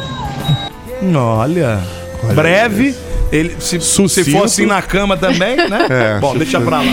Olha. 1.15 1.79
Breve. 2.33 2.95
Ele, 3.31 3.55
se, 3.59 3.79
se 3.79 3.81
Sucinto. 3.81 4.31
for 4.31 4.45
assim 4.45 4.65
na 4.67 4.81
cama 4.81 5.17
também, 5.17 5.55
né? 5.57 5.87
É, 5.89 6.19
Bom, 6.19 6.35
deixa 6.37 6.61
pra 6.61 6.77
lá. 6.81 6.83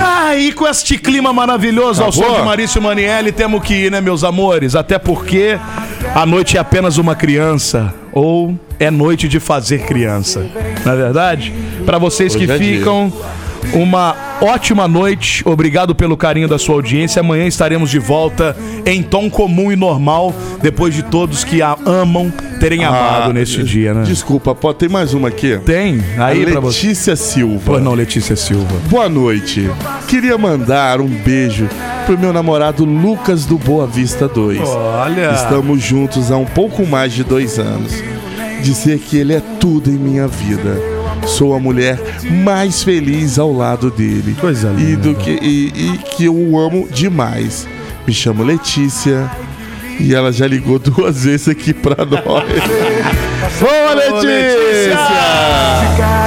Ah, 0.00 0.34
e 0.36 0.52
com 0.52 0.66
este 0.66 0.98
clima 0.98 1.32
maravilhoso 1.32 2.02
ao 2.02 2.08
Acabou? 2.08 2.30
som 2.30 2.36
de 2.40 2.42
Marício 2.42 2.82
Manielli, 2.82 3.30
temos 3.32 3.62
que 3.62 3.74
ir, 3.74 3.90
né, 3.92 4.00
meus 4.00 4.24
amores? 4.24 4.74
Até 4.74 4.98
porque 4.98 5.58
a 6.14 6.26
noite 6.26 6.56
é 6.56 6.60
apenas 6.60 6.98
uma 6.98 7.14
criança. 7.14 7.94
Ou 8.12 8.58
é 8.78 8.90
noite 8.90 9.28
de 9.28 9.40
fazer 9.40 9.82
criança. 9.86 10.46
Não 10.84 10.92
é 10.92 10.96
verdade? 10.96 11.52
Pra 11.84 11.98
vocês 11.98 12.34
que 12.34 12.44
é 12.50 12.58
dia. 12.58 12.84
Uma 13.72 14.14
ótima 14.40 14.86
noite. 14.86 15.42
Obrigado 15.46 15.94
pelo 15.94 16.16
carinho 16.16 16.48
da 16.48 16.58
sua 16.58 16.76
audiência. 16.76 17.20
Amanhã 17.20 17.46
estaremos 17.46 17.90
de 17.90 17.98
volta 17.98 18.56
em 18.84 19.02
tom 19.02 19.30
comum 19.30 19.72
e 19.72 19.76
normal, 19.76 20.34
depois 20.62 20.94
de 20.94 21.02
todos 21.02 21.44
que 21.44 21.62
a 21.62 21.76
amam 21.86 22.32
terem 22.60 22.84
amado 22.84 23.32
neste 23.32 23.62
dia, 23.62 23.92
né? 23.94 24.00
Ah, 24.02 24.04
Desculpa, 24.04 24.54
pode 24.54 24.78
ter 24.78 24.88
mais 24.88 25.14
uma 25.14 25.28
aqui. 25.28 25.58
Tem? 25.64 26.02
Aí 26.18 26.44
a. 26.54 26.60
Letícia 26.60 27.16
Silva. 27.16 27.62
Pois 27.64 27.82
não, 27.82 27.94
Letícia 27.94 28.36
Silva. 28.36 28.76
Boa 28.88 29.08
noite. 29.08 29.70
Queria 30.08 30.36
mandar 30.38 31.00
um 31.00 31.08
beijo 31.08 31.68
pro 32.06 32.18
meu 32.18 32.32
namorado 32.32 32.84
Lucas 32.84 33.44
do 33.46 33.58
Boa 33.58 33.86
Vista 33.86 34.28
2. 34.28 34.60
Olha. 34.60 35.32
Estamos 35.32 35.82
juntos 35.82 36.30
há 36.30 36.36
um 36.36 36.44
pouco 36.44 36.86
mais 36.86 37.12
de 37.12 37.24
dois 37.24 37.58
anos. 37.58 37.92
Dizer 38.62 38.98
que 38.98 39.16
ele 39.16 39.34
é 39.34 39.42
tudo 39.60 39.90
em 39.90 39.94
minha 39.94 40.26
vida. 40.26 40.93
Sou 41.26 41.54
a 41.54 41.58
mulher 41.58 41.98
mais 42.30 42.82
feliz 42.82 43.38
ao 43.38 43.52
lado 43.52 43.90
dele. 43.90 44.36
Coisa 44.40 44.72
E, 44.76 44.80
linda. 44.82 45.08
do 45.08 45.14
que, 45.14 45.30
e, 45.30 45.72
e 45.74 45.98
que 45.98 46.24
eu 46.26 46.34
o 46.34 46.58
amo 46.58 46.88
demais. 46.90 47.66
Me 48.06 48.12
chamo 48.12 48.42
Letícia. 48.44 49.30
E 49.98 50.14
ela 50.14 50.32
já 50.32 50.46
ligou 50.46 50.78
duas 50.80 51.24
vezes 51.24 51.48
aqui 51.48 51.72
pra 51.72 52.04
nós. 52.04 52.22
Boa, 53.60 53.94
Letícia! 53.94 54.98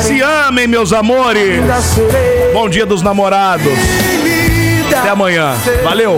Se 0.02 0.22
amem, 0.22 0.68
meus 0.68 0.94
amores! 0.94 1.62
Bom 2.54 2.70
dia 2.70 2.86
dos 2.86 3.02
namorados! 3.02 3.68
Até 4.98 5.10
amanhã. 5.10 5.54
Valeu! 5.84 6.18